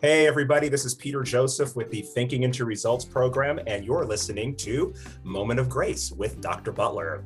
Hey, 0.00 0.28
everybody, 0.28 0.68
this 0.68 0.84
is 0.84 0.94
Peter 0.94 1.24
Joseph 1.24 1.74
with 1.74 1.90
the 1.90 2.02
Thinking 2.02 2.44
into 2.44 2.64
Results 2.64 3.04
program, 3.04 3.58
and 3.66 3.84
you're 3.84 4.04
listening 4.04 4.54
to 4.58 4.94
Moment 5.24 5.58
of 5.58 5.68
Grace 5.68 6.12
with 6.12 6.40
Dr. 6.40 6.70
Butler. 6.70 7.24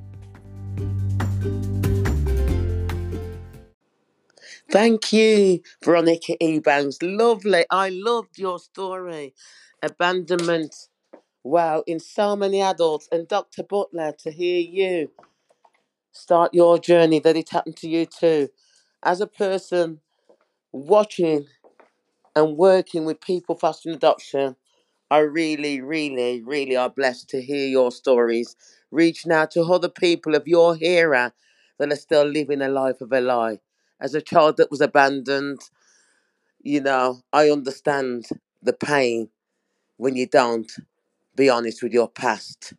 Thank 4.70 5.12
you, 5.12 5.60
Veronica 5.84 6.34
Ebanks. 6.40 6.96
Lovely. 7.02 7.66
I 7.70 7.90
loved 7.90 8.38
your 8.38 8.58
story. 8.58 9.34
Abandonment. 9.82 10.74
Wow, 11.44 11.84
in 11.86 12.00
so 12.00 12.34
many 12.36 12.62
adults. 12.62 13.06
And 13.12 13.28
Dr. 13.28 13.64
Butler, 13.64 14.14
to 14.20 14.30
hear 14.30 14.58
you 14.58 15.10
start 16.12 16.54
your 16.54 16.78
journey, 16.78 17.18
that 17.18 17.36
it 17.36 17.50
happened 17.50 17.76
to 17.76 17.88
you 17.90 18.06
too. 18.06 18.48
As 19.02 19.20
a 19.20 19.26
person 19.26 20.00
watching 20.72 21.44
and 22.34 22.56
working 22.56 23.04
with 23.04 23.20
people 23.20 23.54
fostering 23.56 23.96
adoption, 23.96 24.56
I 25.10 25.18
really, 25.18 25.80
really, 25.80 26.42
really 26.42 26.76
are 26.76 26.90
blessed 26.90 27.28
to 27.30 27.42
hear 27.42 27.66
your 27.68 27.92
stories. 27.92 28.56
Reaching 28.90 29.32
out 29.32 29.50
to 29.52 29.62
other 29.62 29.88
people 29.88 30.34
of 30.34 30.48
your 30.48 30.76
era 30.80 31.32
that 31.78 31.92
are 31.92 31.96
still 31.96 32.24
living 32.24 32.62
a 32.62 32.68
life 32.68 33.00
of 33.00 33.12
a 33.12 33.20
lie. 33.20 33.60
As 34.00 34.14
a 34.14 34.22
child 34.22 34.56
that 34.58 34.70
was 34.70 34.80
abandoned, 34.80 35.60
you 36.62 36.80
know, 36.80 37.20
I 37.32 37.50
understand 37.50 38.26
the 38.62 38.72
pain 38.72 39.28
when 39.98 40.16
you 40.16 40.26
don't 40.26 40.70
be 41.36 41.50
honest 41.50 41.82
with 41.82 41.92
your 41.92 42.08
past. 42.08 42.74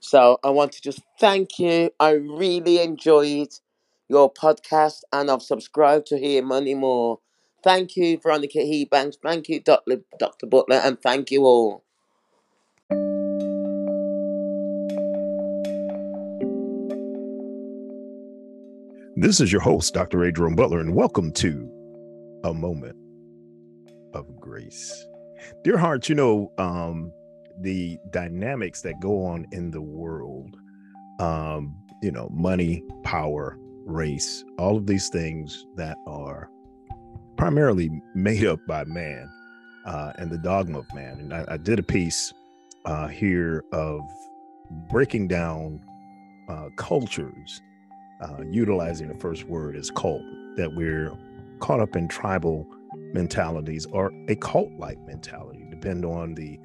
So 0.00 0.38
I 0.42 0.50
want 0.50 0.72
to 0.72 0.82
just 0.82 1.00
thank 1.18 1.58
you. 1.58 1.90
I 2.00 2.10
really 2.12 2.80
enjoyed 2.82 3.48
your 4.10 4.30
podcast 4.30 5.02
and 5.12 5.30
I've 5.30 5.40
subscribed 5.40 6.08
to 6.08 6.18
hear 6.18 6.44
many 6.44 6.74
more. 6.74 7.20
Thank 7.62 7.96
you, 7.96 8.18
Veronica 8.18 8.58
Ebanks. 8.58 9.14
Thank 9.22 9.48
you, 9.48 9.60
Dr. 9.60 10.00
Dr. 10.18 10.46
Butler, 10.46 10.80
and 10.82 11.00
thank 11.00 11.30
you 11.30 11.44
all. 11.44 11.84
This 19.14 19.40
is 19.40 19.52
your 19.52 19.60
host, 19.60 19.94
Dr. 19.94 20.24
Adrian 20.24 20.56
Butler, 20.56 20.80
and 20.80 20.94
welcome 20.94 21.30
to 21.34 21.70
A 22.42 22.52
Moment 22.52 22.96
of 24.12 24.40
Grace. 24.40 25.06
Dear 25.62 25.78
hearts, 25.78 26.08
you 26.08 26.16
know, 26.16 26.50
um, 26.58 27.12
the 27.60 27.98
dynamics 28.10 28.82
that 28.82 28.94
go 29.00 29.24
on 29.26 29.46
in 29.52 29.70
the 29.70 29.82
world, 29.82 30.56
um, 31.20 31.76
you 32.02 32.10
know, 32.10 32.28
money, 32.32 32.82
power, 33.04 33.56
race, 33.90 34.44
all 34.58 34.76
of 34.76 34.86
these 34.86 35.08
things 35.08 35.66
that 35.76 35.98
are 36.06 36.50
primarily 37.36 37.90
made 38.14 38.44
up 38.46 38.60
by 38.66 38.84
man 38.84 39.30
uh, 39.86 40.12
and 40.18 40.30
the 40.30 40.38
dogma 40.38 40.78
of 40.78 40.94
man. 40.94 41.20
And 41.20 41.34
I, 41.34 41.44
I 41.48 41.56
did 41.56 41.78
a 41.78 41.82
piece 41.82 42.32
uh, 42.84 43.08
here 43.08 43.64
of 43.72 44.00
breaking 44.90 45.28
down 45.28 45.80
uh, 46.48 46.68
cultures, 46.76 47.62
uh, 48.22 48.42
utilizing 48.50 49.08
the 49.08 49.18
first 49.18 49.44
word 49.44 49.76
as 49.76 49.90
cult, 49.90 50.22
that 50.56 50.70
we're 50.74 51.12
caught 51.60 51.80
up 51.80 51.96
in 51.96 52.08
tribal 52.08 52.66
mentalities 53.12 53.86
or 53.86 54.12
a 54.28 54.36
cult 54.36 54.70
like 54.78 54.98
mentality, 55.06 55.66
depend 55.70 56.04
on 56.04 56.34
the 56.34 56.58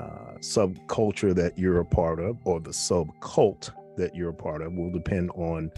uh, 0.00 0.34
subculture 0.40 1.34
that 1.34 1.56
you're 1.58 1.80
a 1.80 1.84
part 1.84 2.20
of 2.20 2.36
or 2.44 2.60
the 2.60 2.70
subcult 2.70 3.70
that 3.96 4.14
you're 4.14 4.30
a 4.30 4.34
part 4.34 4.62
of 4.62 4.72
will 4.72 4.90
depend 4.90 5.30
on 5.30 5.70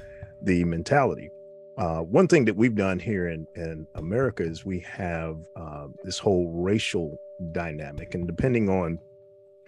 the 0.43 0.65
mentality. 0.65 1.31
Uh, 1.77 2.01
one 2.01 2.27
thing 2.27 2.45
that 2.45 2.57
we've 2.57 2.75
done 2.75 2.99
here 2.99 3.29
in, 3.29 3.47
in 3.55 3.87
America 3.95 4.43
is 4.43 4.65
we 4.65 4.81
have 4.81 5.37
uh, 5.55 5.87
this 6.03 6.19
whole 6.19 6.51
racial 6.51 7.17
dynamic, 7.53 8.15
and 8.15 8.27
depending 8.27 8.69
on, 8.69 8.99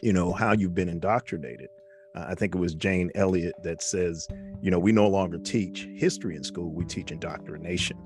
you 0.03 0.12
know, 0.12 0.32
how 0.32 0.53
you've 0.53 0.75
been 0.75 0.88
indoctrinated, 0.88 1.69
uh, 2.16 2.25
I 2.28 2.34
think 2.34 2.54
it 2.54 2.58
was 2.58 2.75
Jane 2.75 3.12
Elliott 3.14 3.54
that 3.62 3.81
says, 3.81 4.26
you 4.60 4.72
know, 4.72 4.78
we 4.78 4.91
no 4.91 5.08
longer 5.08 5.38
teach 5.38 5.88
history 5.94 6.34
in 6.34 6.42
school; 6.42 6.72
we 6.72 6.84
teach 6.84 7.12
indoctrination. 7.12 7.97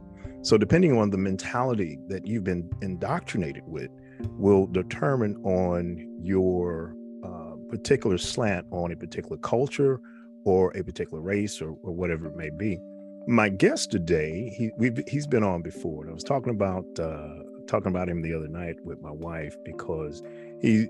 So, 0.42 0.58
depending 0.58 0.98
on 0.98 1.08
the 1.08 1.16
mentality 1.16 1.98
that 2.08 2.26
you've 2.26 2.44
been 2.44 2.68
indoctrinated 2.82 3.62
with, 3.66 3.88
will 4.36 4.66
determine 4.66 5.36
on 5.44 6.18
your 6.20 6.94
uh, 7.24 7.56
particular 7.70 8.18
slant 8.18 8.66
on 8.70 8.92
a 8.92 8.96
particular 8.96 9.38
culture 9.38 9.98
or 10.44 10.70
a 10.76 10.82
particular 10.82 11.22
race 11.22 11.60
or, 11.60 11.70
or 11.82 11.92
whatever 11.92 12.26
it 12.26 12.36
may 12.36 12.50
be. 12.50 12.78
My 13.26 13.48
guest 13.48 13.90
today, 13.90 14.52
he 14.56 14.70
we've, 14.76 15.02
he's 15.08 15.26
been 15.26 15.42
on 15.44 15.62
before, 15.62 16.02
and 16.02 16.10
I 16.10 16.14
was 16.14 16.24
talking 16.24 16.50
about 16.50 16.84
uh, 16.98 17.42
talking 17.66 17.88
about 17.88 18.08
him 18.08 18.20
the 18.20 18.34
other 18.34 18.48
night 18.48 18.76
with 18.84 19.00
my 19.00 19.10
wife 19.10 19.56
because 19.64 20.22
he 20.60 20.88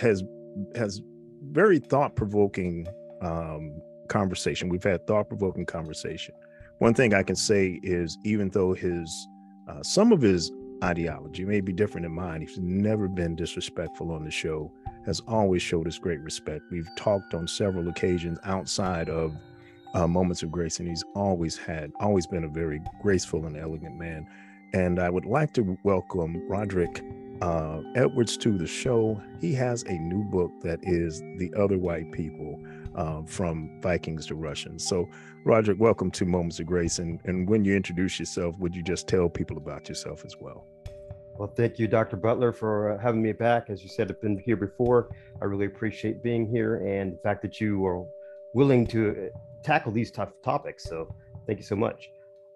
has 0.00 0.24
has 0.74 1.00
very 1.50 1.78
thought 1.78 2.16
provoking 2.16 2.88
um, 3.22 3.80
conversation. 4.08 4.68
We've 4.68 4.82
had 4.82 5.06
thought 5.06 5.28
provoking 5.28 5.64
conversation 5.64 6.34
one 6.78 6.94
thing 6.94 7.14
I 7.14 7.22
can 7.22 7.36
say 7.36 7.80
is 7.82 8.18
even 8.24 8.50
though 8.50 8.74
his 8.74 9.28
uh, 9.68 9.82
some 9.82 10.12
of 10.12 10.20
his 10.20 10.52
ideology 10.84 11.44
may 11.44 11.60
be 11.60 11.72
different 11.72 12.04
than 12.04 12.12
mine, 12.12 12.42
he's 12.42 12.58
never 12.58 13.08
been 13.08 13.34
disrespectful 13.34 14.12
on 14.12 14.24
the 14.24 14.30
show. 14.30 14.72
Has 15.06 15.20
always 15.28 15.62
showed 15.62 15.86
us 15.86 15.98
great 15.98 16.20
respect. 16.20 16.64
We've 16.70 16.88
talked 16.96 17.32
on 17.32 17.46
several 17.46 17.88
occasions 17.88 18.38
outside 18.44 19.08
of 19.08 19.36
uh, 19.94 20.06
moments 20.06 20.42
of 20.42 20.50
grace, 20.50 20.80
and 20.80 20.88
he's 20.88 21.04
always 21.14 21.56
had, 21.56 21.92
always 22.00 22.26
been 22.26 22.44
a 22.44 22.48
very 22.48 22.80
graceful 23.00 23.46
and 23.46 23.56
elegant 23.56 23.96
man. 23.96 24.26
And 24.72 24.98
I 24.98 25.08
would 25.08 25.24
like 25.24 25.52
to 25.54 25.78
welcome 25.84 26.42
Roderick 26.48 27.02
uh, 27.40 27.82
Edwards 27.94 28.36
to 28.38 28.58
the 28.58 28.66
show. 28.66 29.22
He 29.40 29.54
has 29.54 29.84
a 29.84 29.92
new 29.92 30.24
book 30.24 30.50
that 30.62 30.80
is 30.82 31.20
The 31.38 31.52
Other 31.56 31.78
White 31.78 32.10
People 32.12 32.60
uh, 32.94 33.22
from 33.22 33.80
Vikings 33.80 34.26
to 34.26 34.34
Russians. 34.34 34.86
So, 34.86 35.08
Roderick, 35.44 35.78
welcome 35.78 36.10
to 36.12 36.24
Moments 36.24 36.58
of 36.58 36.66
Grace. 36.66 36.98
And, 36.98 37.20
and 37.24 37.48
when 37.48 37.64
you 37.64 37.76
introduce 37.76 38.18
yourself, 38.18 38.58
would 38.58 38.74
you 38.74 38.82
just 38.82 39.06
tell 39.06 39.28
people 39.28 39.56
about 39.56 39.88
yourself 39.88 40.24
as 40.24 40.34
well? 40.40 40.66
Well, 41.38 41.52
thank 41.54 41.78
you, 41.78 41.86
Dr. 41.86 42.16
Butler, 42.16 42.52
for 42.52 42.92
uh, 42.92 42.98
having 42.98 43.22
me 43.22 43.32
back. 43.32 43.68
As 43.68 43.82
you 43.82 43.88
said, 43.88 44.10
I've 44.10 44.20
been 44.20 44.38
here 44.38 44.56
before. 44.56 45.14
I 45.42 45.44
really 45.44 45.66
appreciate 45.66 46.22
being 46.22 46.48
here 46.48 46.76
and 46.76 47.12
the 47.12 47.18
fact 47.18 47.42
that 47.42 47.60
you 47.60 47.84
are 47.86 48.06
willing 48.54 48.86
to 48.88 49.10
uh, 49.10 49.38
tackle 49.62 49.92
these 49.92 50.10
tough 50.10 50.32
topics. 50.42 50.84
So, 50.84 51.14
thank 51.46 51.58
you 51.58 51.64
so 51.64 51.76
much. 51.76 52.10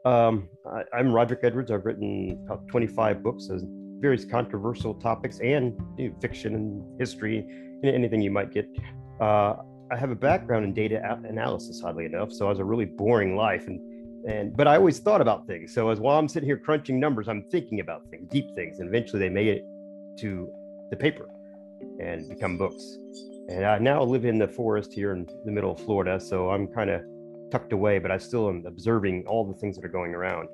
Um, 0.04 0.48
I, 0.66 0.98
am 0.98 1.12
Roderick 1.12 1.40
Edwards. 1.42 1.70
I've 1.70 1.84
written 1.84 2.42
about 2.46 2.66
25 2.69 3.22
books 3.22 3.50
on 3.50 3.98
various 4.00 4.24
controversial 4.24 4.94
topics 4.94 5.40
and 5.40 5.78
you 5.98 6.08
know, 6.08 6.14
fiction 6.20 6.54
and 6.54 6.98
history, 6.98 7.46
anything 7.84 8.22
you 8.22 8.30
might 8.30 8.50
get. 8.50 8.66
Uh, 9.20 9.56
I 9.92 9.96
have 9.96 10.10
a 10.10 10.14
background 10.14 10.64
in 10.64 10.72
data 10.72 11.20
analysis, 11.24 11.82
oddly 11.84 12.06
enough. 12.06 12.32
So 12.32 12.46
I 12.46 12.48
was 12.48 12.60
a 12.60 12.64
really 12.64 12.86
boring 12.86 13.36
life, 13.36 13.66
and 13.66 13.80
and 14.26 14.56
but 14.56 14.66
I 14.66 14.76
always 14.76 14.98
thought 14.98 15.20
about 15.20 15.47
things. 15.47 15.72
So 15.75 15.91
as 15.91 15.98
while 16.00 16.19
I'm 16.19 16.28
sitting 16.28 16.48
here 16.48 16.58
crunching 16.58 17.00
numbers, 17.00 17.28
I'm 17.28 17.42
thinking 17.50 17.81
about 17.81 18.03
things, 18.10 18.28
deep 18.31 18.54
things, 18.54 18.78
and 18.78 18.88
eventually 18.88 19.20
they 19.20 19.28
made 19.28 19.48
it 19.48 19.64
to 20.20 20.53
the 20.91 20.97
paper 20.97 21.28
and 21.98 22.28
become 22.28 22.58
books. 22.58 22.98
And 23.48 23.64
I 23.64 23.78
now 23.78 24.03
live 24.03 24.25
in 24.25 24.38
the 24.38 24.48
forest 24.48 24.92
here 24.92 25.12
in 25.12 25.26
the 25.44 25.50
middle 25.50 25.72
of 25.72 25.81
Florida, 25.81 26.20
so 26.20 26.50
I'm 26.50 26.66
kind 26.69 26.91
of 26.91 27.03
tucked 27.50 27.72
away, 27.72 27.98
but 27.98 28.10
I 28.10 28.19
still 28.19 28.48
am 28.48 28.64
observing 28.66 29.25
all 29.26 29.44
the 29.44 29.54
things 29.54 29.76
that 29.76 29.84
are 29.84 29.88
going 29.88 30.14
around. 30.14 30.48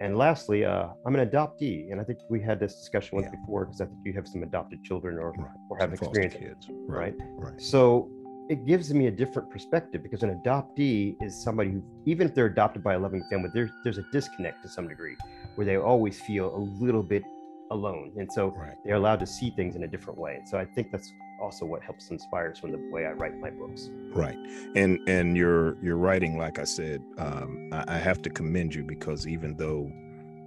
And 0.00 0.16
lastly, 0.16 0.64
uh, 0.64 0.86
I'm 1.04 1.14
an 1.14 1.28
adoptee, 1.28 1.92
and 1.92 2.00
I 2.00 2.04
think 2.04 2.20
we 2.30 2.40
had 2.40 2.58
this 2.58 2.76
discussion 2.76 3.18
once 3.18 3.28
yeah. 3.30 3.38
before 3.38 3.66
because 3.66 3.82
I 3.82 3.84
think 3.84 3.98
you 4.04 4.14
have 4.14 4.26
some 4.26 4.42
adopted 4.42 4.82
children 4.82 5.18
or 5.18 5.32
right. 5.32 5.50
or 5.68 5.78
have 5.78 5.92
experience 5.92 6.34
kids, 6.34 6.66
right? 6.70 7.14
right? 7.18 7.52
Right. 7.52 7.60
So 7.60 8.08
it 8.50 8.66
gives 8.66 8.92
me 8.92 9.06
a 9.06 9.10
different 9.12 9.48
perspective 9.48 10.02
because 10.02 10.24
an 10.24 10.40
adoptee 10.44 11.16
is 11.22 11.40
somebody 11.40 11.70
who, 11.70 11.82
even 12.04 12.26
if 12.26 12.34
they're 12.34 12.46
adopted 12.46 12.82
by 12.82 12.94
a 12.94 12.98
loving 12.98 13.22
family, 13.30 13.48
there's 13.54 13.70
there's 13.84 13.98
a 13.98 14.04
disconnect 14.10 14.60
to 14.62 14.68
some 14.68 14.88
degree 14.88 15.16
where 15.54 15.64
they 15.64 15.76
always 15.76 16.20
feel 16.20 16.54
a 16.56 16.58
little 16.84 17.04
bit 17.04 17.22
alone, 17.70 18.12
and 18.16 18.30
so 18.32 18.48
right. 18.48 18.74
they're 18.84 18.96
allowed 18.96 19.20
to 19.20 19.26
see 19.26 19.50
things 19.50 19.76
in 19.76 19.84
a 19.84 19.86
different 19.86 20.18
way. 20.18 20.34
And 20.34 20.48
so 20.48 20.58
I 20.58 20.64
think 20.64 20.90
that's 20.90 21.12
also 21.40 21.64
what 21.64 21.84
helps 21.84 22.10
inspire 22.10 22.52
from 22.56 22.72
the 22.72 22.90
way 22.90 23.06
I 23.06 23.12
write 23.12 23.38
my 23.38 23.50
books. 23.50 23.88
Right, 24.12 24.36
and 24.74 24.98
and 25.06 25.36
your 25.36 25.80
your 25.80 25.96
writing, 25.96 26.36
like 26.36 26.58
I 26.58 26.64
said, 26.64 27.04
um, 27.18 27.70
I, 27.72 27.84
I, 27.86 27.98
have 27.98 28.20
to 28.22 28.30
commend 28.30 28.74
you 28.74 28.82
because 28.82 29.28
even 29.28 29.56
though, 29.56 29.92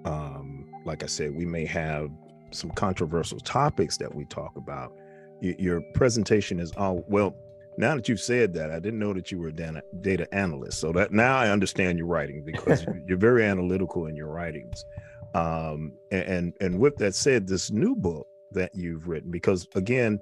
um, 0.04 0.66
like 0.84 1.04
I 1.04 1.08
said, 1.08 1.34
we 1.34 1.46
may 1.46 1.66
have 1.68 2.12
some 2.52 2.70
controversial 2.72 3.40
topics 3.40 3.96
that 3.98 4.14
we 4.14 4.26
talk 4.26 4.58
about, 4.58 4.94
your 5.40 5.82
presentation 5.94 6.60
is 6.60 6.74
all 6.74 7.06
well 7.08 7.34
now 7.78 7.96
that 7.96 8.08
you've 8.10 8.20
said 8.20 8.54
that, 8.54 8.72
I 8.72 8.80
didn't 8.80 9.00
know 9.00 9.14
that 9.14 9.32
you 9.32 9.40
were 9.40 9.50
a 9.50 9.54
data, 9.54 9.84
data 10.02 10.34
analyst. 10.34 10.80
So 10.80 10.92
that 10.94 11.12
now 11.12 11.38
I 11.38 11.50
understand 11.50 11.98
your 11.98 12.08
writing 12.08 12.44
because 12.44 12.86
you're 13.08 13.18
very 13.18 13.46
analytical 13.46 14.08
in 14.08 14.16
your 14.16 14.30
writings. 14.30 14.86
Um, 15.34 15.94
and 16.12 16.54
and 16.62 16.80
with 16.80 16.96
that 16.98 17.16
said, 17.16 17.48
this 17.48 17.72
new 17.72 17.96
book 17.96 18.28
that 18.52 18.76
you've 18.76 19.08
written, 19.08 19.32
because 19.32 19.68
again, 19.76 20.20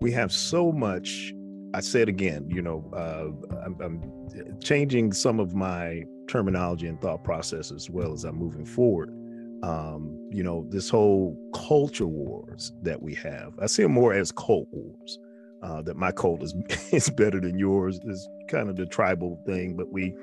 we 0.00 0.12
have 0.12 0.32
so 0.32 0.70
much 0.70 1.32
I 1.74 1.80
said 1.80 2.08
again, 2.08 2.48
you 2.50 2.60
know, 2.60 2.84
uh, 2.94 3.58
I'm, 3.64 3.80
I'm, 3.80 4.58
changing 4.60 5.12
some 5.12 5.40
of 5.40 5.54
my 5.54 6.04
terminology 6.28 6.86
and 6.86 7.00
thought 7.00 7.24
process 7.24 7.70
as 7.70 7.90
well 7.90 8.12
as 8.12 8.24
I'm 8.24 8.36
moving 8.36 8.64
forward. 8.64 9.10
Um, 9.62 10.28
you 10.30 10.42
know, 10.42 10.66
this 10.68 10.88
whole 10.88 11.36
culture 11.54 12.06
wars 12.06 12.72
that 12.82 13.00
we 13.00 13.14
have, 13.16 13.52
I 13.60 13.66
see 13.66 13.82
them 13.82 13.92
more 13.92 14.12
as 14.12 14.32
cult 14.32 14.68
wars. 14.70 15.18
Uh, 15.62 15.80
that 15.80 15.96
my 15.96 16.10
cult 16.10 16.42
is 16.42 16.54
is 16.92 17.08
better 17.10 17.40
than 17.40 17.58
yours 17.58 18.00
is 18.04 18.28
kind 18.48 18.68
of 18.68 18.76
the 18.76 18.86
tribal 18.86 19.40
thing, 19.46 19.76
but 19.76 19.90
we 19.92 20.14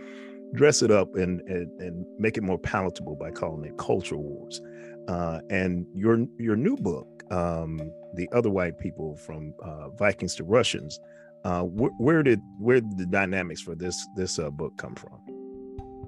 dress 0.53 0.81
it 0.81 0.91
up 0.91 1.15
and 1.15 1.41
and, 1.41 1.71
and 1.81 2.06
make 2.18 2.38
it 2.38 2.44
more 2.44 2.57
palatable 2.57 3.15
by 3.15 3.31
calling 3.31 3.63
it 3.65 3.77
culture 3.77 4.18
wars. 4.18 4.62
Uh, 5.07 5.39
and 5.50 5.86
your 5.95 6.25
your 6.38 6.56
new 6.56 6.75
book, 6.75 7.24
um, 7.31 7.91
the 8.15 8.30
other 8.31 8.50
white 8.50 8.77
people 8.77 9.15
from 9.15 9.53
uh, 9.63 9.89
Vikings 9.89 10.36
to 10.36 10.44
Russians, 10.44 11.00
uh, 11.44 11.63
wh- 11.63 12.00
where 12.00 12.21
did 12.21 12.42
where 12.59 12.81
did 12.81 12.97
the 12.97 13.06
dynamics 13.06 13.62
for 13.62 13.75
this 13.75 14.07
this 14.15 14.39
uh, 14.39 14.50
book 14.50 14.77
come 14.77 14.95
from? 14.95 15.19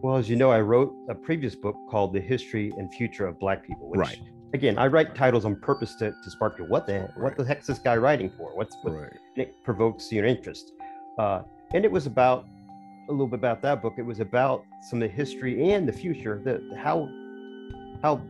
Well, 0.01 0.17
as 0.17 0.29
you 0.29 0.35
know, 0.35 0.51
I 0.51 0.61
wrote 0.61 0.93
a 1.09 1.15
previous 1.15 1.55
book 1.55 1.75
called 1.89 2.13
"The 2.13 2.19
History 2.19 2.71
and 2.77 2.93
Future 2.93 3.25
of 3.27 3.39
Black 3.39 3.65
People." 3.65 3.89
Which, 3.89 3.99
right. 3.99 4.19
Again, 4.53 4.77
I 4.77 4.87
write 4.87 5.15
titles 5.15 5.45
on 5.45 5.55
purpose 5.55 5.95
to, 5.95 6.11
to 6.11 6.29
spark 6.29 6.57
you. 6.59 6.65
What 6.65 6.85
the 6.85 7.09
what 7.15 7.37
the 7.37 7.45
heck's 7.45 7.67
this 7.67 7.79
guy 7.79 7.95
writing 7.95 8.29
for? 8.37 8.55
What's 8.55 8.75
what 8.81 8.93
Right. 8.93 9.13
it 9.37 9.63
provokes 9.63 10.11
your 10.11 10.25
interest? 10.25 10.73
Uh, 11.17 11.43
and 11.73 11.85
it 11.85 11.91
was 11.91 12.05
about 12.05 12.45
a 13.07 13.11
little 13.11 13.27
bit 13.27 13.39
about 13.39 13.61
that 13.61 13.81
book. 13.81 13.93
It 13.97 14.01
was 14.05 14.19
about 14.19 14.65
some 14.89 15.01
of 15.01 15.09
the 15.09 15.15
history 15.15 15.71
and 15.71 15.87
the 15.87 15.93
future. 15.93 16.41
The 16.43 16.75
how 16.77 17.07
how 18.01 18.21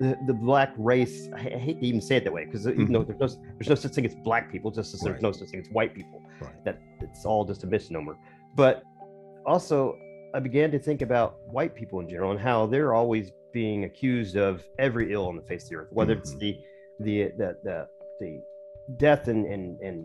the, 0.00 0.18
the 0.26 0.34
black 0.34 0.72
race. 0.76 1.28
I, 1.34 1.38
I 1.38 1.58
hate 1.58 1.80
to 1.80 1.86
even 1.86 2.02
say 2.02 2.16
it 2.16 2.24
that 2.24 2.32
way 2.32 2.44
because 2.44 2.66
even 2.68 2.92
though 2.92 3.02
there's 3.02 3.18
no 3.18 3.42
there's 3.54 3.68
no 3.68 3.74
such 3.74 3.92
thing 3.92 4.04
as 4.04 4.14
black 4.16 4.52
people, 4.52 4.70
just 4.70 4.92
as 4.92 5.00
there's 5.00 5.14
Right. 5.14 5.22
no 5.22 5.32
such 5.32 5.48
thing 5.48 5.60
as 5.60 5.68
white 5.70 5.94
people. 5.94 6.22
Right. 6.42 6.64
That 6.64 6.78
it's 7.00 7.24
all 7.24 7.46
just 7.46 7.64
a 7.64 7.66
misnomer. 7.66 8.16
But 8.54 8.82
also, 9.46 9.96
I 10.32 10.40
began 10.40 10.70
to 10.72 10.78
think 10.78 11.02
about 11.02 11.38
white 11.46 11.74
people 11.74 12.00
in 12.00 12.08
general 12.08 12.30
and 12.30 12.40
how 12.40 12.66
they're 12.66 12.94
always 12.94 13.32
being 13.52 13.84
accused 13.84 14.36
of 14.36 14.64
every 14.78 15.12
ill 15.12 15.26
on 15.26 15.36
the 15.36 15.42
face 15.42 15.64
of 15.64 15.70
the 15.70 15.76
earth, 15.76 15.88
whether 15.90 16.12
it's 16.12 16.34
Mhm. 16.34 16.38
the 16.38 16.58
the 17.00 17.22
the 17.36 17.56
the, 17.64 17.88
the 18.20 18.42
death 18.96 19.28
and, 19.28 19.46
and 19.46 19.80
and 19.80 20.04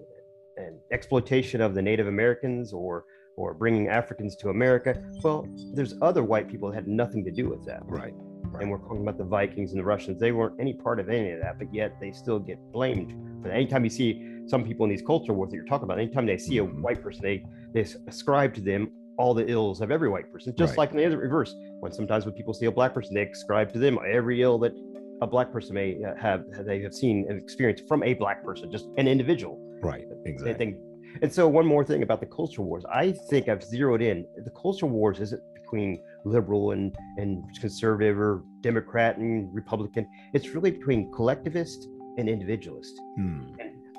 and 0.58 0.80
exploitation 0.92 1.62
of 1.62 1.76
the 1.76 1.82
Native 1.82 2.08
Americans 2.08 2.74
or 2.74 3.06
or 3.38 3.54
bringing 3.54 3.90
Africans 3.90 4.36
to 4.38 4.50
America. 4.50 4.96
Well, 5.24 5.46
there's 5.74 5.94
other 6.02 6.24
white 6.24 6.48
people 6.48 6.70
that 6.70 6.76
had 6.76 6.88
nothing 6.88 7.24
to 7.26 7.32
do 7.32 7.50
with 7.50 7.66
that. 7.66 7.82
Right. 7.86 8.14
And 8.62 8.72
we're 8.72 8.78
talking 8.78 9.02
about 9.02 9.18
the 9.18 9.26
Vikings 9.26 9.72
and 9.74 9.80
the 9.82 9.84
Russians. 9.84 10.18
They 10.20 10.32
weren't 10.32 10.58
any 10.62 10.74
part 10.74 11.02
of 11.02 11.10
any 11.10 11.32
of 11.32 11.42
that, 11.42 11.60
but 11.60 11.74
yet 11.74 12.00
they 12.00 12.14
still 12.14 12.40
get 12.40 12.58
blamed 12.72 13.12
for 13.42 13.50
that. 13.50 13.56
Anytime 13.56 13.84
you 13.84 13.90
see 13.90 14.40
some 14.48 14.64
people 14.64 14.86
in 14.86 14.90
these 14.90 15.02
culture 15.02 15.34
wars 15.34 15.50
that 15.52 15.58
you're 15.58 15.66
talking 15.66 15.84
about, 15.84 16.00
anytime 16.00 16.26
they 16.26 16.38
see 16.38 16.58
a 16.60 16.64
white 16.64 17.02
person, 17.04 17.22
they 17.22 17.44
they 17.74 17.82
ascribe 18.08 18.54
to 18.56 18.62
them 18.62 18.90
all 19.18 19.34
the 19.34 19.50
ills 19.50 19.82
of 19.82 19.92
every 19.92 20.10
white 20.10 20.32
person. 20.32 20.54
Just 20.58 20.72
Right. 20.72 20.78
like 20.80 20.92
in 20.92 20.98
the 20.98 21.06
other 21.06 21.18
reverse, 21.18 21.56
when 21.80 21.92
sometimes 21.92 22.26
when 22.26 22.34
people 22.34 22.54
see 22.54 22.66
a 22.66 22.72
black 22.72 22.94
person, 22.94 23.14
they 23.14 23.24
ascribe 23.28 23.72
to 23.74 23.80
them 23.80 23.98
every 24.08 24.42
ill 24.42 24.58
that 24.60 24.74
a 25.22 25.28
black 25.28 25.52
person 25.52 25.76
may 25.76 26.04
uh, 26.04 26.14
have 26.16 26.44
they 26.66 26.82
have 26.82 26.94
seen 26.94 27.26
and 27.30 27.42
experienced 27.42 27.88
from 27.88 28.04
a 28.04 28.14
black 28.14 28.44
person, 28.44 28.70
just 28.72 28.88
an 28.98 29.08
individual. 29.08 29.58
Right. 29.82 30.06
Exactly. 30.26 30.76
And 31.22 31.32
so 31.32 31.48
one 31.48 31.66
more 31.66 31.84
thing 31.86 32.04
about 32.04 32.20
the 32.20 32.26
culture 32.26 32.62
wars. 32.62 32.84
I 32.94 33.14
think 33.30 33.48
I've 33.48 33.64
zeroed 33.64 34.02
in. 34.02 34.26
The 34.44 34.52
culture 34.52 34.86
wars 34.86 35.22
isn't 35.22 35.42
between 35.54 36.02
liberal 36.26 36.72
and, 36.72 36.94
and 37.18 37.44
conservative 37.62 38.20
or 38.20 38.44
Democrat 38.62 39.18
and 39.18 39.54
Republican. 39.54 40.08
It's 40.34 40.50
really 40.50 40.72
between 40.72 41.12
collectivist 41.14 41.88
and 42.18 42.28
individualist. 42.28 43.00
Hmm. 43.16 43.44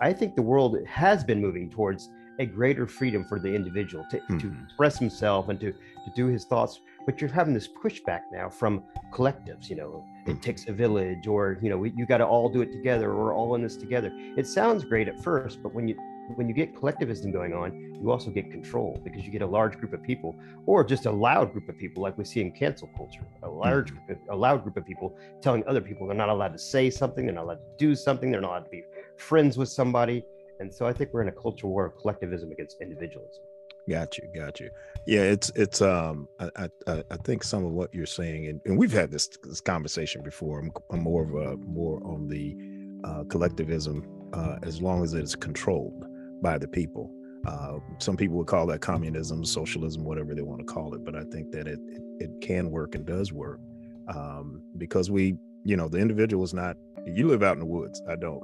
I 0.03 0.13
think 0.13 0.35
the 0.37 0.43
world 0.43 0.77
has 0.87 1.25
been 1.25 1.41
moving 1.41 1.71
towards 1.71 2.11
a 2.39 2.47
greater 2.47 2.87
freedom 2.87 3.25
for 3.25 3.39
the 3.39 3.53
individual 3.55 4.05
to, 4.11 4.19
to 4.19 4.47
Mhm. 4.51 4.65
express 4.65 4.99
himself 4.99 5.49
and 5.49 5.59
to, 5.61 5.73
to 5.73 6.11
do 6.15 6.27
his 6.27 6.45
thoughts. 6.45 6.81
But 7.07 7.21
you're 7.21 7.31
having 7.31 7.55
this 7.55 7.69
pushback 7.69 8.23
now 8.33 8.49
from 8.49 8.83
collectives, 9.13 9.69
you 9.71 9.77
know, 9.77 10.05
Mhm. 10.27 10.37
it 10.37 10.43
takes 10.43 10.69
a 10.69 10.73
village 10.73 11.27
or, 11.27 11.59
you 11.63 11.71
know, 11.71 11.79
we, 11.79 11.93
you 11.97 12.05
got 12.07 12.19
to 12.19 12.27
all 12.27 12.49
do 12.49 12.61
it 12.63 12.73
together 12.73 13.11
or 13.11 13.17
we're 13.25 13.35
all 13.35 13.55
in 13.55 13.63
this 13.63 13.77
together. 13.77 14.11
It 14.37 14.47
sounds 14.47 14.85
great 14.85 15.09
at 15.09 15.19
first, 15.23 15.63
but 15.63 15.75
when 15.75 15.89
you 15.89 15.97
when 16.35 16.49
you 16.49 16.55
get 16.55 16.75
collectivism 16.75 17.31
going 17.31 17.55
on, 17.55 17.73
you 18.03 18.11
also 18.11 18.33
get 18.33 18.51
control 18.51 19.01
because 19.05 19.25
you 19.25 19.31
get 19.31 19.43
a 19.43 19.47
large 19.47 19.79
group 19.79 19.93
of 19.93 20.03
people 20.03 20.35
or 20.67 20.83
just 20.83 21.07
a 21.07 21.11
loud 21.11 21.53
group 21.53 21.69
of 21.69 21.79
people 21.79 22.03
like 22.03 22.19
we 22.19 22.25
see 22.25 22.41
in 22.41 22.51
cancel 22.51 22.89
culture, 22.97 23.21
a 23.45 23.49
large 23.49 23.93
group 23.93 24.11
of, 24.11 24.17
a 24.31 24.35
loud 24.37 24.65
group 24.65 24.77
of 24.77 24.85
people 24.85 25.17
telling 25.41 25.63
other 25.69 25.81
people 25.81 26.05
they're 26.05 26.17
not 26.17 26.29
allowed 26.29 26.53
to 26.53 26.59
say 26.59 26.91
something, 26.91 27.27
they're 27.27 27.35
not 27.37 27.45
allowed 27.45 27.61
to 27.61 27.77
do 27.79 27.95
something, 27.95 28.33
they're 28.33 28.41
not 28.41 28.49
allowed 28.51 28.65
to 28.65 28.71
be 28.71 28.83
friends 29.19 29.57
with 29.57 29.69
somebody. 29.69 30.25
And 30.61 30.73
so 30.73 30.87
I 30.87 30.93
think 30.93 31.11
we're 31.13 31.23
in 31.23 31.29
a 31.29 31.33
culture 31.33 31.67
war 31.67 31.87
of 31.87 31.97
collectivism 31.97 32.51
against 32.53 32.81
individualism. 32.81 33.43
Got 33.89 34.19
you, 34.19 34.29
got 34.35 34.59
you. 34.59 34.71
Yeah, 35.07 35.23
it's 35.23 35.51
it's 35.55 35.81
um 35.81 36.29
I 36.41 36.51
I, 36.89 37.05
I- 37.11 37.17
think 37.19 37.45
some 37.45 37.65
of 37.65 37.71
what 37.73 37.95
you're 37.95 38.05
saying, 38.05 38.47
and, 38.49 38.61
and 38.65 38.77
we've 38.77 38.93
had 38.93 39.11
this 39.13 39.29
this 39.45 39.61
conversation 39.61 40.23
before. 40.23 40.59
I'm, 40.59 40.73
I'm 40.91 41.01
more 41.03 41.23
of 41.23 41.35
a 41.35 41.57
more 41.59 42.03
on 42.05 42.27
the 42.27 42.57
uh, 43.05 43.23
collectivism 43.25 44.05
uh, 44.33 44.57
as 44.63 44.83
long 44.83 45.05
as 45.05 45.15
it's 45.15 45.37
controlled 45.37 46.05
by 46.43 46.59
the 46.59 46.67
people. 46.67 47.13
Uh, 47.47 47.79
some 47.99 48.17
people 48.17 48.37
would 48.37 48.49
call 48.49 48.67
that 48.67 48.81
communism, 48.81 49.45
socialism, 49.45 50.03
whatever 50.03 50.35
they 50.35 50.43
want 50.43 50.59
to 50.59 50.65
call 50.65 50.93
it, 50.95 51.05
but 51.05 51.15
I 51.15 51.23
think 51.31 51.53
that 51.53 51.69
it 51.69 51.79
it, 51.87 52.03
it 52.19 52.31
can 52.41 52.71
work 52.73 52.97
and 52.97 53.07
does 53.07 53.33
work 53.33 53.61
um, 54.09 54.63
because 54.79 55.11
we, 55.13 55.37
you 55.65 55.77
know, 55.77 55.89
the 55.89 55.99
individual 55.99 56.45
is 56.45 56.55
not. 56.55 56.77
You 57.07 57.29
live 57.29 57.43
out 57.43 57.53
in 57.53 57.61
the 57.61 57.67
woods. 57.67 58.03
I 58.09 58.17
don't. 58.17 58.43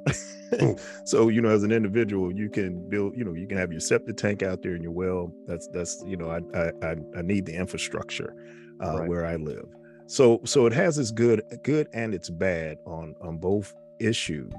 so 1.04 1.28
you 1.28 1.40
know, 1.40 1.48
as 1.48 1.62
an 1.62 1.72
individual, 1.72 2.32
you 2.32 2.48
can 2.48 2.88
build. 2.88 3.16
You 3.16 3.24
know, 3.24 3.34
you 3.34 3.46
can 3.46 3.58
have 3.58 3.72
your 3.72 3.80
septic 3.80 4.16
tank 4.16 4.42
out 4.42 4.62
there 4.62 4.74
in 4.74 4.82
your 4.82 4.92
well. 4.92 5.32
That's 5.46 5.68
that's 5.68 6.02
you 6.06 6.16
know, 6.16 6.30
I 6.30 6.40
I 6.86 6.96
I, 7.18 7.22
need 7.22 7.46
the 7.46 7.54
infrastructure 7.54 8.34
uh, 8.82 8.98
Right. 8.98 9.08
where 9.08 9.26
I 9.26 9.36
live. 9.36 9.66
So 10.06 10.40
so 10.44 10.66
it 10.66 10.72
has 10.72 10.98
its 10.98 11.10
good 11.10 11.42
good 11.64 11.88
and 11.92 12.14
its 12.14 12.30
bad 12.30 12.78
on 12.86 13.14
on 13.20 13.38
both 13.38 13.72
issues. 14.00 14.52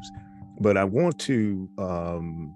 But 0.59 0.77
I 0.77 0.83
want 0.83 1.19
to 1.19 1.69
um 1.77 2.53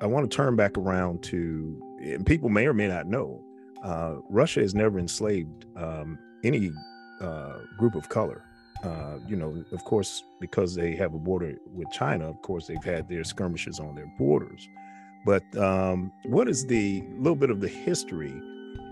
I 0.00 0.06
want 0.06 0.30
to 0.30 0.36
turn 0.36 0.56
back 0.56 0.76
around 0.76 1.22
to 1.24 1.80
and 2.02 2.26
people 2.26 2.48
may 2.48 2.66
or 2.66 2.74
may 2.74 2.88
not 2.88 3.06
know 3.06 3.42
uh, 3.82 4.16
Russia 4.28 4.60
has 4.60 4.74
never 4.74 4.98
enslaved 4.98 5.64
um, 5.76 6.18
any 6.44 6.70
uh, 7.20 7.58
group 7.78 7.94
of 7.94 8.08
color. 8.08 8.42
Uh, 8.86 9.18
you 9.26 9.36
know, 9.36 9.64
of 9.72 9.82
course, 9.84 10.22
because 10.40 10.74
they 10.74 10.94
have 10.94 11.12
a 11.14 11.18
border 11.18 11.54
with 11.74 11.90
China, 11.90 12.28
of 12.28 12.40
course, 12.42 12.66
they've 12.68 12.84
had 12.84 13.08
their 13.08 13.24
skirmishes 13.24 13.80
on 13.80 13.94
their 13.94 14.10
borders. 14.18 14.68
But 15.24 15.42
um, 15.56 16.12
what 16.26 16.48
is 16.48 16.64
the 16.66 17.02
little 17.18 17.34
bit 17.44 17.50
of 17.50 17.60
the 17.60 17.68
history 17.68 18.34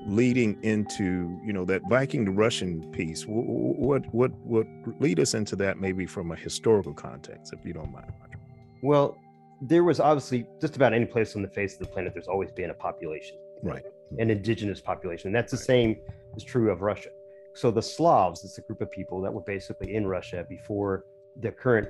leading 0.07 0.63
into 0.63 1.41
you 1.47 1.53
know 1.53 1.65
that 1.67 1.81
Viking 1.89 2.25
to 2.25 2.33
Russian 2.33 2.91
piece? 2.91 3.23
Wh- 3.23 3.47
wh- 3.53 3.79
What 3.89 4.03
what 4.15 4.33
what 4.55 4.67
lead 5.01 5.21
us 5.21 5.35
into 5.35 5.55
that 5.57 5.79
maybe 5.79 6.07
from 6.07 6.33
a 6.33 6.37
historical 6.37 6.93
context, 6.95 7.53
if 7.53 7.65
you 7.65 7.73
don't 7.73 7.93
mind? 7.93 8.13
Roger? 8.21 8.39
Well, 8.83 9.17
there 9.63 9.85
was 9.85 10.01
obviously 10.01 10.45
just 10.61 10.75
about 10.77 10.93
any 10.93 11.07
place 11.07 11.37
on 11.37 11.43
the 11.43 11.49
face 11.49 11.75
of 11.75 11.81
the 11.87 11.87
planet, 11.95 12.13
there's 12.15 12.27
always 12.35 12.51
been 12.51 12.71
a 12.71 12.75
population. 12.89 13.37
Right. 13.63 13.85
An 14.19 14.29
indigenous 14.31 14.81
population. 14.81 15.29
And 15.29 15.35
that's 15.37 15.53
the 15.53 15.57
Right. 15.59 15.67
same 15.67 15.97
is 16.37 16.43
true 16.45 16.71
of 16.71 16.83
Russia. 16.83 17.11
So 17.55 17.71
the 17.71 17.83
Slavs 17.83 18.43
is 18.45 18.59
a 18.59 18.63
group 18.63 18.81
of 18.81 18.91
people 18.91 19.21
that 19.21 19.33
were 19.33 19.43
basically 19.43 19.95
in 19.95 20.07
Russia 20.07 20.45
before 20.49 21.05
the 21.41 21.53
current 21.53 21.89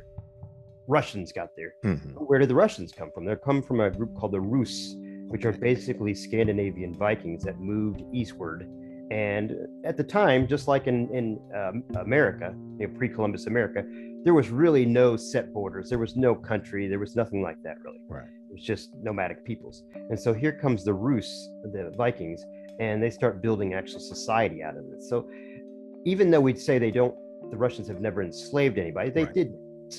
Russians 0.86 1.32
got 1.32 1.56
there. 1.56 1.74
Mhm. 1.82 2.26
Where 2.28 2.38
did 2.38 2.50
the 2.50 2.54
Russians 2.54 2.92
come 2.92 3.10
from? 3.10 3.24
They 3.24 3.34
come 3.36 3.62
from 3.62 3.80
a 3.80 3.90
group 3.90 4.14
called 4.14 4.32
the 4.32 4.40
Rus, 4.40 4.94
which 5.28 5.46
are 5.46 5.52
basically 5.52 6.12
Scandinavian 6.14 6.92
Vikings 6.92 7.42
that 7.44 7.58
moved 7.58 8.02
eastward. 8.12 8.68
And 9.10 9.56
at 9.84 9.96
the 9.96 10.04
time, 10.04 10.46
just 10.46 10.68
like 10.68 10.86
in 10.86 11.08
in 11.14 11.40
um, 11.54 11.84
America, 11.96 12.54
you 12.78 12.86
know, 12.86 12.94
pre-Columbus 12.94 13.46
America, 13.46 13.84
there 14.24 14.34
was 14.34 14.50
really 14.50 14.84
no 14.84 15.16
set 15.16 15.52
borders. 15.52 15.88
There 15.88 15.98
was 15.98 16.16
no 16.16 16.34
country. 16.34 16.88
There 16.88 16.98
was 16.98 17.16
nothing 17.16 17.42
like 17.42 17.62
that, 17.62 17.76
really. 17.82 18.00
Right. 18.08 18.28
It 18.48 18.52
was 18.52 18.62
just 18.62 18.94
nomadic 19.02 19.44
peoples. 19.44 19.82
And 20.10 20.18
so 20.18 20.32
here 20.34 20.52
comes 20.52 20.84
the 20.84 20.94
Rus, 20.94 21.48
the 21.64 21.92
Vikings, 21.96 22.44
and 22.80 23.02
they 23.02 23.10
start 23.10 23.42
building 23.42 23.74
actual 23.74 24.00
society 24.00 24.62
out 24.62 24.76
of 24.76 24.84
it. 24.92 25.02
So 25.02 25.28
even 26.04 26.30
though 26.30 26.40
we'd 26.40 26.58
say 26.58 26.78
they 26.78 26.90
don't, 26.90 27.14
the 27.50 27.56
Russians 27.56 27.88
have 27.88 28.00
never 28.00 28.22
enslaved 28.22 28.78
anybody, 28.78 29.10
they 29.10 29.24
Right. 29.24 29.34
did 29.34 29.54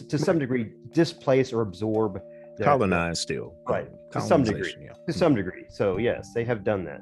to 0.10 0.18
some 0.18 0.40
degree 0.40 0.72
displace 0.92 1.54
or 1.54 1.62
absorb 1.62 2.20
the- 2.58 2.64
Colonized 2.64 3.22
still. 3.22 3.56
Right, 3.68 3.90
to 4.12 4.22
some 4.22 4.44
degree. 4.44 4.74
Yeah. 4.82 4.94
to 5.08 5.14
some 5.14 5.36
degree. 5.36 5.66
So 5.70 5.98
yes, 5.98 6.34
they 6.34 6.44
have 6.46 6.64
done 6.64 6.84
that. 6.86 7.02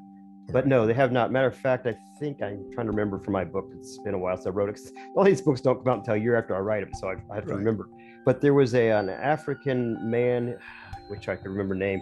But 0.52 0.68
no, 0.68 0.86
they 0.86 0.94
have 0.94 1.12
not. 1.12 1.32
Matter 1.32 1.48
of 1.48 1.56
fact, 1.56 1.88
I 1.88 1.96
think 2.20 2.42
I'm 2.42 2.70
trying 2.72 2.88
to 2.88 2.92
remember 2.92 3.18
from 3.20 3.32
my 3.34 3.46
book. 3.46 3.70
It's 3.78 3.98
been 4.00 4.14
a 4.14 4.18
while 4.20 4.36
since 4.36 4.48
I 4.48 4.50
wrote 4.50 4.70
it. 4.70 4.80
all 5.16 5.24
these 5.24 5.42
books 5.42 5.62
don't 5.62 5.78
come 5.78 5.88
out 5.88 6.00
until 6.00 6.16
a 6.16 6.18
year 6.18 6.36
after 6.36 6.54
I 6.56 6.60
write 6.60 6.84
them, 6.84 6.94
so 6.96 7.08
I, 7.08 7.14
I 7.32 7.36
have 7.36 7.46
to 7.46 7.52
Right. 7.52 7.60
remember. 7.60 7.88
But 8.26 8.42
there 8.42 8.54
was 8.54 8.76
a 8.76 8.90
an 8.90 9.10
African 9.10 10.10
man, 10.10 10.58
which 11.08 11.30
I 11.30 11.36
can 11.38 11.50
remember 11.52 11.76
name, 11.76 12.02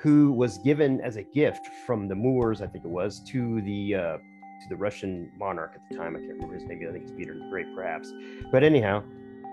who 0.00 0.32
was 0.32 0.58
given 0.58 1.00
as 1.02 1.16
a 1.16 1.22
gift 1.22 1.66
from 1.86 2.08
the 2.08 2.14
Moors, 2.14 2.62
I 2.62 2.66
think 2.66 2.84
it 2.84 2.90
was, 2.90 3.20
to 3.28 3.60
the 3.62 3.94
uh, 3.94 4.18
to 4.62 4.68
the 4.68 4.76
Russian 4.76 5.30
monarch 5.36 5.72
at 5.74 5.80
the 5.90 5.96
time. 5.96 6.16
I 6.16 6.20
can't 6.20 6.32
remember 6.34 6.54
his 6.54 6.64
name. 6.64 6.84
I 6.88 6.92
think 6.92 7.04
it's 7.04 7.12
Peter 7.12 7.34
the 7.34 7.48
Great, 7.50 7.66
perhaps. 7.74 8.12
But 8.50 8.62
anyhow, 8.62 9.02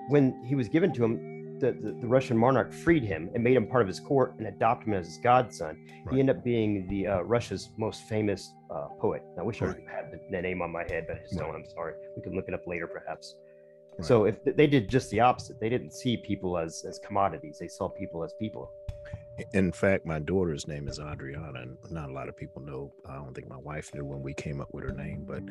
when 0.10 0.44
he 0.46 0.56
was 0.56 0.68
given 0.68 0.94
to 0.94 1.04
him, 1.04 1.60
the, 1.60 1.74
the, 1.74 1.92
the, 1.92 2.08
Russian 2.08 2.38
monarch 2.38 2.72
freed 2.72 3.04
him 3.04 3.30
and 3.34 3.44
made 3.44 3.58
him 3.58 3.68
part 3.68 3.82
of 3.82 3.88
his 3.88 4.00
court 4.00 4.36
and 4.38 4.48
adopted 4.48 4.88
him 4.88 4.94
as 4.94 5.08
his 5.08 5.18
godson. 5.18 5.86
Right. 6.06 6.14
He 6.14 6.20
ended 6.22 6.38
up 6.38 6.44
being 6.44 6.88
the 6.88 7.08
uh, 7.08 7.22
Russia's 7.22 7.70
most 7.78 8.04
famous 8.04 8.54
uh, 8.72 8.88
poet. 9.00 9.24
I 9.38 9.44
wish 9.44 9.62
right. 9.62 9.76
I 9.76 9.94
had 9.94 10.12
the, 10.12 10.22
the, 10.32 10.42
name 10.42 10.62
on 10.62 10.72
my 10.72 10.84
head, 10.84 11.06
but 11.08 11.18
I 11.18 11.20
just 11.20 11.36
right. 11.36 11.46
don't. 11.46 11.56
I'm 11.56 11.70
sorry. 11.70 11.96
We 12.16 12.24
can 12.24 12.34
look 12.34 12.46
it 12.48 12.54
up 12.54 12.66
later, 12.66 12.88
perhaps. 12.88 13.36
So 14.02 14.24
if 14.26 14.42
they 14.46 14.66
did 14.66 14.90
just 14.90 15.10
the 15.10 15.20
opposite, 15.20 15.60
they 15.60 15.68
didn't 15.68 15.92
see 15.92 16.16
people 16.16 16.58
as 16.58 16.86
as 16.88 17.00
commodities. 17.00 17.58
They 17.60 17.68
saw 17.68 17.90
people 17.90 18.24
as 18.24 18.34
people. 18.40 18.72
In 19.54 19.72
fact, 19.72 20.06
my 20.06 20.20
daughter's 20.20 20.68
name 20.68 20.88
is 20.88 21.00
Adriana, 21.00 21.62
and 21.62 21.78
not 21.92 22.10
a 22.10 22.14
lot 22.14 22.30
of 22.30 22.38
people 22.38 22.62
know. 22.62 22.92
I 23.08 23.16
don't 23.16 23.34
think 23.34 23.50
my 23.50 23.58
wife 23.58 23.94
knew 23.94 24.06
when 24.06 24.22
we 24.22 24.34
came 24.34 24.62
up 24.62 24.70
with 24.74 24.84
her 24.84 24.94
name, 24.94 25.26
but 25.28 25.44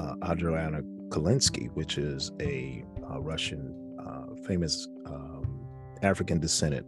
uh, 0.00 0.14
Adriana 0.32 0.82
Kalinsky, 1.08 1.68
which 1.74 1.98
is 1.98 2.32
a, 2.40 2.84
a 3.10 3.20
Russian 3.20 3.74
uh, 3.98 4.34
famous 4.46 4.88
um, 5.06 5.66
African 6.02 6.38
descendant. 6.38 6.86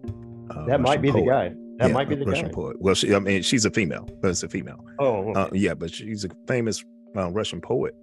Uh, 0.50 0.55
that 0.67 0.67
Russian 0.67 0.83
might 0.83 1.03
be 1.03 1.11
poet. 1.12 1.25
the 1.25 1.31
guy. 1.31 1.49
That 1.79 1.88
yeah, 1.88 1.95
might 1.95 2.09
be 2.09 2.17
the 2.17 2.25
Russian 2.25 2.49
guy. 2.49 2.53
poet. 2.55 2.77
Well, 2.81 2.95
she, 2.95 3.15
I 3.15 3.19
mean, 3.19 3.43
she's 3.43 3.65
a 3.65 3.71
female, 3.71 4.09
but 4.21 4.31
it's 4.31 4.43
a 4.43 4.49
female. 4.49 4.85
Oh, 4.99 5.33
uh, 5.35 5.47
okay. 5.47 5.59
yeah, 5.59 5.75
but 5.75 5.93
she's 5.93 6.25
a 6.25 6.29
famous 6.47 6.85
uh, 7.17 7.31
Russian 7.31 7.61
poet 7.61 7.95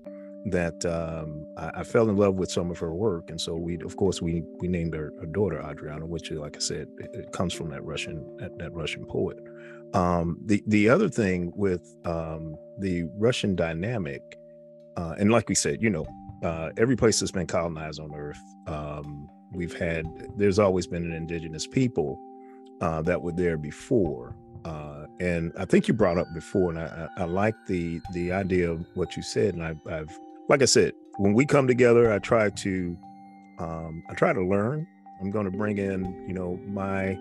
that 0.46 0.86
um, 0.86 1.48
I, 1.58 1.80
I, 1.80 1.84
fell 1.84 2.10
in 2.10 2.18
love 2.18 2.36
with 2.36 2.52
some 2.52 2.70
of 2.70 2.78
her 2.78 2.94
work, 2.94 3.30
and 3.30 3.42
so 3.42 3.56
we, 3.56 3.80
of 3.82 3.98
course, 3.98 4.22
we 4.22 4.44
we 4.60 4.68
named 4.68 4.94
her, 4.94 5.12
daughter 5.32 5.60
Adriana, 5.60 6.06
which, 6.06 6.32
like 6.32 6.56
I 6.56 6.60
said, 6.60 6.88
it, 7.00 7.10
it 7.14 7.32
comes 7.32 7.54
from 7.54 7.70
that 7.72 7.84
Russian 7.84 8.38
that, 8.38 8.58
that 8.60 8.72
Russian 8.74 9.06
poet. 9.06 9.40
Um, 9.94 10.38
the 10.46 10.64
the 10.68 10.88
other 10.88 11.10
thing 11.10 11.52
with 11.56 11.96
um, 12.06 12.56
the 12.80 13.06
Russian 13.18 13.56
dynamic, 13.56 14.22
uh, 14.98 15.16
and 15.18 15.32
like 15.32 15.50
we 15.50 15.56
said, 15.56 15.82
you 15.82 15.90
know, 15.90 16.06
uh, 16.44 16.70
every 16.78 16.96
place 16.96 17.20
that's 17.20 17.32
been 17.32 17.48
colonized 17.48 18.00
on 18.00 18.14
Earth, 18.14 18.42
um, 18.68 19.28
we've 19.52 19.78
had. 19.78 20.06
There's 20.38 20.60
always 20.60 20.86
been 20.86 21.06
an 21.06 21.14
indigenous 21.14 21.66
people 21.66 22.20
uh, 22.82 23.02
that 23.04 23.22
were 23.22 23.34
there 23.34 23.58
before. 23.58 24.36
Uh, 24.64 25.06
and 25.20 25.54
I 25.60 25.66
think 25.66 25.88
you 25.88 25.94
brought 25.94 26.18
up 26.18 26.28
before, 26.34 26.72
and 26.72 26.80
I, 26.80 27.08
I, 27.18 27.22
I, 27.22 27.26
like 27.26 27.54
the 27.68 28.02
the 28.14 28.32
idea 28.32 28.72
of 28.72 28.84
what 28.96 29.16
you 29.16 29.22
said, 29.22 29.54
and 29.54 29.64
I, 29.64 29.76
I've 29.88 30.18
like 30.48 30.62
I 30.62 30.66
said, 30.66 30.94
when 31.18 31.34
we 31.34 31.46
come 31.46 31.68
together, 31.68 32.12
I 32.12 32.20
try 32.20 32.50
to 32.50 32.98
um, 33.58 34.04
I 34.10 34.14
try 34.14 34.34
to 34.34 34.46
learn. 34.46 34.86
I'm 35.22 35.32
going 35.32 35.46
to 35.46 35.52
bring 35.52 35.78
in, 35.78 36.26
you 36.28 36.34
know, 36.34 36.60
my 36.68 37.18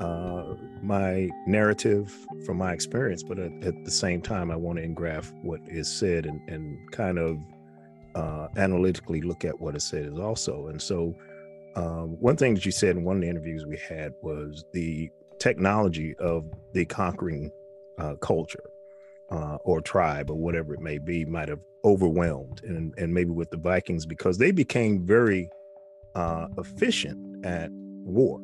uh, 0.00 0.54
my 0.82 1.28
narrative 1.46 2.14
from 2.44 2.58
my 2.58 2.72
experience, 2.72 3.22
but 3.22 3.38
at, 3.38 3.50
at, 3.64 3.84
the 3.84 3.90
same 3.90 4.22
time, 4.22 4.50
I 4.50 4.56
want 4.56 4.78
to 4.78 4.84
engraft 4.84 5.32
what 5.42 5.60
is 5.66 5.88
said 5.88 6.24
and, 6.24 6.40
and 6.48 6.78
kind 6.92 7.18
of 7.18 7.38
uh, 8.14 8.46
analytically 8.56 9.20
look 9.22 9.44
at 9.44 9.60
what 9.60 9.74
is 9.74 9.82
said 9.82 10.06
is 10.06 10.18
also. 10.18 10.68
And 10.68 10.80
so, 10.80 11.14
um, 11.74 12.16
one 12.20 12.36
thing 12.36 12.54
that 12.54 12.64
you 12.64 12.70
said 12.70 12.96
in 12.96 13.04
one 13.04 13.16
of 13.16 13.22
the 13.22 13.28
interviews 13.28 13.66
we 13.66 13.76
had 13.76 14.12
was 14.22 14.64
the 14.72 15.10
technology 15.40 16.14
of 16.20 16.44
the 16.74 16.84
conquering 16.84 17.50
uh, 17.98 18.14
culture 18.16 18.70
uh, 19.30 19.56
or 19.64 19.80
tribe 19.80 20.30
or 20.30 20.34
whatever 20.34 20.74
it 20.74 20.80
may 20.80 20.98
be 20.98 21.24
might 21.24 21.48
have 21.48 21.60
overwhelmed 21.84 22.62
and, 22.64 22.94
and 22.98 23.12
maybe 23.12 23.30
with 23.30 23.50
the 23.50 23.56
Vikings 23.56 24.06
because 24.06 24.38
they 24.38 24.50
became 24.50 25.06
very 25.06 25.48
uh, 26.14 26.48
efficient 26.56 27.44
at 27.44 27.70
war. 27.72 28.40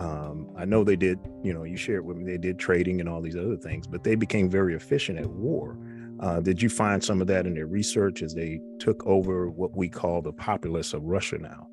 Um, 0.00 0.50
I 0.56 0.64
know 0.64 0.82
they 0.82 0.96
did, 0.96 1.18
you 1.42 1.54
know, 1.54 1.62
you 1.64 1.76
shared 1.76 2.04
with 2.04 2.16
me, 2.16 2.24
they 2.24 2.38
did 2.38 2.58
trading 2.58 3.00
and 3.00 3.08
all 3.08 3.20
these 3.20 3.36
other 3.36 3.56
things, 3.56 3.86
but 3.86 4.02
they 4.02 4.16
became 4.16 4.50
very 4.50 4.74
efficient 4.74 5.18
at 5.18 5.26
war. 5.26 5.78
Uh, 6.20 6.40
did 6.40 6.60
you 6.60 6.68
find 6.68 7.02
some 7.02 7.20
of 7.20 7.26
that 7.26 7.46
in 7.46 7.54
their 7.54 7.66
research 7.66 8.22
as 8.22 8.34
they 8.34 8.60
took 8.78 9.06
over 9.06 9.50
what 9.50 9.76
we 9.76 9.88
call 9.88 10.22
the 10.22 10.32
populace 10.32 10.94
of 10.94 11.02
Russia 11.04 11.38
now? 11.38 11.68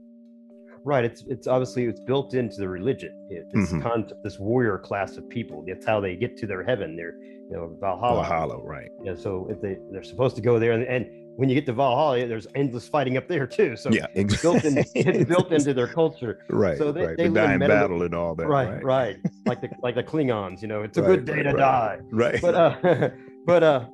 Right. 0.84 1.06
It's 1.06 1.24
it's 1.28 1.46
obviously 1.46 1.86
it's 1.86 2.00
built 2.00 2.34
into 2.34 2.58
the 2.58 2.68
religion. 2.68 3.14
This 3.30 3.72
mm-hmm. 3.72 3.82
concept, 3.82 4.24
this 4.24 4.40
warrior 4.40 4.80
class 4.80 5.16
of 5.16 5.30
people. 5.30 5.64
That's 5.68 5.86
how 5.86 6.00
they 6.00 6.16
get 6.16 6.38
to 6.38 6.48
their 6.48 6.64
heaven. 6.64 6.96
They're 6.96 7.14
know 7.58 7.76
Valhalla. 7.80 8.24
Valhalla, 8.24 8.58
right? 8.64 8.90
Yeah. 9.04 9.16
So 9.16 9.48
if 9.50 9.62
they 9.62 9.78
they're 9.92 10.04
supposed 10.04 10.36
to 10.36 10.42
go 10.42 10.60
there, 10.60 10.72
and, 10.72 10.84
and 10.84 11.08
when 11.38 11.50
you 11.50 11.56
get 11.56 11.66
to 11.66 11.74
Valhalla, 11.74 12.28
there's 12.28 12.48
endless 12.56 12.88
fighting 12.88 13.18
up 13.18 13.28
there 13.28 13.48
too. 13.48 13.76
So 13.76 13.90
yeah, 13.90 14.06
exactly. 14.16 14.24
it's, 14.24 14.42
built 14.42 14.66
in, 14.66 14.78
it's 15.18 15.30
built 15.30 15.52
into 15.52 15.74
their 15.74 15.88
culture. 15.88 16.40
Right. 16.50 16.78
So 16.78 16.92
they, 16.92 17.08
right. 17.08 17.18
they 17.18 17.28
the 17.28 17.52
in 17.54 17.60
battle 17.60 18.04
and 18.04 18.14
all 18.14 18.36
that. 18.36 18.48
Right, 18.48 18.70
right. 18.70 18.84
Right. 18.84 19.18
like 19.46 19.62
the 19.62 19.70
like 19.82 19.96
the 19.96 20.04
Klingons. 20.04 20.62
You 20.62 20.68
know, 20.68 20.84
it's 20.84 20.98
a 20.98 21.02
right, 21.02 21.08
good 21.08 21.26
day 21.26 21.44
to 21.44 21.54
die. 21.54 22.00
Right. 22.12 22.42
But 22.42 22.56
uh, 22.56 23.10
but 23.46 23.64
uh, 23.64 23.86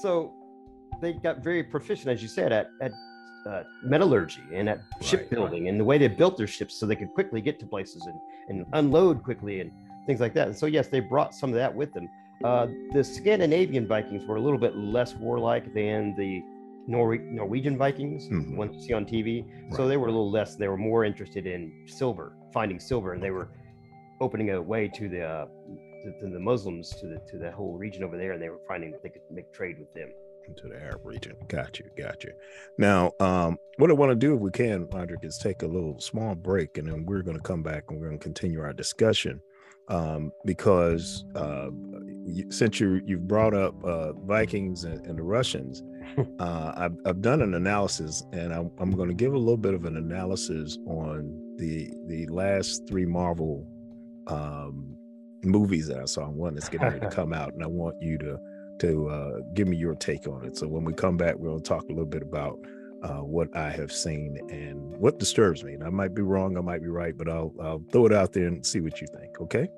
so 0.00 0.34
they 1.00 1.12
got 1.12 1.42
very 1.42 1.62
proficient, 1.62 2.08
as 2.08 2.22
you 2.22 2.28
said, 2.28 2.52
at 2.52 2.68
at 2.80 2.92
uh, 3.46 3.62
metallurgy 3.82 4.42
and 4.52 4.68
at 4.68 4.80
shipbuilding 5.00 5.68
and 5.68 5.78
the 5.78 5.84
way 5.84 5.98
they 5.98 6.08
built 6.08 6.36
their 6.36 6.46
ships 6.46 6.74
so 6.74 6.86
they 6.86 6.96
could 6.96 7.12
quickly 7.12 7.40
get 7.40 7.58
to 7.58 7.66
places 7.66 8.06
and, 8.06 8.16
and 8.48 8.66
unload 8.74 9.22
quickly 9.22 9.60
and 9.60 9.72
things 10.06 10.20
like 10.20 10.34
that. 10.34 10.48
And 10.48 10.56
so, 10.56 10.66
yes, 10.66 10.88
they 10.88 11.00
brought 11.00 11.34
some 11.34 11.50
of 11.50 11.56
that 11.56 11.74
with 11.74 11.92
them. 11.92 12.08
Uh, 12.44 12.66
the 12.92 13.04
Scandinavian 13.04 13.86
Vikings 13.86 14.26
were 14.26 14.36
a 14.36 14.40
little 14.40 14.58
bit 14.58 14.76
less 14.76 15.14
warlike 15.14 15.72
than 15.74 16.14
the 16.16 16.42
Nor- 16.88 17.18
Norwegian 17.18 17.78
Vikings, 17.78 18.28
mm-hmm. 18.28 18.56
ones 18.56 18.74
you 18.76 18.82
see 18.82 18.92
on 18.92 19.04
TV. 19.04 19.44
Right. 19.46 19.74
So 19.74 19.86
they 19.86 19.96
were 19.96 20.08
a 20.08 20.10
little 20.10 20.30
less. 20.30 20.56
They 20.56 20.68
were 20.68 20.76
more 20.76 21.04
interested 21.04 21.46
in 21.46 21.72
silver, 21.86 22.32
finding 22.52 22.80
silver, 22.80 23.12
and 23.12 23.22
they 23.22 23.30
were 23.30 23.48
opening 24.20 24.50
a 24.50 24.60
way 24.60 24.88
to 24.88 25.08
the 25.08 25.22
uh, 25.22 25.46
to, 26.02 26.12
to 26.20 26.28
the 26.28 26.40
Muslims 26.40 26.90
to 27.00 27.06
the 27.06 27.20
to 27.30 27.38
the 27.38 27.52
whole 27.52 27.76
region 27.78 28.02
over 28.02 28.16
there, 28.16 28.32
and 28.32 28.42
they 28.42 28.48
were 28.48 28.60
finding 28.66 28.92
they 29.02 29.10
could 29.10 29.22
make 29.30 29.52
trade 29.52 29.78
with 29.78 29.92
them 29.94 30.10
into 30.46 30.68
the 30.68 30.80
Arab 30.80 31.00
region. 31.04 31.36
Got 31.48 31.78
you, 31.78 31.88
got 31.96 32.24
you. 32.24 32.32
Now, 32.78 33.12
um, 33.20 33.58
what 33.78 33.90
I 33.90 33.94
want 33.94 34.10
to 34.10 34.16
do, 34.16 34.34
if 34.34 34.40
we 34.40 34.50
can, 34.50 34.88
Roderick, 34.90 35.24
is 35.24 35.38
take 35.38 35.62
a 35.62 35.66
little 35.66 36.00
small 36.00 36.34
break, 36.34 36.78
and 36.78 36.88
then 36.88 37.06
we're 37.06 37.22
going 37.22 37.36
to 37.36 37.42
come 37.42 37.62
back 37.62 37.84
and 37.88 38.00
we're 38.00 38.08
going 38.08 38.18
to 38.18 38.22
continue 38.22 38.60
our 38.60 38.72
discussion. 38.72 39.40
Um, 39.88 40.32
because 40.46 41.24
uh, 41.34 41.68
since 42.50 42.80
you 42.80 43.00
you've 43.04 43.26
brought 43.26 43.54
up 43.54 43.82
uh, 43.84 44.12
Vikings 44.12 44.84
and, 44.84 45.04
and, 45.06 45.18
the 45.18 45.22
Russians, 45.22 45.82
uh, 46.38 46.72
I've, 46.76 46.96
I've 47.04 47.20
done 47.20 47.42
an 47.42 47.54
analysis, 47.54 48.24
and 48.32 48.52
I'm, 48.52 48.70
I'm 48.78 48.92
going 48.92 49.08
to 49.08 49.14
give 49.14 49.34
a 49.34 49.38
little 49.38 49.56
bit 49.56 49.74
of 49.74 49.84
an 49.84 49.96
analysis 49.96 50.78
on 50.86 51.56
the 51.56 51.90
the 52.06 52.26
last 52.26 52.86
three 52.88 53.06
Marvel 53.06 53.66
um, 54.26 54.96
movies 55.44 55.86
that 55.88 55.98
I 55.98 56.04
saw. 56.04 56.28
One 56.28 56.54
that's 56.54 56.68
getting 56.68 56.88
ready 56.88 57.00
to 57.00 57.10
come 57.10 57.32
out, 57.32 57.54
and 57.54 57.62
I 57.62 57.66
want 57.66 57.96
you 58.00 58.18
to 58.18 58.38
to 58.80 59.08
uh, 59.08 59.40
give 59.54 59.68
me 59.68 59.76
your 59.76 59.94
take 59.94 60.26
on 60.26 60.44
it. 60.44 60.56
So 60.56 60.66
when 60.66 60.84
we 60.84 60.92
come 60.92 61.16
back, 61.16 61.34
we'll 61.38 61.60
talk 61.60 61.84
a 61.84 61.88
little 61.88 62.04
bit 62.04 62.22
about 62.22 62.58
uh, 63.02 63.20
what 63.20 63.54
I 63.56 63.70
have 63.70 63.92
seen 63.92 64.38
and 64.50 64.96
what 64.96 65.18
disturbs 65.18 65.64
me. 65.64 65.74
And 65.74 65.84
I 65.84 65.90
might 65.90 66.14
be 66.14 66.22
wrong, 66.22 66.56
I 66.56 66.60
might 66.60 66.82
be 66.82 66.88
right, 66.88 67.16
but 67.16 67.28
I'll 67.28 67.52
I'll 67.60 67.82
throw 67.90 68.06
it 68.06 68.12
out 68.12 68.32
there 68.32 68.46
and 68.46 68.64
see 68.64 68.80
what 68.80 69.00
you 69.00 69.06
think. 69.08 69.40
Okay. 69.40 69.68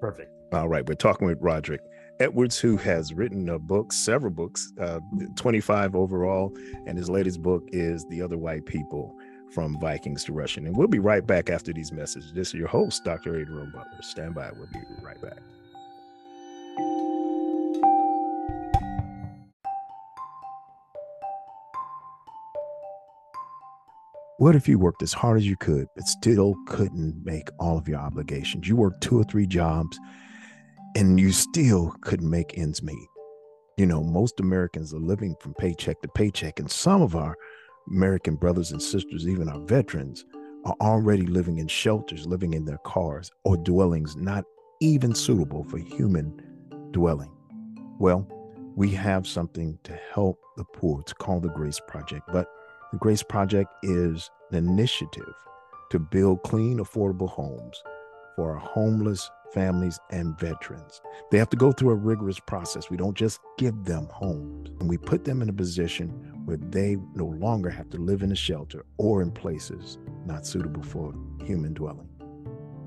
Perfect. 0.00 0.30
All 0.54 0.68
right. 0.68 0.86
We're 0.86 0.94
talking 0.94 1.26
with 1.26 1.38
Roderick 1.40 1.80
Edwards, 2.20 2.60
who 2.60 2.76
has 2.76 3.12
written 3.12 3.48
a 3.48 3.58
book, 3.58 3.92
several 3.92 4.30
books, 4.30 4.72
uh, 4.80 5.00
25 5.34 5.96
overall, 5.96 6.56
and 6.86 6.96
his 6.96 7.10
latest 7.10 7.42
book 7.42 7.64
is 7.72 8.06
The 8.08 8.22
Other 8.22 8.38
White 8.38 8.64
People 8.64 9.16
from 9.52 9.80
Vikings 9.80 10.22
to 10.24 10.32
Russian. 10.32 10.68
And 10.68 10.76
we'll 10.76 10.86
be 10.86 11.00
right 11.00 11.26
back 11.26 11.50
after 11.50 11.72
these 11.72 11.90
messages. 11.90 12.32
This 12.32 12.48
is 12.48 12.54
your 12.54 12.68
host, 12.68 13.02
Dr. 13.04 13.40
Adrian 13.40 13.72
Butler. 13.72 14.00
Stand 14.02 14.36
by. 14.36 14.52
We'll 14.52 14.68
be 14.68 14.78
right 15.02 15.20
back. 15.20 15.40
What 24.38 24.54
if 24.54 24.68
you 24.68 24.78
worked 24.78 25.02
as 25.02 25.12
hard 25.12 25.38
as 25.38 25.46
you 25.46 25.56
could, 25.56 25.88
but 25.96 26.06
still 26.06 26.54
couldn't 26.68 27.24
make 27.24 27.48
all 27.58 27.76
of 27.76 27.88
your 27.88 27.98
obligations? 27.98 28.68
You 28.68 28.76
worked 28.76 29.00
two 29.00 29.18
or 29.18 29.24
three 29.24 29.48
jobs 29.48 29.98
and 30.94 31.18
you 31.18 31.32
still 31.32 31.94
couldn't 32.02 32.30
make 32.30 32.56
ends 32.56 32.82
meet. 32.82 33.08
You 33.76 33.86
know, 33.86 34.02
most 34.02 34.38
Americans 34.40 34.94
are 34.94 34.98
living 34.98 35.34
from 35.40 35.54
paycheck 35.54 36.00
to 36.02 36.08
paycheck, 36.08 36.60
and 36.60 36.70
some 36.70 37.02
of 37.02 37.16
our 37.16 37.36
American 37.88 38.36
brothers 38.36 38.72
and 38.72 38.80
sisters, 38.80 39.28
even 39.28 39.48
our 39.48 39.60
veterans, 39.60 40.24
are 40.64 40.76
already 40.80 41.26
living 41.26 41.58
in 41.58 41.68
shelters, 41.68 42.26
living 42.26 42.54
in 42.54 42.64
their 42.64 42.78
cars 42.78 43.30
or 43.44 43.56
dwellings 43.56 44.16
not 44.16 44.44
even 44.80 45.14
suitable 45.14 45.64
for 45.64 45.78
human 45.78 46.40
dwelling. 46.92 47.30
Well, 47.98 48.26
we 48.76 48.90
have 48.90 49.26
something 49.26 49.78
to 49.84 49.98
help 50.12 50.40
the 50.56 50.64
poor. 50.64 51.00
It's 51.00 51.12
called 51.12 51.42
the 51.42 51.48
Grace 51.48 51.80
Project, 51.86 52.28
but 52.32 52.48
the 52.92 52.98
Grace 52.98 53.22
Project 53.22 53.72
is 53.82 54.30
an 54.50 54.56
initiative 54.56 55.34
to 55.90 55.98
build 55.98 56.42
clean, 56.42 56.78
affordable 56.78 57.28
homes 57.28 57.82
for 58.36 58.52
our 58.52 58.58
homeless 58.58 59.30
families 59.54 59.98
and 60.10 60.38
veterans. 60.38 61.00
They 61.30 61.38
have 61.38 61.48
to 61.50 61.56
go 61.56 61.72
through 61.72 61.90
a 61.90 61.96
rigorous 61.96 62.40
process. 62.40 62.90
We 62.90 62.98
don't 62.98 63.16
just 63.16 63.40
give 63.56 63.84
them 63.84 64.08
homes, 64.10 64.70
and 64.80 64.90
we 64.90 64.98
put 64.98 65.24
them 65.24 65.40
in 65.40 65.48
a 65.48 65.52
position 65.52 66.08
where 66.44 66.58
they 66.58 66.96
no 67.14 67.26
longer 67.26 67.70
have 67.70 67.88
to 67.90 67.98
live 67.98 68.22
in 68.22 68.32
a 68.32 68.36
shelter 68.36 68.84
or 68.98 69.22
in 69.22 69.30
places 69.30 69.98
not 70.26 70.44
suitable 70.46 70.82
for 70.82 71.14
human 71.42 71.72
dwelling. 71.72 72.08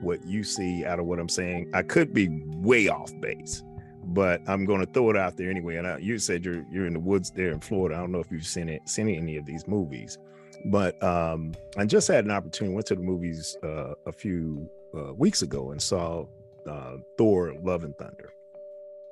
what 0.00 0.24
you 0.26 0.42
see 0.42 0.84
out 0.84 0.98
of 0.98 1.06
what 1.06 1.18
I'm 1.18 1.28
saying. 1.28 1.70
I 1.72 1.82
could 1.82 2.12
be 2.12 2.28
way 2.56 2.88
off 2.88 3.12
base, 3.20 3.62
but 4.06 4.42
I'm 4.48 4.64
going 4.64 4.80
to 4.84 4.92
throw 4.92 5.10
it 5.10 5.16
out 5.16 5.36
there 5.36 5.50
anyway. 5.50 5.76
And 5.76 5.86
I, 5.86 5.98
you 5.98 6.18
said 6.18 6.44
you're 6.44 6.64
you're 6.70 6.86
in 6.86 6.94
the 6.94 7.00
woods 7.00 7.30
there 7.30 7.52
in 7.52 7.60
Florida. 7.60 7.96
I 7.96 8.00
don't 8.00 8.10
know 8.10 8.20
if 8.20 8.32
you've 8.32 8.46
seen 8.46 8.68
it, 8.68 8.88
seen 8.88 9.08
any 9.08 9.36
of 9.36 9.46
these 9.46 9.68
movies, 9.68 10.18
but 10.66 11.00
um, 11.02 11.54
I 11.76 11.84
just 11.84 12.08
had 12.08 12.24
an 12.24 12.30
opportunity. 12.30 12.74
Went 12.74 12.86
to 12.86 12.94
the 12.94 13.02
movies 13.02 13.56
uh, 13.62 13.94
a 14.06 14.12
few 14.12 14.68
uh, 14.96 15.14
weeks 15.14 15.42
ago 15.42 15.70
and 15.70 15.80
saw 15.80 16.26
uh, 16.68 16.96
Thor: 17.16 17.54
Love 17.62 17.84
and 17.84 17.96
Thunder. 17.96 18.32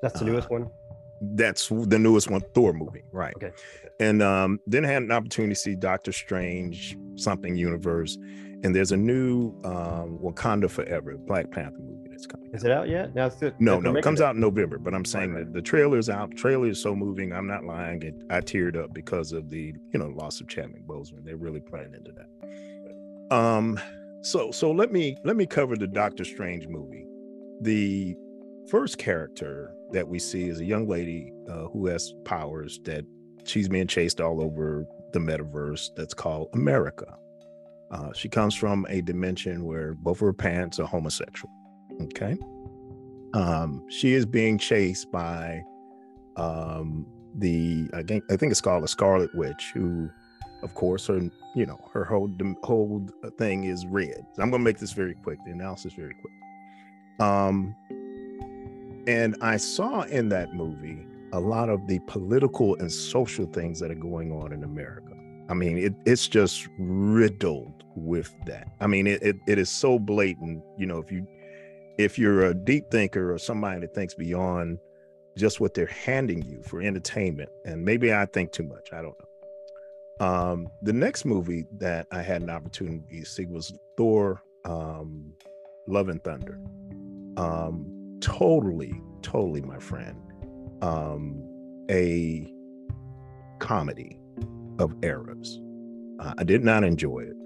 That's 0.02 0.18
the 0.18 0.26
newest 0.26 0.46
uh, 0.46 0.54
one. 0.54 0.70
That's 1.20 1.68
the 1.68 1.98
newest 1.98 2.30
one, 2.30 2.42
Thor 2.54 2.74
movie, 2.74 3.02
right? 3.10 3.34
Okay. 3.36 3.50
And 4.00 4.22
um, 4.22 4.60
then 4.66 4.84
had 4.84 5.02
an 5.02 5.10
opportunity 5.10 5.54
to 5.54 5.60
see 5.60 5.74
Doctor 5.74 6.12
Strange, 6.12 6.96
something 7.14 7.56
universe, 7.56 8.18
and 8.62 8.74
there's 8.74 8.92
a 8.92 8.96
new 8.96 9.54
um, 9.64 10.18
Wakanda 10.22 10.70
Forever 10.70 11.16
Black 11.18 11.50
Panther 11.50 11.78
movie 11.80 12.08
that's 12.10 12.26
coming. 12.26 12.50
Is 12.52 12.64
it 12.64 12.70
out 12.70 12.88
yet? 12.88 13.14
Now 13.14 13.26
it's 13.26 13.40
no, 13.58 13.78
no, 13.80 13.94
it 13.94 14.02
comes 14.02 14.20
it. 14.20 14.24
out 14.24 14.34
in 14.34 14.40
November. 14.40 14.78
But 14.78 14.94
I'm 14.94 15.04
saying 15.04 15.32
right, 15.32 15.38
right. 15.38 15.46
that 15.46 15.54
the 15.54 15.62
trailer's 15.62 16.08
out. 16.08 16.30
The 16.30 16.36
trailer 16.36 16.68
is 16.68 16.80
so 16.80 16.94
moving. 16.94 17.32
I'm 17.32 17.46
not 17.46 17.64
lying. 17.64 18.02
It, 18.02 18.14
I 18.30 18.40
teared 18.40 18.76
up 18.76 18.94
because 18.94 19.32
of 19.32 19.50
the 19.50 19.74
you 19.92 19.98
know 19.98 20.08
loss 20.08 20.40
of 20.40 20.48
Chadwick 20.48 20.86
Boseman. 20.86 21.24
They're 21.24 21.36
really 21.36 21.60
playing 21.60 21.94
into 21.94 22.12
that. 22.12 23.36
Um, 23.36 23.78
so 24.22 24.50
so 24.50 24.70
let 24.70 24.92
me 24.92 25.16
let 25.24 25.36
me 25.36 25.46
cover 25.46 25.76
the 25.76 25.86
Doctor 25.86 26.24
Strange 26.24 26.66
movie. 26.66 27.06
The 27.60 28.16
first 28.68 28.98
character 28.98 29.72
that 29.92 30.06
we 30.08 30.18
see 30.18 30.48
is 30.48 30.60
a 30.60 30.64
young 30.64 30.88
lady 30.88 31.32
uh, 31.48 31.66
who 31.68 31.86
has 31.86 32.14
powers 32.24 32.80
that 32.84 33.04
she's 33.44 33.68
being 33.68 33.86
chased 33.86 34.20
all 34.20 34.42
over 34.42 34.86
the 35.12 35.18
metaverse 35.18 35.90
that's 35.96 36.14
called 36.14 36.48
America. 36.52 37.16
Uh, 37.90 38.12
she 38.12 38.28
comes 38.28 38.54
from 38.54 38.86
a 38.88 39.00
dimension 39.00 39.64
where 39.64 39.94
both 39.94 40.16
of 40.16 40.26
her 40.26 40.32
parents 40.32 40.80
are 40.80 40.86
homosexual. 40.86 41.52
Okay. 42.02 42.36
Um, 43.34 43.84
she 43.88 44.12
is 44.14 44.26
being 44.26 44.58
chased 44.58 45.10
by 45.12 45.62
um, 46.36 47.06
the 47.34 47.88
I 47.94 48.02
think 48.02 48.24
I 48.30 48.36
think 48.36 48.50
it's 48.50 48.60
called 48.60 48.82
the 48.82 48.88
Scarlet 48.88 49.34
Witch, 49.34 49.70
who, 49.74 50.10
of 50.62 50.74
course, 50.74 51.06
her 51.06 51.20
you 51.54 51.66
know 51.66 51.78
her 51.92 52.04
whole 52.04 52.30
whole 52.62 53.06
thing 53.38 53.64
is 53.64 53.86
red. 53.86 54.26
So 54.34 54.42
I'm 54.42 54.50
gonna 54.50 54.62
make 54.62 54.78
this 54.78 54.92
very 54.92 55.14
quick. 55.14 55.38
The 55.44 55.52
analysis 55.52 55.92
very 55.94 56.14
quick. 56.14 56.32
Um, 57.20 57.74
and 59.06 59.36
I 59.40 59.56
saw 59.56 60.02
in 60.02 60.28
that 60.30 60.54
movie 60.54 61.06
a 61.32 61.40
lot 61.40 61.68
of 61.68 61.86
the 61.86 61.98
political 62.06 62.74
and 62.76 62.90
social 62.90 63.46
things 63.46 63.80
that 63.80 63.90
are 63.90 63.94
going 63.94 64.32
on 64.32 64.52
in 64.52 64.64
America. 64.64 65.12
I 65.48 65.54
mean, 65.54 65.78
it, 65.78 65.94
it's 66.04 66.26
just 66.28 66.68
riddled 66.78 67.75
with 67.96 68.32
that. 68.46 68.68
I 68.80 68.86
mean, 68.86 69.06
it, 69.06 69.22
it, 69.22 69.36
it 69.48 69.58
is 69.58 69.70
so 69.70 69.98
blatant. 69.98 70.62
You 70.78 70.86
know, 70.86 70.98
if 70.98 71.10
you 71.10 71.26
if 71.98 72.18
you're 72.18 72.44
a 72.46 72.54
deep 72.54 72.90
thinker 72.90 73.32
or 73.32 73.38
somebody 73.38 73.80
that 73.80 73.94
thinks 73.94 74.14
beyond 74.14 74.78
just 75.36 75.60
what 75.60 75.74
they're 75.74 75.86
handing 75.86 76.42
you 76.42 76.62
for 76.62 76.80
entertainment, 76.80 77.50
and 77.64 77.84
maybe 77.84 78.12
I 78.12 78.26
think 78.26 78.52
too 78.52 78.64
much. 78.64 78.92
I 78.92 79.02
don't 79.02 79.16
know. 79.18 80.26
Um, 80.26 80.68
the 80.82 80.92
next 80.92 81.24
movie 81.24 81.66
that 81.78 82.06
I 82.10 82.22
had 82.22 82.42
an 82.42 82.50
opportunity 82.50 83.20
to 83.20 83.26
see 83.26 83.46
was 83.46 83.72
Thor: 83.96 84.42
um, 84.64 85.32
Love 85.88 86.08
and 86.08 86.22
Thunder. 86.22 86.60
Um, 87.36 88.18
totally, 88.20 89.00
totally, 89.22 89.60
my 89.60 89.78
friend, 89.78 90.16
um, 90.82 91.42
a 91.90 92.50
comedy 93.58 94.18
of 94.78 94.94
errors. 95.02 95.60
Uh, 96.18 96.34
I 96.38 96.44
did 96.44 96.64
not 96.64 96.82
enjoy 96.84 97.20
it. 97.20 97.36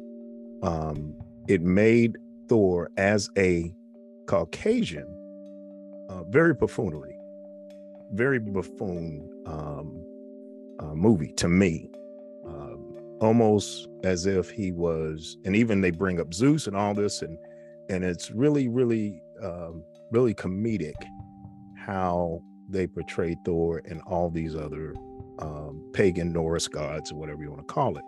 Um, 0.63 1.15
it 1.49 1.63
made 1.63 2.17
Thor 2.49 2.91
as 2.97 3.31
a 3.37 3.75
Caucasian 4.27 5.17
uh, 6.09 6.25
very 6.25 6.55
buffoonery, 6.55 7.17
very 8.13 8.39
buffoon 8.39 9.29
um, 9.47 10.05
uh, 10.81 10.95
movie 10.95 11.33
to 11.33 11.49
me. 11.49 11.91
Um, 12.47 12.97
almost 13.21 13.89
as 14.03 14.27
if 14.27 14.51
he 14.51 14.73
was, 14.73 15.37
and 15.45 15.55
even 15.55 15.81
they 15.81 15.91
bring 15.91 16.21
up 16.21 16.35
Zeus 16.35 16.67
and 16.67 16.77
all 16.77 16.95
this, 16.95 17.23
and 17.23 17.39
and 17.89 18.05
it's 18.05 18.31
really, 18.31 18.69
really 18.69 19.23
um, 19.43 19.85
really 20.11 20.35
comedic 20.35 20.95
how 21.77 22.43
they 22.69 22.87
portray 22.87 23.37
Thor 23.45 23.83
and 23.85 24.01
all 24.07 24.31
these 24.31 24.55
other 24.55 24.95
um, 25.39 25.91
pagan 25.93 26.33
Norse 26.33 26.69
gods 26.69 27.13
or 27.13 27.17
whatever 27.17 27.43
you 27.43 27.51
want 27.51 27.67
to 27.67 27.73
call 27.73 27.97
it. 27.97 28.05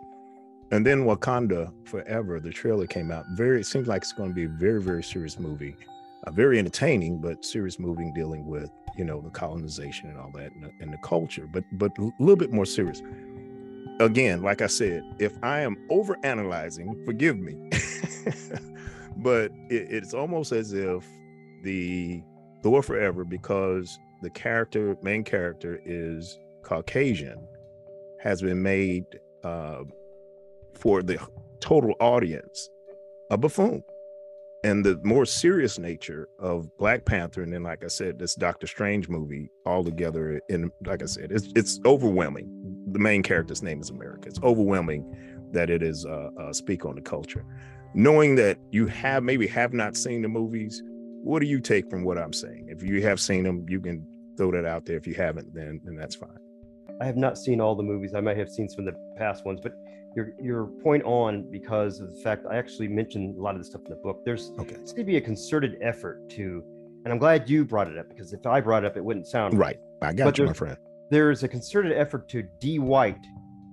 And 0.72 0.86
then 0.86 1.04
Wakanda 1.04 1.70
Forever, 1.86 2.40
the 2.40 2.50
trailer 2.50 2.86
came 2.86 3.10
out. 3.10 3.26
Very, 3.32 3.60
it 3.60 3.66
seems 3.66 3.88
like 3.88 4.00
it's 4.02 4.14
going 4.14 4.30
to 4.30 4.34
be 4.34 4.44
a 4.44 4.48
very, 4.48 4.80
very 4.80 5.02
serious 5.02 5.38
movie, 5.38 5.76
a 6.24 6.32
very 6.32 6.58
entertaining 6.58 7.20
but 7.20 7.44
serious 7.44 7.78
movie 7.78 8.10
dealing 8.14 8.46
with 8.46 8.70
you 8.96 9.04
know 9.04 9.20
the 9.20 9.30
colonization 9.30 10.08
and 10.08 10.18
all 10.18 10.30
that 10.34 10.50
and 10.52 10.64
the, 10.64 10.70
and 10.80 10.92
the 10.92 10.98
culture, 10.98 11.46
but 11.52 11.62
but 11.72 11.92
a 11.98 12.10
little 12.18 12.36
bit 12.36 12.52
more 12.52 12.64
serious. 12.64 13.02
Again, 14.00 14.42
like 14.42 14.62
I 14.62 14.66
said, 14.66 15.02
if 15.18 15.36
I 15.42 15.60
am 15.60 15.76
over 15.90 16.16
analyzing, 16.24 17.04
forgive 17.04 17.38
me, 17.38 17.70
but 19.18 19.52
it, 19.68 19.92
it's 19.92 20.14
almost 20.14 20.52
as 20.52 20.72
if 20.72 21.06
the 21.62 22.22
Thor 22.62 22.82
Forever 22.82 23.24
because 23.24 23.98
the 24.22 24.30
character, 24.30 24.96
main 25.02 25.22
character, 25.22 25.80
is 25.84 26.38
Caucasian, 26.62 27.46
has 28.20 28.40
been 28.40 28.62
made 28.62 29.04
uh, 29.44 29.82
for 30.82 31.00
the 31.00 31.16
total 31.60 31.94
audience 32.00 32.68
a 33.30 33.38
buffoon. 33.38 33.84
And 34.64 34.84
the 34.84 35.00
more 35.02 35.24
serious 35.24 35.78
nature 35.78 36.28
of 36.38 36.68
Black 36.76 37.04
Panther, 37.04 37.42
and 37.42 37.52
then, 37.52 37.62
like 37.64 37.82
I 37.82 37.88
said, 37.88 38.18
this 38.18 38.34
Doctor 38.34 38.66
Strange 38.66 39.08
movie 39.08 39.48
all 39.66 39.82
together, 39.82 40.40
and 40.48 40.70
like 40.86 41.02
I 41.02 41.06
said, 41.06 41.32
it's 41.32 41.48
it's 41.56 41.80
overwhelming. 41.84 42.48
The 42.92 42.98
main 42.98 43.22
character's 43.22 43.62
name 43.62 43.80
is 43.80 43.90
America. 43.90 44.28
It's 44.28 44.40
overwhelming 44.42 45.02
that 45.52 45.68
it 45.68 45.82
is 45.82 46.06
uh, 46.06 46.30
uh, 46.38 46.52
speak 46.52 46.84
on 46.84 46.94
the 46.94 47.00
culture. 47.00 47.44
Knowing 47.94 48.36
that 48.36 48.58
you 48.70 48.86
have 48.86 49.24
maybe 49.24 49.48
have 49.48 49.72
not 49.72 49.96
seen 49.96 50.22
the 50.22 50.28
movies, 50.28 50.80
what 51.24 51.40
do 51.40 51.46
you 51.46 51.60
take 51.60 51.90
from 51.90 52.04
what 52.04 52.16
I'm 52.16 52.32
saying? 52.32 52.66
If 52.68 52.84
you 52.84 53.02
have 53.02 53.20
seen 53.20 53.42
them, 53.42 53.66
you 53.68 53.80
can 53.80 54.06
throw 54.36 54.52
that 54.52 54.64
out 54.64 54.84
there. 54.84 54.96
If 54.96 55.08
you 55.08 55.14
haven't, 55.14 55.52
then 55.54 55.80
then 55.84 55.96
that's 55.96 56.14
fine. 56.14 56.38
I 57.00 57.04
have 57.04 57.16
not 57.16 57.36
seen 57.36 57.60
all 57.60 57.74
the 57.74 57.82
movies. 57.82 58.14
I 58.14 58.20
might 58.20 58.36
have 58.36 58.48
seen 58.48 58.68
some 58.68 58.86
of 58.86 58.94
the 58.94 59.00
past 59.16 59.44
ones, 59.44 59.58
but 59.60 59.72
your 60.16 60.32
your 60.40 60.66
point 60.82 61.02
on 61.04 61.50
because 61.50 62.00
of 62.00 62.14
the 62.14 62.20
fact 62.22 62.44
I 62.50 62.56
actually 62.56 62.88
mentioned 62.88 63.36
a 63.36 63.40
lot 63.40 63.54
of 63.54 63.60
this 63.60 63.68
stuff 63.68 63.82
in 63.84 63.90
the 63.90 63.96
book. 63.96 64.22
There's 64.24 64.52
Okay. 64.60 64.74
it's 64.74 64.92
going 64.92 65.06
to 65.06 65.10
be 65.10 65.16
a 65.16 65.20
concerted 65.20 65.78
effort 65.80 66.28
to, 66.30 66.62
and 67.04 67.12
I'm 67.12 67.18
glad 67.18 67.48
you 67.48 67.64
brought 67.64 67.88
it 67.88 67.98
up 67.98 68.08
because 68.08 68.32
if 68.32 68.46
I 68.46 68.60
brought 68.60 68.84
it 68.84 68.86
up, 68.86 68.96
it 68.96 69.04
wouldn't 69.04 69.26
sound 69.26 69.58
Right. 69.58 69.78
I 70.02 70.12
got 70.12 70.24
But 70.24 70.38
you, 70.38 70.46
my 70.46 70.52
friend. 70.52 70.76
There's 71.10 71.42
a 71.42 71.48
concerted 71.48 71.92
effort 71.92 72.28
to 72.30 72.42
de-white. 72.60 73.24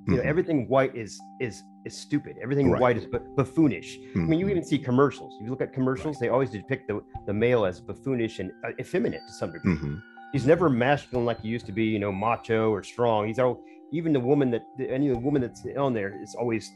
You 0.07 0.15
know, 0.15 0.21
Mhm. 0.23 0.25
everything 0.25 0.67
white 0.67 0.95
is 0.95 1.19
is 1.39 1.61
is 1.85 1.95
stupid. 1.95 2.35
Everything 2.41 2.69
Right. 2.69 2.81
white 2.81 2.97
is 2.97 3.05
bu- 3.05 3.19
buffoonish. 3.37 3.97
I 4.15 4.19
mean, 4.19 4.37
you 4.39 4.47
Mhm. 4.47 4.51
even 4.51 4.63
see 4.63 4.77
commercials. 4.77 5.33
If 5.39 5.43
you 5.45 5.49
look 5.49 5.61
at 5.61 5.71
commercials, 5.71 6.19
they 6.19 6.27
always 6.27 6.49
depict 6.49 6.89
the, 6.89 7.01
the 7.25 7.33
male 7.33 7.63
as 7.65 7.79
buffoonish 7.79 8.39
and 8.39 8.51
uh, 8.65 8.71
effeminate 8.81 9.21
to 9.27 9.33
some 9.33 9.53
degree. 9.53 9.75
Mhm. 9.75 10.01
He's 10.33 10.45
never 10.45 10.69
masculine 10.69 11.25
like 11.25 11.39
he 11.39 11.47
used 11.47 11.65
to 11.67 11.71
be, 11.71 11.85
you 11.85 11.97
know, 11.99 12.11
macho 12.11 12.69
or 12.69 12.83
strong. 12.83 13.27
He's 13.27 13.39
all 13.39 13.63
even 13.91 14.13
the 14.13 14.19
woman 14.19 14.51
that 14.51 14.61
any 14.89 15.11
woman 15.11 15.41
that's 15.41 15.65
on 15.77 15.93
there 15.93 16.21
is 16.21 16.35
always 16.35 16.69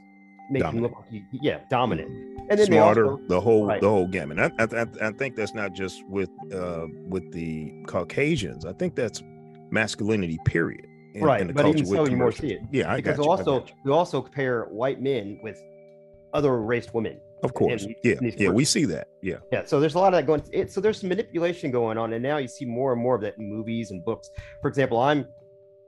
making 0.49 0.71
him 0.71 0.81
look 0.81 0.93
yeah 1.31 1.59
dominant. 1.69 2.09
And 2.49 2.59
then 2.59 2.67
smarter 2.67 3.11
also, 3.11 3.23
the 3.29 3.39
whole 3.39 3.65
Right. 3.67 3.79
the 3.81 3.89
whole 3.89 4.07
gamut 4.07 4.37
I, 4.39 4.51
I, 4.63 4.85
I- 5.07 5.11
think 5.11 5.35
that's 5.35 5.53
not 5.53 5.73
just 5.73 6.03
with 6.09 6.29
uh 6.53 6.87
with 7.07 7.31
the 7.31 7.71
caucasians 7.87 8.65
i 8.65 8.73
think 8.73 8.95
that's 8.95 9.23
masculinity 9.71 10.37
period 10.45 10.85
in, 11.15 11.23
right, 11.23 11.39
in 11.41 11.47
the 11.47 11.53
but 11.53 11.61
culture 11.63 11.79
even 11.79 11.89
with 11.89 11.97
so, 11.99 12.05
you 12.05 12.17
more 12.17 12.31
see 12.33 12.51
it 12.51 12.61
yeah 12.71 12.91
i 12.91 12.97
because 12.97 13.15
got 13.17 13.23
you, 13.23 13.29
also 13.29 13.59
you. 13.61 13.73
we 13.85 13.91
also 13.91 14.21
compare 14.21 14.65
white 14.65 15.01
men 15.01 15.39
with 15.41 15.57
other 16.33 16.61
raced 16.61 16.93
women. 16.93 17.17
of 17.43 17.53
course 17.53 17.83
and 17.83 17.95
yeah 18.03 18.15
yeah 18.37 18.49
we 18.49 18.65
see 18.65 18.83
that 18.85 19.07
yeah 19.21 19.37
Yeah, 19.53 19.63
so 19.65 19.79
there's 19.79 19.95
a 19.95 19.99
lot 19.99 20.13
of 20.13 20.17
that 20.17 20.25
going. 20.25 20.43
It, 20.51 20.71
so 20.71 20.81
there's 20.81 20.99
some 20.99 21.09
manipulation 21.09 21.71
going 21.71 21.97
on, 21.97 22.11
and 22.13 22.21
now 22.21 22.37
you 22.37 22.47
see 22.47 22.65
more 22.65 22.91
and 22.93 23.01
more 23.01 23.15
of 23.15 23.21
that 23.21 23.37
in 23.37 23.49
movies 23.49 23.91
and 23.91 24.03
books. 24.03 24.29
For 24.61 24.67
example, 24.67 24.99
I'm 24.99 25.27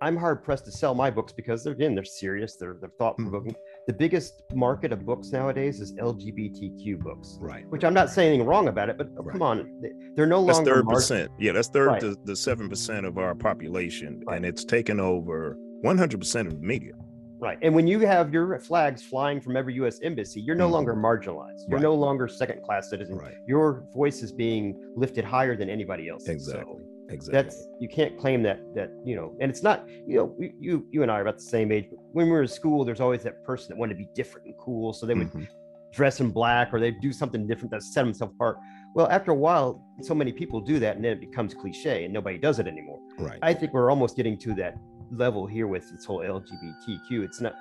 I'm 0.01 0.17
hard 0.17 0.43
pressed 0.43 0.65
to 0.65 0.71
sell 0.71 0.93
my 0.93 1.10
books 1.10 1.31
because 1.34 1.63
they're 1.63 1.73
again 1.73 1.95
they're 1.95 2.03
serious, 2.03 2.55
they're 2.58 2.77
they're 2.79 2.91
thought 2.97 3.17
provoking. 3.17 3.55
The 3.88 3.93
biggest 3.93 4.43
market 4.53 4.91
of 4.91 5.05
books 5.05 5.29
nowadays 5.31 5.79
is 5.79 5.93
LGBTQ 5.93 6.99
books, 6.99 7.38
right 7.39 7.65
which 7.69 7.84
I'm 7.84 7.93
not 7.93 8.10
saying 8.10 8.29
anything 8.29 8.47
wrong 8.47 8.67
about 8.67 8.89
it, 8.89 8.97
but 8.97 9.08
oh, 9.17 9.23
Right. 9.23 9.31
come 9.34 9.41
on, 9.41 9.79
they- 9.81 9.91
they're 10.15 10.25
no 10.25 10.43
that's 10.45 10.58
longer 10.58 10.75
third 10.75 10.88
percent 10.88 11.31
yeah 11.39 11.51
that's 11.51 11.67
third 11.69 11.88
Right. 11.88 12.01
to 12.01 12.15
the 12.25 12.36
seven 12.36 12.69
percent 12.69 13.05
of 13.05 13.17
our 13.17 13.36
population 13.36 14.21
Right. 14.27 14.38
and 14.38 14.45
it's 14.45 14.63
taken 14.65 14.99
over 14.99 15.58
100 15.81 16.19
percent 16.19 16.47
of 16.47 16.60
the 16.60 16.65
media 16.65 16.93
right. 17.39 17.58
And 17.62 17.75
when 17.75 17.86
you 17.86 17.99
have 17.99 18.34
your 18.34 18.58
flags 18.60 19.03
flying 19.03 19.39
from 19.41 19.55
every 19.58 19.73
U.S. 19.75 19.99
embassy, 20.01 20.41
you're 20.41 20.55
no 20.55 20.67
Mhm. 20.69 20.71
longer 20.71 20.95
marginalized. 20.95 21.62
You're 21.69 21.79
no 21.79 21.93
longer 21.93 22.27
second 22.27 22.63
class 22.63 22.89
citizen. 22.89 23.19
Your 23.45 23.86
voice 23.93 24.23
is 24.23 24.31
being 24.31 24.81
lifted 24.95 25.25
higher 25.25 25.55
than 25.55 25.69
anybody 25.69 26.08
else. 26.10 26.27
exactly 26.27 26.81
exactly. 27.09 27.33
that's 27.33 27.67
you 27.79 27.87
can't 27.87 28.17
claim 28.17 28.41
that 28.43 28.59
that 28.75 28.91
you 29.03 29.15
know 29.15 29.35
and 29.39 29.49
it's 29.51 29.61
not 29.63 29.87
you 30.07 30.15
know 30.17 30.25
we, 30.37 30.53
you 30.59 30.85
you 30.91 31.01
and 31.03 31.11
i 31.11 31.17
are 31.17 31.21
about 31.21 31.35
the 31.37 31.43
same 31.43 31.71
age 31.71 31.85
but 31.89 31.99
when 32.13 32.25
we 32.25 32.31
were 32.31 32.41
in 32.41 32.47
school 32.47 32.83
there's 32.85 32.99
always 32.99 33.23
that 33.23 33.43
person 33.43 33.67
that 33.69 33.77
wanted 33.77 33.93
to 33.93 33.97
be 33.97 34.07
different 34.15 34.45
and 34.47 34.55
cool 34.57 34.91
so 34.93 35.05
they 35.05 35.13
would 35.13 35.31
Mhm. 35.31 35.47
dress 35.93 36.19
in 36.19 36.29
black 36.31 36.73
or 36.73 36.79
they'd 36.79 36.99
do 37.01 37.13
something 37.13 37.47
different 37.47 37.71
that 37.71 37.81
set 37.81 38.03
themselves 38.03 38.33
apart. 38.33 38.57
Well 38.95 39.07
after 39.09 39.31
a 39.31 39.35
while 39.35 39.81
so 40.01 40.13
many 40.13 40.31
people 40.31 40.59
do 40.61 40.77
that 40.79 40.95
and 40.97 41.05
then 41.05 41.13
it 41.13 41.21
becomes 41.21 41.53
cliche 41.53 42.03
and 42.05 42.13
nobody 42.13 42.37
does 42.37 42.59
it 42.59 42.67
anymore. 42.67 42.99
Right. 43.17 43.39
I 43.41 43.53
think 43.53 43.71
we're 43.73 43.89
almost 43.89 44.15
getting 44.17 44.37
to 44.39 44.53
that 44.55 44.75
level 45.11 45.45
here 45.47 45.67
with 45.67 45.89
this 45.91 46.03
whole 46.05 46.19
lgbtq 46.19 47.09
it's 47.23 47.39
not 47.39 47.53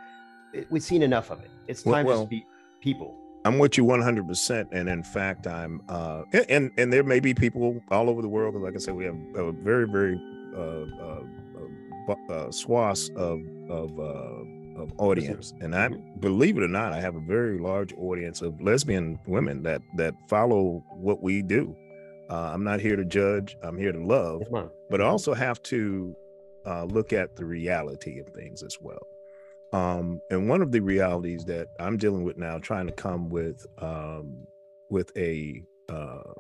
it, 0.53 0.67
we've 0.71 0.83
seen 0.83 1.03
enough 1.03 1.31
of 1.31 1.41
it. 1.43 1.51
It's 1.69 1.85
Well- 1.85 1.95
time 1.97 2.07
well- 2.07 2.25
to 2.25 2.29
be 2.29 2.47
people 2.81 3.17
I'm 3.45 3.59
with 3.59 3.77
you 3.77 3.85
100%. 3.85 4.69
And 4.73 4.89
in 4.89 5.03
fact, 5.03 5.47
I'm, 5.47 5.83
uh, 5.89 6.23
and, 6.49 6.71
and, 6.79 6.93
there 6.93 7.05
may 7.05 7.21
be 7.21 7.35
people 7.35 7.81
all 7.91 8.09
over 8.09 8.23
the 8.23 8.29
world. 8.29 8.55
Like 8.55 8.75
I 8.75 8.79
said, 8.79 8.95
we 8.95 9.05
have 9.05 9.17
a 9.37 9.53
very, 9.53 9.87
very, 9.87 10.19
uh, 10.57 10.61
uh, 10.61 11.23
uh, 12.09 12.33
uh 12.33 12.51
swaths 12.51 13.11
of, 13.17 13.41
of, 13.69 13.99
uh, 13.99 14.81
of 14.81 14.93
audience. 14.99 15.53
And 15.61 15.75
I 15.75 15.89
believe 16.21 16.57
it 16.57 16.63
or 16.63 16.69
not, 16.69 16.93
I 16.93 17.01
have 17.01 17.17
a 17.17 17.21
very 17.21 17.59
large 17.59 17.93
audience 17.95 18.41
of 18.41 18.61
lesbian 18.61 19.19
women 19.27 19.63
that, 19.65 19.83
that 19.97 20.15
follow 20.29 20.83
what 20.97 21.23
we 21.23 21.43
do. 21.43 21.77
Uh, 22.31 22.51
I'm 22.55 22.65
not 22.65 22.81
here 22.81 22.97
to 22.97 23.05
judge. 23.05 23.57
I'm 23.63 23.79
here 23.79 23.93
to 23.93 24.03
love, 24.03 24.43
but 24.91 25.01
I 25.01 25.05
also 25.05 25.35
have 25.35 25.63
to 25.65 26.17
uh, 26.67 26.85
look 26.85 27.13
at 27.13 27.37
the 27.37 27.45
reality 27.45 28.19
of 28.19 28.29
things 28.29 28.63
as 28.63 28.79
well. 28.81 29.07
Um, 29.75 30.21
and 30.31 30.49
one 30.49 30.63
of 30.63 30.71
the 30.71 30.79
realities 30.79 31.45
that 31.47 31.67
I'm 31.81 31.97
dealing 31.97 32.23
with 32.23 32.39
now, 32.39 32.59
trying 32.59 32.87
to 32.87 32.93
come 32.93 33.29
with 33.29 33.67
um, 33.79 34.47
with 34.89 35.11
a 35.17 35.63
uh, 35.89 36.33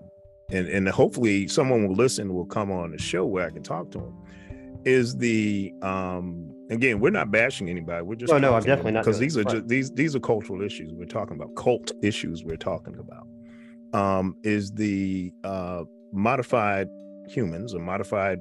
and 0.52 0.68
and 0.68 0.88
hopefully 0.88 1.48
someone 1.48 1.88
will 1.88 1.96
listen, 1.96 2.32
will 2.32 2.46
come 2.46 2.70
on 2.70 2.92
the 2.92 2.98
show 2.98 3.26
where 3.26 3.44
I 3.44 3.50
can 3.50 3.64
talk 3.64 3.90
to 3.90 3.98
them. 3.98 4.14
Is 4.84 5.16
the 5.16 5.72
um 5.82 6.48
again, 6.70 7.00
we're 7.00 7.10
not 7.10 7.32
bashing 7.32 7.68
anybody. 7.68 8.02
We're 8.02 8.14
just 8.14 8.32
oh 8.32 8.38
no, 8.38 8.54
I'm 8.54 8.62
definitely 8.62 8.92
not 8.92 9.04
because 9.04 9.18
these 9.18 9.36
are 9.36 9.42
Right. 9.42 9.56
just 9.56 9.66
these 9.68 9.90
these 9.90 10.14
are 10.14 10.20
cultural 10.20 10.62
issues 10.62 10.92
we're 10.94 11.06
talking 11.06 11.36
about, 11.36 11.56
cult 11.56 11.90
issues 12.02 12.44
we're 12.44 12.56
talking 12.56 12.96
about. 13.00 13.26
Um, 14.00 14.36
is 14.44 14.70
the 14.70 15.32
uh, 15.42 15.82
modified 16.12 16.88
humans 17.26 17.74
or 17.74 17.80
modified 17.80 18.38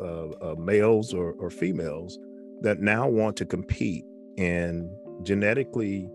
uh, 0.00 0.28
uh, 0.30 0.54
males 0.58 1.14
or, 1.14 1.32
or 1.34 1.48
females 1.48 2.18
that 2.62 2.80
now 2.80 3.06
want 3.08 3.36
to 3.36 3.44
compete 3.44 4.04
in 4.36 4.94
genetically 5.22 6.10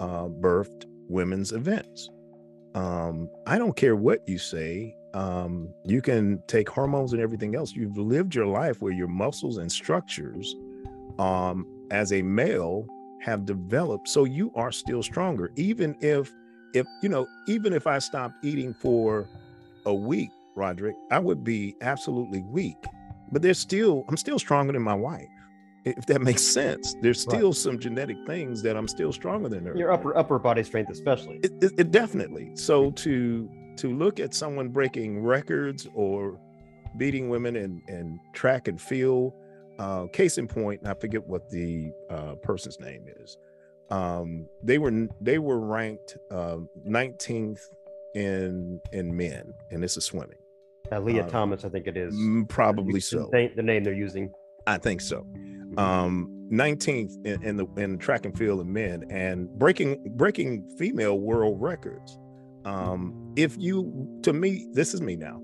uh, 0.00 0.28
birthed 0.28 0.86
women's 1.08 1.52
events. 1.52 2.10
Um, 2.74 3.28
I 3.46 3.58
don't 3.58 3.76
care 3.76 3.96
what 3.96 4.26
you 4.28 4.38
say. 4.38 4.96
Um, 5.12 5.74
you 5.84 6.00
can 6.00 6.42
take 6.46 6.68
hormones 6.68 7.12
and 7.12 7.20
everything 7.20 7.56
else. 7.56 7.72
You've 7.72 7.98
lived 7.98 8.34
your 8.34 8.46
life 8.46 8.80
where 8.80 8.92
your 8.92 9.08
muscles 9.08 9.58
and 9.58 9.70
structures, 9.70 10.54
um, 11.18 11.66
as 11.90 12.12
a 12.12 12.22
male, 12.22 12.86
have 13.20 13.44
developed, 13.44 14.08
so 14.08 14.24
you 14.24 14.50
are 14.54 14.72
still 14.72 15.02
stronger. 15.02 15.50
Even 15.56 15.96
if, 16.00 16.32
if 16.72 16.86
you 17.02 17.08
know, 17.08 17.26
even 17.48 17.72
if 17.72 17.86
I 17.86 17.98
stopped 17.98 18.44
eating 18.44 18.72
for 18.72 19.28
a 19.84 19.92
week, 19.92 20.30
Roderick, 20.54 20.96
I 21.10 21.18
would 21.18 21.44
be 21.44 21.74
absolutely 21.80 22.42
weak. 22.42 22.76
But 23.32 23.42
there's 23.42 23.58
still, 23.58 24.04
I'm 24.08 24.16
still 24.16 24.38
stronger 24.38 24.72
than 24.72 24.82
my 24.82 24.94
wife. 24.94 25.28
If 25.84 26.06
that 26.06 26.20
makes 26.20 26.42
sense, 26.42 26.94
there's 27.00 27.26
Right. 27.26 27.36
still 27.36 27.52
some 27.52 27.78
genetic 27.78 28.16
things 28.26 28.62
that 28.62 28.76
I'm 28.76 28.86
still 28.88 29.12
stronger 29.12 29.48
than 29.48 29.64
her. 29.66 29.76
your 29.76 29.92
upper 29.92 30.16
upper 30.16 30.38
body 30.38 30.62
strength 30.62 30.90
especially 30.90 31.38
It, 31.42 31.52
it, 31.62 31.72
it 31.78 31.90
definitely. 31.90 32.50
So 32.54 32.90
to 32.92 33.48
to 33.76 33.92
look 33.94 34.20
at 34.20 34.34
someone 34.34 34.68
breaking 34.68 35.22
records 35.22 35.86
or 35.94 36.38
beating 36.98 37.30
women 37.30 37.56
in, 37.56 37.80
in 37.88 38.18
track 38.34 38.68
and 38.68 38.78
field, 38.80 39.32
uh, 39.78 40.06
case 40.12 40.36
in 40.36 40.46
point, 40.46 40.86
I 40.86 40.92
forget 40.94 41.26
what 41.26 41.48
the 41.48 41.90
uh, 42.10 42.34
person's 42.42 42.78
name 42.78 43.04
is. 43.22 43.38
Um, 43.90 44.46
they 44.62 44.76
were 44.78 45.08
they 45.20 45.38
were 45.38 45.58
ranked 45.60 46.18
uh, 46.30 46.58
19th 46.86 47.60
in 48.14 48.80
in 48.92 49.16
men, 49.16 49.52
and 49.70 49.82
this 49.82 49.96
is 49.96 50.04
swimming. 50.04 50.38
uh, 50.92 50.98
Lia 51.00 51.24
Uh, 51.24 51.28
thomas 51.28 51.64
i 51.64 51.68
think 51.68 51.86
it 51.86 51.96
is 51.96 52.14
Mm, 52.14 52.48
Probably 52.48 53.00
so. 53.00 53.28
the, 53.32 53.50
the 53.56 53.62
name 53.62 53.84
they're 53.84 53.94
using 53.94 54.30
I 54.66 54.76
think 54.78 55.00
so. 55.00 55.26
Um, 55.84 56.28
19th 56.52 57.12
in, 57.24 57.42
in 57.44 57.56
the 57.56 57.66
in 57.76 57.96
track 57.98 58.24
and 58.26 58.36
field 58.36 58.60
of 58.60 58.66
men, 58.66 59.04
and 59.10 59.48
breaking 59.58 60.02
breaking 60.16 60.68
female 60.78 61.18
world 61.18 61.60
records. 61.60 62.18
Um, 62.64 63.32
if 63.36 63.56
you, 63.56 64.18
to 64.22 64.32
me, 64.32 64.66
this 64.72 64.92
is 64.92 65.00
me 65.00 65.16
now. 65.16 65.40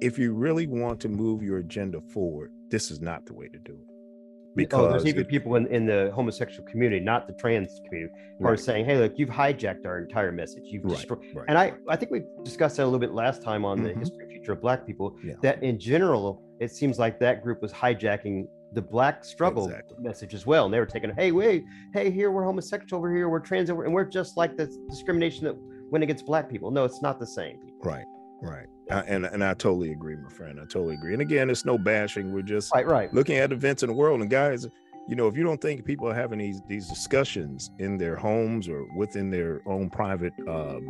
If 0.00 0.18
you 0.18 0.32
really 0.32 0.66
want 0.66 1.00
to 1.00 1.08
move 1.08 1.42
your 1.42 1.58
agenda 1.58 2.00
forward, 2.12 2.50
this 2.70 2.90
is 2.90 3.00
not 3.00 3.26
the 3.26 3.34
way 3.34 3.48
to 3.48 3.58
do 3.58 3.72
it. 3.72 3.86
oh, 3.88 4.52
Because 4.56 4.90
there's 4.92 5.06
even 5.06 5.22
it- 5.22 5.28
people 5.28 5.56
in, 5.56 5.66
in 5.66 5.86
the 5.86 6.10
homosexual 6.14 6.66
community, 6.70 7.04
not 7.04 7.26
the 7.26 7.34
trans 7.34 7.80
community, 7.86 8.14
who 8.38 8.46
are 8.46 8.56
saying, 8.56 8.84
"Hey, 8.86 8.96
look, 8.96 9.14
you've 9.18 9.28
hijacked 9.28 9.84
our 9.84 9.98
entire 9.98 10.30
message. 10.32 10.62
You've 10.66 10.84
Right, 10.84 10.94
destroyed." 10.94 11.20
right. 11.34 11.44
And 11.48 11.58
I, 11.58 11.74
I 11.88 11.96
think 11.96 12.10
we 12.12 12.22
discussed 12.44 12.76
that 12.76 12.84
a 12.84 12.86
little 12.86 13.00
bit 13.00 13.12
last 13.12 13.42
time 13.42 13.64
on 13.64 13.82
the 13.82 13.90
Mhm. 13.90 13.98
history 13.98 14.22
and 14.24 14.30
future 14.32 14.52
of 14.52 14.60
Black 14.60 14.86
people. 14.86 15.16
Yeah. 15.24 15.34
That 15.42 15.62
in 15.64 15.78
general, 15.80 16.40
it 16.60 16.70
seems 16.70 16.98
like 17.00 17.18
that 17.18 17.42
group 17.42 17.60
was 17.60 17.72
hijacking 17.72 18.46
the 18.74 18.82
Black 18.82 19.24
struggle 19.24 19.66
Exactly. 19.66 19.96
message 20.00 20.34
as 20.34 20.46
well, 20.46 20.64
and 20.66 20.74
they 20.74 20.78
were 20.80 20.86
taking, 20.86 21.10
"Hey, 21.14 21.32
wait, 21.32 21.64
hey, 21.92 22.10
here 22.10 22.30
we're 22.30 22.44
homosexual 22.44 22.98
over 22.98 23.14
here, 23.14 23.28
we're 23.28 23.40
trans 23.40 23.70
over, 23.70 23.84
and 23.84 23.92
we're 23.94 24.04
just 24.04 24.36
like 24.36 24.56
the 24.56 24.66
discrimination 24.90 25.44
that 25.44 25.56
went 25.90 26.02
against 26.04 26.26
Black 26.26 26.48
people." 26.50 26.70
No, 26.70 26.84
it's 26.84 27.00
not 27.02 27.18
the 27.18 27.26
same. 27.26 27.58
right, 27.82 28.04
right. 28.42 28.66
I, 28.90 29.00
and 29.02 29.24
and 29.26 29.42
I 29.42 29.54
totally 29.54 29.92
agree, 29.92 30.16
my 30.16 30.28
friend. 30.30 30.58
I 30.60 30.64
totally 30.64 30.94
agree. 30.94 31.12
And 31.14 31.22
again, 31.22 31.48
it's 31.50 31.64
no 31.64 31.78
bashing. 31.78 32.32
We're 32.32 32.42
just 32.42 32.74
Right, 32.74 32.86
right. 32.86 33.12
looking 33.14 33.36
at 33.38 33.50
events 33.52 33.82
in 33.82 33.88
the 33.88 33.94
world 33.94 34.20
and 34.20 34.28
guys 34.30 34.66
you 35.06 35.14
know 35.16 35.28
if 35.28 35.36
you 35.36 35.44
don't 35.44 35.60
think 35.60 35.84
people 35.84 36.08
are 36.08 36.14
having 36.14 36.38
these 36.38 36.62
these 36.66 36.88
discussions 36.88 37.70
in 37.78 37.98
their 37.98 38.16
homes 38.16 38.68
or 38.70 38.86
within 38.96 39.28
their 39.30 39.60
own 39.66 39.90
private 39.90 40.32
um 40.48 40.88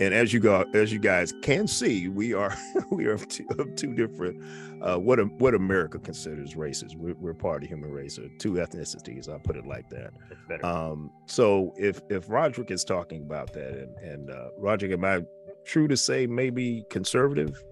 and 0.00 0.14
as 0.14 0.32
you 0.32 0.40
go 0.40 0.64
as 0.74 0.92
you 0.92 0.98
guys 0.98 1.32
can 1.42 1.66
see 1.66 2.08
we 2.08 2.32
are 2.32 2.56
we 2.90 3.06
are 3.06 3.12
of 3.12 3.28
two, 3.28 3.46
of 3.58 3.74
two 3.76 3.94
different 3.94 4.42
uh 4.82 4.96
what 4.96 5.18
a, 5.18 5.24
what 5.24 5.54
america 5.54 5.98
considers 5.98 6.56
races 6.56 6.96
we're, 6.96 7.14
we're 7.14 7.34
part 7.34 7.56
of 7.56 7.62
the 7.62 7.66
human 7.68 7.90
race 7.90 8.18
or 8.18 8.28
two 8.38 8.52
ethnicities 8.52 9.28
i'll 9.28 9.38
put 9.40 9.56
it 9.56 9.66
like 9.66 9.88
that 9.90 10.12
better. 10.48 10.64
um 10.64 11.10
so 11.26 11.72
if 11.76 12.00
if 12.08 12.28
roderick 12.28 12.70
is 12.70 12.84
talking 12.84 13.22
about 13.22 13.52
that 13.52 13.74
and 13.74 13.96
and 13.98 14.30
uh 14.30 14.48
roderick 14.56 14.92
am 14.92 15.04
i 15.04 15.20
true 15.64 15.86
to 15.86 15.96
say 15.96 16.26
maybe 16.26 16.84
conservative 16.90 17.62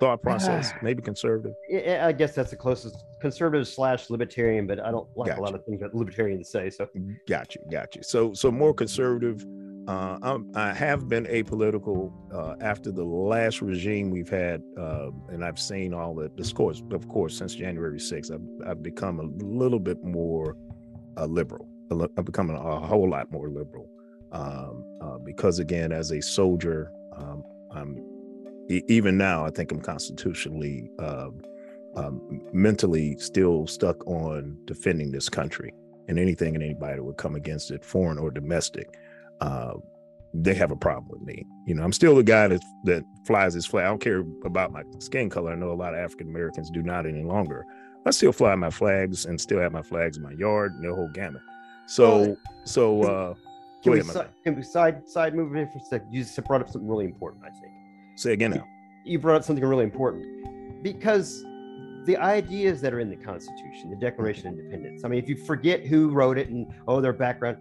thought 0.00 0.22
process, 0.22 0.72
maybe 0.82 1.02
conservative. 1.02 1.54
Yeah, 1.68 2.06
I 2.06 2.12
guess 2.12 2.34
that's 2.34 2.50
the 2.50 2.56
closest 2.56 3.04
conservative 3.20 3.68
slash 3.68 4.08
libertarian, 4.08 4.66
but 4.66 4.80
I 4.80 4.90
don't 4.90 5.06
like 5.14 5.28
Gotcha. 5.28 5.40
a 5.40 5.42
lot 5.42 5.54
of 5.54 5.64
things 5.66 5.80
that 5.80 5.94
libertarians 5.94 6.50
say. 6.50 6.70
So 6.70 6.88
Got 7.28 7.54
you, 7.54 7.60
got 7.70 7.94
you. 7.94 8.02
So, 8.02 8.32
so 8.32 8.50
more 8.50 8.72
conservative. 8.72 9.44
Uh, 9.90 10.38
I 10.54 10.72
have 10.72 11.08
been 11.08 11.24
apolitical 11.26 12.12
uh, 12.32 12.54
after 12.60 12.92
the 12.92 13.02
last 13.02 13.60
regime 13.60 14.12
we've 14.12 14.28
had, 14.28 14.62
uh, 14.78 15.10
and 15.30 15.44
I've 15.44 15.58
seen 15.58 15.92
all 15.92 16.14
the 16.14 16.28
discourse. 16.28 16.80
Of 16.92 17.08
course, 17.08 17.36
since 17.36 17.56
January 17.56 17.98
6th, 17.98 18.32
I've, 18.32 18.68
I've 18.68 18.82
become 18.84 19.18
a 19.18 19.24
little 19.44 19.80
bit 19.80 20.04
more 20.04 20.56
uh, 21.16 21.26
liberal. 21.26 21.66
I've 21.90 22.24
become 22.24 22.50
a, 22.50 22.86
whole 22.86 23.10
lot 23.10 23.32
more 23.32 23.48
liberal 23.48 23.90
um, 24.30 24.84
uh, 25.00 25.18
because, 25.18 25.58
again, 25.58 25.90
as 25.90 26.12
a 26.12 26.20
soldier, 26.20 26.92
um, 27.16 27.42
I'm 27.72 28.00
even 28.68 29.18
now. 29.18 29.44
I 29.44 29.50
think 29.50 29.72
I'm 29.72 29.80
constitutionally, 29.80 30.88
um, 31.00 31.40
um, 31.96 32.40
mentally 32.52 33.18
still 33.18 33.66
stuck 33.66 34.06
on 34.06 34.56
defending 34.66 35.10
this 35.10 35.28
country 35.28 35.74
and 36.06 36.16
anything 36.16 36.54
and 36.54 36.62
anybody 36.62 36.94
that 36.94 37.02
would 37.02 37.16
come 37.16 37.34
against 37.34 37.72
it, 37.72 37.84
foreign 37.84 38.18
or 38.18 38.30
domestic, 38.30 38.96
uh, 39.40 39.74
they 40.32 40.54
have 40.54 40.70
a 40.70 40.76
problem 40.76 41.08
with 41.08 41.22
me. 41.22 41.44
You 41.66 41.74
know, 41.74 41.82
I'm 41.82 41.92
still 41.92 42.14
the 42.14 42.22
guy 42.22 42.48
that 42.48 42.62
that 42.84 43.04
flies 43.26 43.54
his 43.54 43.66
flag. 43.66 43.84
I 43.84 43.88
don't 43.88 44.00
care 44.00 44.22
about 44.44 44.72
my 44.72 44.82
skin 44.98 45.28
color. 45.28 45.52
I 45.52 45.56
know 45.56 45.72
a 45.72 45.74
lot 45.74 45.94
of 45.94 46.00
African 46.00 46.28
Americans 46.28 46.70
do 46.70 46.82
not 46.82 47.06
any 47.06 47.22
longer. 47.22 47.66
I 48.06 48.10
still 48.10 48.32
fly 48.32 48.54
my 48.54 48.70
flags 48.70 49.26
and 49.26 49.40
still 49.40 49.60
have 49.60 49.72
my 49.72 49.82
flags 49.82 50.16
in 50.16 50.22
my 50.22 50.32
yard 50.32 50.74
and 50.74 50.84
the 50.84 50.94
whole 50.94 51.10
gamut. 51.12 51.42
So, 51.86 52.36
so 52.64 53.02
uh, 53.02 53.34
can 53.82 53.92
we, 53.92 54.00
ahead, 54.00 54.30
can 54.44 54.54
we 54.54 54.62
side 54.62 55.08
side 55.08 55.34
move 55.34 55.54
in 55.56 55.66
for 55.66 55.78
a 55.78 55.80
sec? 55.80 56.02
You 56.10 56.22
just 56.22 56.42
brought 56.44 56.60
up 56.60 56.70
something 56.70 56.88
really 56.88 57.04
important. 57.04 57.44
I 57.44 57.50
think 57.50 57.72
say 58.16 58.32
again 58.32 58.52
now. 58.52 58.64
you 59.04 59.18
brought 59.18 59.36
up 59.36 59.44
something 59.44 59.64
really 59.64 59.84
important 59.84 60.24
because 60.82 61.42
the 62.06 62.16
ideas 62.16 62.80
that 62.80 62.94
are 62.94 63.00
in 63.00 63.10
the 63.10 63.16
Constitution, 63.16 63.90
the 63.90 63.96
Declaration 63.96 64.48
of 64.48 64.58
Independence. 64.58 65.02
I 65.04 65.08
mean, 65.08 65.22
if 65.22 65.28
you 65.28 65.36
forget 65.36 65.86
who 65.86 66.10
wrote 66.10 66.38
it 66.38 66.48
and 66.48 66.66
oh 66.88 67.00
their 67.00 67.12
background, 67.12 67.58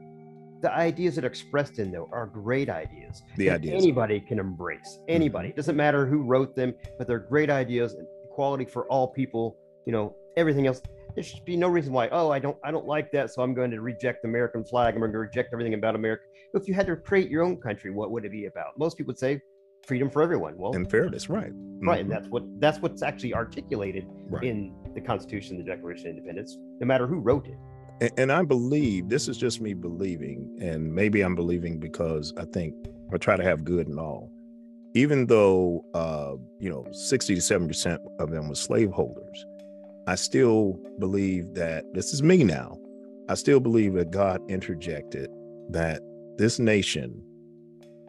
the 0.62 0.74
ideas 0.74 1.16
that 1.16 1.24
are 1.24 1.28
expressed 1.28 1.80
in 1.80 1.92
there 1.92 2.04
are 2.12 2.28
great 2.28 2.70
ideas. 2.70 3.24
The 3.38 3.46
that 3.50 3.56
ideas. 3.56 3.82
anybody 3.84 4.20
can 4.20 4.40
embrace. 4.40 4.98
Mm-hmm. 5.02 5.04
Anybody. 5.10 5.50
It 5.50 5.56
doesn't 5.56 5.76
matter 5.76 6.06
who 6.06 6.24
wrote 6.24 6.56
them, 6.56 6.74
but 6.98 7.08
they're 7.08 7.20
great 7.20 7.50
ideas 7.50 7.94
and 7.94 8.06
equality 8.30 8.66
for 8.66 8.86
all 8.88 9.08
people. 9.08 9.58
You 9.86 9.94
know, 9.94 10.16
everything 10.38 10.68
else. 10.68 10.82
There 11.16 11.24
should 11.24 11.44
be 11.46 11.58
no 11.58 11.68
reason 11.68 11.92
why. 11.92 12.08
Oh, 12.10 12.30
I 12.30 12.40
don't, 12.40 12.58
I 12.64 12.72
don't 12.72 12.86
like 12.86 13.12
that, 13.12 13.34
so 13.34 13.42
I'm 13.42 13.54
going 13.54 13.72
to 13.72 13.82
reject 13.82 14.22
the 14.22 14.28
American 14.28 14.64
flag. 14.64 14.94
I'm 14.94 15.00
going 15.00 15.12
to 15.12 15.18
reject 15.18 15.50
everything 15.54 15.74
about 15.74 15.96
America. 15.96 16.24
If 16.54 16.68
you 16.68 16.74
had 16.74 16.86
to 16.88 16.96
create 16.96 17.30
your 17.30 17.44
own 17.44 17.58
country, 17.58 17.92
what 17.92 18.12
would 18.12 18.26
it 18.26 18.32
be 18.32 18.46
about? 18.46 18.78
Most 18.78 18.98
people 18.98 19.12
would 19.12 19.20
say 19.20 19.42
freedom 19.88 20.10
for 20.10 20.22
everyone. 20.22 20.56
Well, 20.58 20.76
And 20.76 20.90
fairness, 20.90 21.30
right? 21.30 21.44
right, 21.46 21.52
mm-hmm. 21.52 21.90
and 21.92 22.12
that's 22.12 22.28
what 22.28 22.44
that's 22.60 22.80
what's 22.80 23.02
actually 23.02 23.34
articulated 23.34 24.06
Right. 24.30 24.44
in 24.44 24.76
the 24.94 25.02
Constitution, 25.02 25.58
the 25.58 25.64
Declaration 25.64 26.08
of 26.10 26.16
Independence, 26.18 26.56
no 26.80 26.86
matter 26.86 27.08
who 27.08 27.20
wrote 27.20 27.48
it. 27.48 27.58
And, 28.02 28.32
I 28.32 28.44
believe 28.44 29.10
this 29.10 29.28
is 29.28 29.38
just 29.38 29.62
me 29.62 29.74
believing, 29.74 30.58
and 30.62 30.94
maybe 30.94 31.22
I'm 31.22 31.36
believing 31.36 31.80
because 31.80 32.34
I 32.38 32.46
think 32.46 32.74
I 33.14 33.18
try 33.18 33.36
to 33.36 33.44
have 33.44 33.64
good 33.64 33.88
and 33.88 34.00
all. 34.00 34.32
Even 34.96 35.28
though 35.28 35.84
uh, 35.94 36.36
you 36.60 36.70
know 36.70 36.86
60 36.92 37.36
to 37.36 37.42
70 37.42 37.68
percent 37.68 38.02
of 38.20 38.32
them 38.32 38.48
were 38.48 38.56
slaveholders, 38.56 39.46
I 40.08 40.16
still 40.16 40.80
believe 41.00 41.54
that 41.56 41.86
this 41.94 42.14
is 42.14 42.24
me 42.24 42.44
now. 42.44 42.78
I 43.28 43.36
still 43.36 43.60
believe 43.60 43.94
that 43.94 44.12
God 44.12 44.42
interjected 44.50 45.30
that 45.70 46.02
this 46.38 46.58
nation 46.58 47.24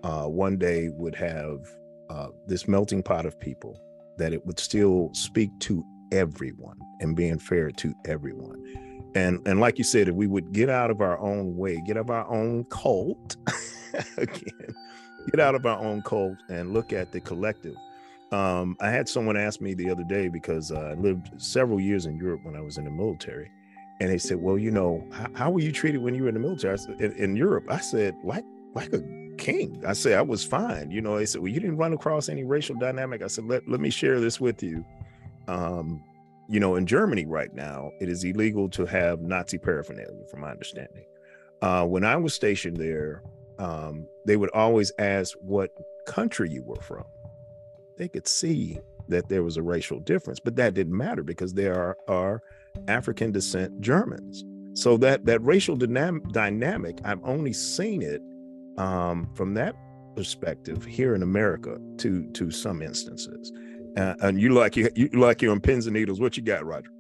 uh, 0.02 0.24
one 0.24 0.56
day 0.56 0.88
would 0.90 1.14
have 1.16 1.58
uh, 2.08 2.28
this 2.46 2.66
melting 2.66 3.02
pot 3.02 3.26
of 3.26 3.38
people, 3.38 3.78
that 4.18 4.32
it 4.32 4.46
would 4.46 4.58
still 4.58 5.10
speak 5.12 5.50
to 5.60 5.84
everyone 6.12 6.78
and 7.00 7.14
being 7.14 7.38
fair 7.38 7.70
to 7.70 7.94
everyone 8.06 8.64
and 9.14 9.40
and 9.46 9.60
like 9.60 9.78
you 9.78 9.84
said 9.84 10.08
if 10.08 10.14
we 10.14 10.26
would 10.26 10.52
get 10.52 10.68
out 10.68 10.90
of 10.90 11.00
our 11.00 11.18
own 11.18 11.56
way 11.56 11.80
get 11.86 11.96
out 11.96 12.02
of 12.02 12.10
our 12.10 12.28
own 12.30 12.64
cult 12.64 13.36
again 14.16 14.74
get 15.30 15.40
out 15.40 15.54
of 15.54 15.66
our 15.66 15.78
own 15.78 16.02
cult 16.02 16.38
and 16.48 16.72
look 16.72 16.92
at 16.92 17.12
the 17.12 17.20
collective. 17.20 17.74
Um 18.32 18.76
i 18.80 18.88
had 18.88 19.08
someone 19.08 19.36
ask 19.36 19.60
me 19.60 19.74
the 19.74 19.90
other 19.90 20.04
day 20.04 20.28
because 20.28 20.70
uh, 20.70 20.92
i 20.92 20.94
lived 20.94 21.30
several 21.36 21.80
years 21.80 22.06
in 22.06 22.16
europe 22.16 22.40
when 22.44 22.56
i 22.56 22.60
was 22.60 22.78
in 22.78 22.84
the 22.84 22.90
military 22.90 23.50
and 24.00 24.08
they 24.08 24.18
said 24.18 24.38
well 24.38 24.58
you 24.58 24.70
know 24.70 25.04
how, 25.12 25.26
how 25.34 25.50
were 25.50 25.60
you 25.60 25.72
treated 25.72 26.00
when 26.02 26.14
you 26.14 26.22
were 26.22 26.28
in 26.28 26.34
the 26.34 26.40
military? 26.40 26.78
Said, 26.78 27.00
in, 27.00 27.12
in 27.12 27.36
europe. 27.36 27.64
I 27.68 27.80
said 27.80 28.14
like 28.24 28.44
like 28.74 28.92
a 28.92 29.02
king. 29.36 29.82
I 29.86 29.92
said 29.94 30.18
i 30.18 30.22
was 30.22 30.44
fine. 30.44 30.90
You 30.90 31.00
know 31.00 31.18
they 31.18 31.26
said 31.26 31.40
well 31.40 31.52
you 31.52 31.60
didn't 31.60 31.76
run 31.76 31.92
across 31.92 32.28
any 32.28 32.44
racial 32.44 32.76
dynamic. 32.76 33.22
I 33.22 33.26
said 33.26 33.44
let, 33.44 33.68
let 33.68 33.80
me 33.80 33.90
share 33.90 34.20
this 34.20 34.40
with 34.40 34.62
you. 34.62 34.84
Um 35.48 36.02
you 36.50 36.58
know, 36.58 36.74
in 36.74 36.84
Germany 36.84 37.26
right 37.26 37.54
now, 37.54 37.92
it 38.00 38.08
is 38.08 38.24
illegal 38.24 38.68
to 38.70 38.84
have 38.84 39.20
Nazi 39.20 39.56
paraphernalia, 39.56 40.26
from 40.28 40.40
my 40.40 40.50
understanding. 40.50 41.04
Uh, 41.62 41.86
when 41.86 42.04
I 42.04 42.16
was 42.16 42.34
stationed 42.34 42.76
there, 42.76 43.22
um, 43.60 44.06
they 44.26 44.36
would 44.36 44.50
always 44.50 44.90
ask 44.98 45.36
what 45.40 45.70
country 46.06 46.50
you 46.50 46.64
were 46.64 46.80
from. 46.80 47.04
They 47.96 48.08
could 48.08 48.26
see 48.26 48.80
that 49.08 49.28
there 49.28 49.44
was 49.44 49.58
a 49.58 49.62
racial 49.62 50.00
difference, 50.00 50.40
but 50.40 50.56
that 50.56 50.74
didn't 50.74 50.96
matter 50.96 51.22
because 51.22 51.54
there 51.54 51.74
are, 51.78 51.96
are 52.08 52.42
African 52.88 53.30
descent 53.30 53.80
Germans. 53.80 54.44
So 54.72 54.96
that 54.98 55.26
that 55.26 55.42
racial 55.42 55.76
dynam- 55.76 56.32
dynamic, 56.32 56.98
I've 57.04 57.24
only 57.24 57.52
seen 57.52 58.02
it 58.02 58.22
um, 58.76 59.28
from 59.34 59.54
that 59.54 59.76
perspective 60.16 60.84
here 60.84 61.14
in 61.14 61.22
America 61.22 61.78
to 61.98 62.24
to 62.32 62.50
some 62.50 62.82
instances. 62.82 63.52
Uh, 63.96 64.14
and 64.20 64.40
you 64.40 64.50
like 64.50 64.76
you, 64.76 64.88
you 64.94 65.08
like 65.14 65.42
you're 65.42 65.52
on 65.52 65.60
pins 65.60 65.86
and 65.86 65.94
needles. 65.94 66.20
What 66.20 66.36
you 66.36 66.42
got, 66.42 66.64
Roger? 66.64 66.90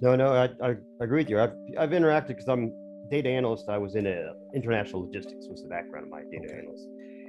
No, 0.00 0.16
no, 0.16 0.32
I, 0.32 0.48
I 0.66 0.76
agree 1.00 1.22
with 1.22 1.30
you. 1.30 1.40
I've 1.40 1.52
I've 1.78 1.90
interacted 1.90 2.28
because 2.28 2.48
I'm 2.48 2.72
data 3.10 3.28
analyst. 3.28 3.68
I 3.68 3.76
was 3.78 3.94
in 3.94 4.06
a 4.06 4.32
international 4.54 5.02
logistics 5.02 5.46
was 5.48 5.62
the 5.62 5.68
background 5.68 6.06
of 6.06 6.10
my 6.10 6.22
data 6.30 6.46
Okay. 6.46 6.58
analyst, 6.58 6.86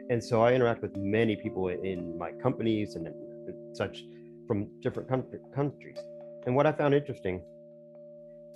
and 0.09 0.23
so 0.23 0.41
I 0.41 0.53
interact 0.53 0.81
with 0.81 0.95
many 0.95 1.35
people 1.35 1.67
in 1.67 2.17
my 2.17 2.31
companies 2.41 2.95
and, 2.95 3.07
and 3.07 3.75
such 3.75 4.03
from 4.47 4.67
different 4.81 5.09
country, 5.09 5.39
countries. 5.53 5.97
And 6.45 6.55
what 6.55 6.65
I 6.65 6.71
found 6.71 6.93
interesting, 6.93 7.41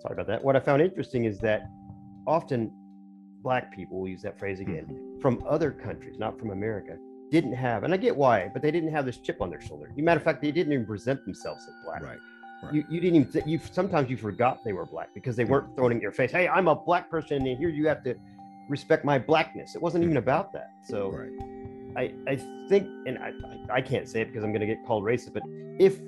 sorry 0.02 0.14
about 0.14 0.28
that. 0.28 0.44
What 0.44 0.56
I 0.56 0.60
found 0.60 0.82
interesting 0.82 1.26
is 1.26 1.40
that 1.40 1.64
often 2.28 2.72
black 3.44 3.76
people, 3.76 4.00
we'll 4.02 4.10
use 4.12 4.22
that 4.24 4.40
phrase 4.40 4.60
again, 4.60 5.18
from 5.22 5.44
other 5.48 5.72
countries, 5.72 6.18
not 6.18 6.40
from 6.40 6.50
America, 6.52 6.98
didn't 7.36 7.54
have, 7.54 7.84
and 7.84 7.94
I 7.94 7.98
get 7.98 8.16
why, 8.16 8.50
but 8.54 8.62
they 8.62 8.72
didn't 8.72 8.92
have 8.98 9.06
this 9.06 9.18
chip 9.26 9.38
on 9.42 9.50
their 9.50 9.62
shoulder. 9.62 9.86
As 9.92 9.98
matter 10.04 10.18
of 10.18 10.24
fact, 10.24 10.42
they 10.42 10.52
didn't 10.52 10.74
even 10.74 10.86
present 10.86 11.20
themselves 11.26 11.62
as 11.70 11.74
black 11.86 12.02
Right. 12.04 12.74
you, 12.76 12.82
you 12.90 13.00
didn't 13.02 13.16
even 13.20 13.32
th- 13.32 13.46
you 13.46 13.58
sometimes 13.80 14.10
you 14.10 14.18
forgot 14.18 14.64
they 14.64 14.74
were 14.74 14.86
black 14.86 15.10
because 15.14 15.36
they 15.36 15.46
weren't 15.46 15.76
throwing 15.76 15.92
it 15.92 15.96
in 15.96 16.02
your 16.02 16.12
face 16.20 16.32
hey 16.32 16.48
i'm 16.48 16.68
a 16.68 16.74
black 16.90 17.06
person 17.16 17.46
and 17.46 17.58
here 17.60 17.70
you 17.70 17.86
have 17.88 18.02
to 18.04 18.16
respect 18.70 19.06
my 19.06 19.18
blackness 19.20 19.76
it 19.76 19.82
wasn't 19.82 20.04
even 20.04 20.18
about 20.18 20.52
that 20.54 20.70
so 20.92 20.98
Right. 21.12 21.30
i 22.02 22.04
i 22.32 22.36
think 22.70 22.88
and 23.08 23.20
I, 23.20 23.30
I 23.80 23.82
can't 23.82 24.08
say 24.12 24.22
it 24.22 24.28
because 24.30 24.44
i'm 24.44 24.52
going 24.52 24.66
to 24.68 24.72
get 24.74 24.80
called 24.88 25.04
racist 25.04 25.34
but 25.34 25.44
if 25.80 26.00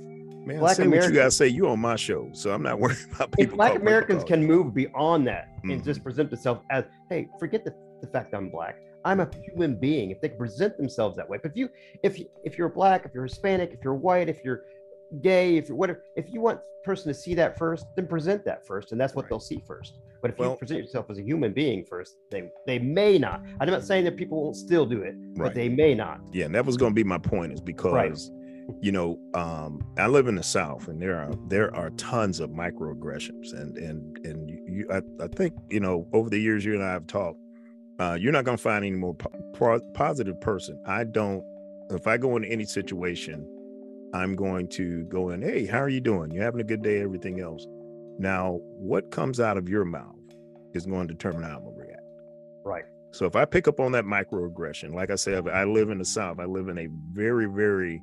Man, 0.48 0.60
Black 0.60 0.78
say 0.78 0.84
what 0.84 0.86
you 0.86 0.92
Americans- 0.94 1.18
gotta 1.18 1.32
say. 1.32 1.48
You 1.50 1.68
on 1.68 1.80
my 1.82 1.98
show, 1.98 2.30
so 2.32 2.54
I'm 2.54 2.64
not 2.64 2.80
worried 2.84 2.98
about 3.14 3.34
people. 3.34 3.52
if 3.52 3.58
black 3.58 3.76
americans 3.76 4.24
can 4.24 4.44
move 4.54 4.74
beyond 4.74 5.28
that 5.28 5.50
and 5.64 5.82
Mhm. 5.82 5.86
just 5.86 6.02
present 6.04 6.30
themselves 6.32 6.62
as 6.72 6.86
hey 7.10 7.28
forget 7.38 7.66
the, 7.66 7.74
the 8.02 8.08
fact 8.08 8.34
i'm 8.34 8.50
black 8.50 8.76
i'm 9.08 9.20
a 9.20 9.30
human 9.48 9.76
being. 9.76 10.12
If 10.12 10.20
they 10.22 10.30
can 10.30 10.38
present 10.38 10.78
themselves 10.78 11.16
that 11.18 11.28
way 11.30 11.38
but 11.42 11.52
if 11.52 11.58
you 11.58 11.70
if 12.08 12.14
if 12.44 12.58
you're 12.58 12.70
black 12.70 13.00
if 13.06 13.14
you're 13.14 13.24
hispanic 13.32 13.72
if 13.74 13.80
you're 13.84 13.96
white 14.08 14.28
if 14.30 14.40
you're 14.46 14.62
gay 15.22 15.56
if 15.58 15.68
you're 15.70 15.78
whatever 15.78 16.04
if 16.16 16.26
you 16.34 16.40
want 16.42 16.60
a 16.60 16.86
person 16.86 17.08
to 17.14 17.18
see 17.24 17.34
that 17.36 17.58
first 17.58 17.86
then 17.96 18.06
present 18.08 18.44
that 18.46 18.66
first 18.68 18.92
and 18.92 19.00
that's 19.02 19.14
what 19.16 19.24
Right. 19.24 19.30
they'll 19.30 19.40
see 19.52 19.62
first. 19.66 19.94
But 20.22 20.32
if 20.32 20.38
Well- 20.40 20.52
you 20.52 20.58
present 20.58 20.80
yourself 20.82 21.10
as 21.10 21.18
a 21.20 21.24
human 21.32 21.52
being 21.54 21.86
first 21.86 22.18
they 22.32 22.42
they 22.66 22.80
may 22.80 23.18
not. 23.18 23.42
I'm 23.60 23.70
not 23.70 23.84
saying 23.84 24.04
that 24.06 24.16
people 24.18 24.42
won't 24.44 24.56
still 24.68 24.86
do 24.86 25.02
it 25.04 25.16
but 25.36 25.54
they 25.54 25.70
may 25.70 25.94
not. 25.96 26.18
Yeah, 26.34 26.46
and 26.48 26.56
that 26.56 26.66
was 26.66 26.76
going 26.78 26.92
to 26.92 26.96
be 26.96 27.04
my 27.04 27.20
point, 27.34 27.54
is 27.54 27.62
because 27.62 28.32
you 28.82 28.92
know 28.92 29.18
um, 29.34 29.72
I 29.98 30.08
live 30.08 30.28
in 30.28 30.36
the 30.36 30.44
South, 30.44 30.90
and 30.90 31.02
there 31.02 31.16
are 31.24 31.32
there 31.48 31.74
are 31.74 31.90
tons 31.92 32.42
of 32.42 32.50
microaggressions, 32.50 33.54
and 33.54 33.78
and 33.78 34.00
and 34.26 34.50
you, 34.50 34.58
you 34.68 34.88
I, 34.92 35.00
I 35.24 35.28
think 35.28 35.54
you 35.70 35.80
know 35.80 36.06
over 36.12 36.30
the 36.30 36.40
years 36.48 36.66
you 36.66 36.74
and 36.74 36.84
I 36.84 36.92
have 36.92 37.08
talked, 37.08 37.40
uh, 38.00 38.18
you're 38.20 38.32
not 38.32 38.46
going 38.46 38.58
to 38.58 38.62
find 38.64 38.86
any 38.86 38.96
more 38.96 39.16
po- 39.16 39.82
positive 39.94 40.40
person. 40.42 40.80
I 40.86 41.04
don't. 41.04 41.44
If 41.90 42.08
I 42.08 42.18
go 42.18 42.36
into 42.36 42.50
any 42.50 42.66
situation, 42.66 43.48
I'm 44.14 44.36
going 44.36 44.68
to 44.70 45.06
go 45.06 45.30
in. 45.30 45.42
Hey, 45.42 45.66
how 45.66 45.80
are 45.80 45.90
you 45.90 46.02
doing? 46.02 46.32
You 46.32 46.42
having 46.42 46.62
a 46.62 46.66
good 46.66 46.82
day? 46.82 47.02
Everything 47.02 47.40
else. 47.40 47.66
Now, 48.20 48.60
what 48.64 49.12
comes 49.12 49.40
out 49.40 49.58
of 49.58 49.70
your 49.70 49.86
mouth 49.86 50.16
is 50.74 50.86
going 50.86 51.08
to 51.08 51.14
determine 51.14 51.44
how 51.44 51.58
I'm 51.58 51.64
gonna 51.64 51.78
react. 51.78 52.02
right 52.66 52.84
So 53.12 53.26
if 53.26 53.36
I 53.36 53.46
pick 53.46 53.68
up 53.68 53.80
on 53.80 53.92
that 53.94 54.06
microaggression, 54.06 54.94
like 54.94 55.12
I 55.12 55.16
said, 55.16 55.48
I 55.48 55.64
live 55.64 55.90
in 55.90 55.98
the 56.00 56.06
South. 56.06 56.40
I 56.40 56.46
live 56.46 56.68
in 56.68 56.78
a 56.78 56.88
very, 57.12 57.46
very 57.46 58.02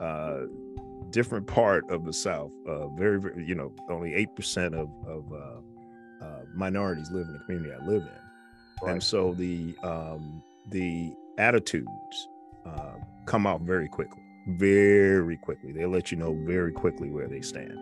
uh, 0.00 0.42
different 1.10 1.46
part 1.46 1.88
of 1.90 2.04
the 2.04 2.12
South. 2.12 2.50
Uh, 2.68 2.88
very, 2.88 3.20
very, 3.20 3.44
you 3.44 3.54
know, 3.54 3.72
only 3.88 4.14
eight 4.14 4.34
percent 4.34 4.74
of 4.74 4.88
of 5.06 5.32
uh, 5.32 6.24
uh, 6.24 6.40
minorities 6.54 7.10
live 7.10 7.26
in 7.26 7.34
the 7.34 7.38
community 7.40 7.72
I 7.72 7.84
live 7.86 8.02
in, 8.02 8.21
and 8.86 9.02
so 9.02 9.34
the 9.34 9.74
um, 9.82 10.42
the 10.70 11.14
attitudes 11.38 12.28
uh, 12.66 12.94
come 13.26 13.46
out 13.46 13.60
very 13.62 13.88
quickly. 13.88 14.18
very 14.58 15.36
quickly. 15.36 15.70
They'll 15.72 15.88
let 15.88 16.10
you 16.10 16.18
know 16.18 16.34
very 16.46 16.72
quickly 16.72 17.08
where 17.10 17.28
they 17.28 17.42
stand. 17.42 17.78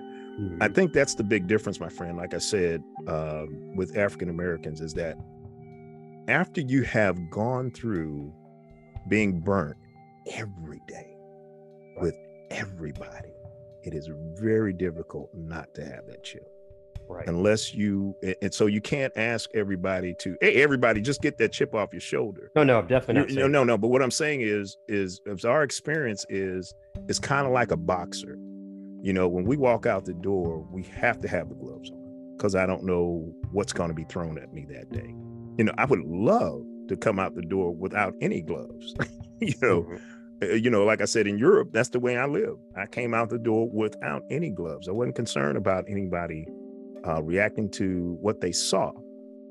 I 0.61 0.69
Mhm. 0.69 0.75
think 0.75 0.93
that's 0.93 1.15
the 1.15 1.25
big 1.25 1.47
difference, 1.47 1.81
my 1.81 1.89
friend. 1.89 2.19
Like 2.19 2.35
I 2.35 2.39
said, 2.39 2.83
um, 3.07 3.75
with 3.77 3.97
African 3.97 4.29
Americans, 4.29 4.83
is 4.83 4.93
that 4.95 5.17
after 6.29 6.61
you 6.61 6.83
have 6.83 7.31
gone 7.31 7.71
through 7.71 8.31
being 9.09 9.41
burnt 9.41 9.77
every 10.37 10.81
day 10.87 11.17
with 11.99 12.15
everybody, 12.51 13.33
it 13.85 13.95
is 13.95 14.09
very 14.39 14.75
difficult 14.75 15.31
not 15.35 15.75
to 15.77 15.83
have 15.85 16.07
that 16.09 16.23
chill. 16.25 16.47
Right. 17.11 17.29
Unless 17.29 17.75
you, 17.75 18.15
and- 18.43 18.53
so 18.55 18.67
you 18.67 18.81
can't 18.81 19.13
ask 19.17 19.51
everybody 19.55 20.15
to, 20.21 20.37
hey, 20.41 20.63
everybody, 20.63 21.01
just 21.01 21.21
get 21.23 21.39
that 21.39 21.53
chip 21.53 21.75
off 21.75 21.93
your 21.93 22.01
shoulder. 22.01 22.51
No, 22.57 22.63
no, 22.65 22.83
definitely 22.83 23.35
No, 23.37 23.47
no, 23.49 23.65
no. 23.65 23.77
But 23.79 23.89
what 23.89 24.03
I'm 24.03 24.11
saying 24.11 24.41
is, 24.43 24.77
is, 24.89 25.21
is 25.27 25.45
our 25.45 25.63
experience 25.63 26.25
is, 26.29 26.75
it's 27.09 27.19
kind 27.19 27.47
of 27.47 27.53
like 27.53 27.71
a 27.71 27.77
boxer. 27.77 28.37
You 29.03 29.13
know, 29.15 29.29
when 29.29 29.45
we 29.45 29.57
walk 29.57 29.87
out 29.87 30.05
the 30.05 30.13
door, 30.15 30.67
we 30.71 30.83
have 30.85 31.21
to 31.21 31.29
have 31.29 31.49
the 31.49 31.55
gloves 31.55 31.91
on 31.91 32.35
because 32.37 32.55
I 32.55 32.67
don't 32.67 32.85
know 32.85 33.33
what's 33.53 33.73
going 33.73 33.89
to 33.89 33.95
be 33.95 34.05
thrown 34.05 34.39
at 34.39 34.53
me 34.53 34.67
that 34.71 34.91
day. 34.93 35.15
You 35.59 35.65
know, 35.65 35.73
I 35.79 35.85
would 35.87 36.01
love 36.05 36.63
to 36.89 36.97
come 36.97 37.19
out 37.19 37.35
the 37.35 37.43
door 37.43 37.75
without 37.75 38.15
any 38.21 38.41
gloves. 38.43 38.95
you 39.41 39.55
know, 39.63 39.83
Mhm. 39.83 40.01
uh, 40.43 40.47
you 40.55 40.69
know, 40.71 40.85
like 40.85 41.01
I 41.01 41.05
said 41.07 41.27
in 41.27 41.39
Europe, 41.39 41.71
that's 41.73 41.91
the 41.91 42.01
way 42.01 42.17
I 42.19 42.27
live. 42.27 42.57
I 42.77 42.87
came 42.87 43.15
out 43.15 43.29
the 43.31 43.39
door 43.39 43.69
without 43.71 44.23
any 44.31 44.51
gloves. 44.51 44.89
I 44.89 44.93
wasn't 44.93 45.17
concerned 45.17 45.57
about 45.59 45.85
anybody 45.89 46.47
uh, 47.07 47.23
reacting 47.23 47.71
to 47.71 48.17
what 48.21 48.41
they 48.41 48.53
saw. 48.53 48.93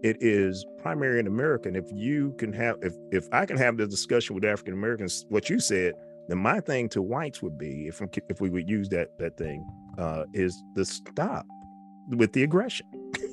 It 0.01 0.17
is 0.21 0.65
primary 0.77 1.19
in 1.19 1.27
American. 1.27 1.75
if 1.75 1.85
you 1.91 2.33
can 2.38 2.53
have, 2.53 2.77
if 2.81 2.95
if 3.12 3.27
I 3.33 3.45
can 3.45 3.57
have 3.57 3.77
the 3.77 3.85
discussion 3.88 4.33
with 4.35 4.45
African 4.45 4.73
Americans, 4.73 5.25
what 5.29 5.49
you 5.49 5.59
said, 5.59 5.93
then 6.29 6.38
my 6.38 6.62
thing 6.62 6.88
to 6.89 7.01
whites 7.01 7.41
would 7.41 7.57
be, 7.57 7.88
if 7.88 8.01
if 8.29 8.39
we 8.39 8.49
would 8.49 8.69
use 8.69 8.88
that 8.89 9.17
that 9.19 9.38
thing, 9.38 9.67
uh, 9.97 10.23
is 10.33 10.63
to 10.75 10.85
stop 10.85 11.45
with 12.09 12.31
the 12.33 12.43
aggression. 12.43 12.88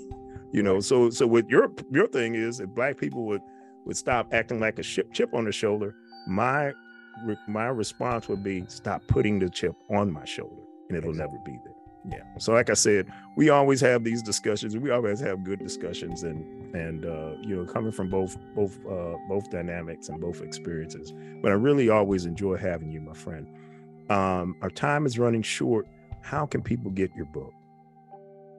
you 0.52 0.62
know, 0.62 0.81
so 0.81 1.11
so 1.11 1.26
what 1.26 1.48
your 1.48 1.70
your 1.92 2.09
thing 2.09 2.35
is, 2.35 2.59
if 2.59 2.68
black 2.70 2.98
people 2.98 3.26
would 3.26 3.42
would 3.85 3.96
stop 3.96 4.33
acting 4.33 4.59
like 4.59 4.79
a 4.81 4.83
ship 4.83 5.12
chip 5.12 5.35
on 5.35 5.44
the 5.44 5.52
shoulder, 5.52 5.94
my 6.26 6.72
my 7.46 7.66
response 7.66 8.29
would 8.29 8.42
be 8.42 8.64
stop 8.68 9.02
putting 9.07 9.38
the 9.38 9.48
chip 9.48 9.74
on 9.90 10.12
my 10.12 10.24
shoulder 10.24 10.62
and 10.88 10.98
it'll 10.98 11.11
Exactly. 11.11 11.38
never 11.38 11.44
be 11.44 11.59
there 11.64 11.76
yeah. 12.11 12.23
So 12.38 12.53
like 12.53 12.71
i 12.71 12.75
said 12.75 13.07
we 13.37 13.51
always 13.51 13.81
have 13.81 14.05
these 14.05 14.23
discussions 14.23 14.77
we 14.77 14.90
always 14.90 15.21
have 15.21 15.45
good 15.45 15.59
discussions 15.59 16.23
and 16.23 16.75
and 16.75 17.05
uh 17.05 17.33
you 17.42 17.57
know 17.57 17.64
coming 17.64 17.92
from 17.92 18.11
both 18.11 18.37
both 18.55 18.79
uh 18.87 19.14
both 19.29 19.51
dynamics 19.51 20.09
and 20.09 20.21
both 20.21 20.42
experiences. 20.42 21.12
But 21.42 21.53
i 21.53 21.55
really 21.55 21.88
always 21.90 22.27
enjoy 22.27 22.57
having 22.57 22.90
you 22.90 23.01
my 23.01 23.14
friend. 23.14 23.47
Um 24.11 24.57
our 24.62 24.71
time 24.71 25.07
is 25.07 25.19
running 25.19 25.42
short. 25.42 25.87
How 26.23 26.47
can 26.47 26.62
people 26.62 26.90
get 26.90 27.11
your 27.16 27.27
book? 27.27 27.53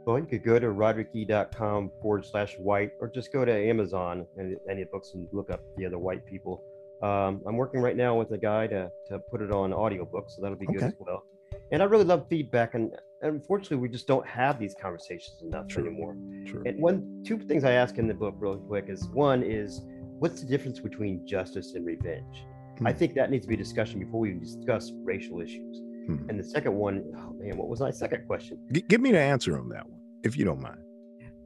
Well, 0.08 0.20
you 0.20 0.26
could 0.26 0.46
go 0.46 0.58
to 0.58 0.68
roderickE.com 0.68 1.92
forward 2.02 2.26
slash 2.26 2.56
white, 2.60 2.92
or 3.02 3.10
just 3.10 3.34
go 3.34 3.44
to 3.44 3.52
Amazon 3.52 4.26
and 4.38 4.56
any 4.70 4.86
books 4.86 5.12
and 5.14 5.28
look 5.34 5.50
up 5.52 5.60
the 5.76 5.86
other 5.86 6.00
white 6.00 6.26
people. 6.26 6.64
Um, 7.04 7.42
I'm 7.46 7.58
working 7.58 7.82
right 7.82 7.98
now 7.98 8.18
with 8.18 8.32
a 8.32 8.38
guy 8.38 8.68
to, 8.68 8.90
to 9.10 9.20
put 9.30 9.42
it 9.42 9.52
on 9.52 9.74
audiobook, 9.74 10.30
so 10.30 10.42
that'll 10.42 10.58
be 10.58 10.66
good 10.66 10.82
as 10.82 10.94
well. 11.00 11.26
And 11.74 11.82
I 11.82 11.86
really 11.86 12.06
love 12.06 12.26
feedback, 12.30 12.74
and 12.74 12.94
unfortunately, 13.22 13.78
we 13.78 13.90
just 13.90 14.08
don't 14.08 14.26
have 14.28 14.60
these 14.60 14.76
conversations 14.80 15.42
enough 15.42 15.68
True. 15.68 15.86
anymore. 15.88 16.16
sure 16.46 16.62
And 16.66 16.80
one, 16.82 17.24
two 17.26 17.38
things 17.40 17.64
I 17.64 17.72
ask 17.74 17.98
in 17.98 18.08
the 18.08 18.14
book 18.14 18.36
real 18.40 18.58
quick 18.58 18.86
is 18.90 19.08
one 19.10 19.44
is 19.44 19.82
what's 20.20 20.42
the 20.42 20.48
difference 20.48 20.80
between 20.80 21.26
justice 21.28 21.74
and 21.76 21.86
revenge? 21.86 22.46
I 22.86 22.92
Hmm. 22.92 22.98
think 22.98 23.14
that 23.16 23.32
needs 23.32 23.46
to 23.46 23.50
be 23.50 23.56
a 23.56 23.58
discussion 23.58 24.00
before 24.00 24.20
we 24.20 24.34
discuss 24.34 24.92
racial 25.04 25.42
issues. 25.42 25.80
Hmm. 26.06 26.30
And 26.30 26.40
the 26.40 26.44
second 26.44 26.76
one, 26.76 27.04
oh 27.18 27.34
man, 27.40 27.58
what 27.58 27.68
was 27.70 27.80
my 27.80 27.92
second 27.92 28.26
question? 28.28 28.60
G- 28.72 28.86
give 28.88 29.02
me 29.02 29.12
the 29.12 29.20
answer 29.20 29.58
on 29.60 29.70
that 29.70 29.90
one 29.90 30.00
if 30.24 30.38
you 30.38 30.46
don't 30.46 30.62
mind 30.62 30.80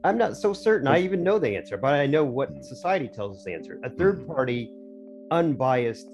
I'm 0.04 0.18
not 0.18 0.36
so 0.36 0.52
certain 0.52 0.88
I 0.88 0.98
even 0.98 1.22
know 1.22 1.38
the 1.38 1.56
answer, 1.56 1.76
but 1.76 1.94
I 1.94 2.06
know 2.06 2.26
Hmm. 2.26 2.32
what 2.32 2.64
society 2.64 3.08
tells 3.08 3.38
us 3.38 3.44
the 3.44 3.52
answer. 3.54 3.78
A 3.84 3.90
third 3.90 4.26
party, 4.26 4.72
unbiased 5.30 6.08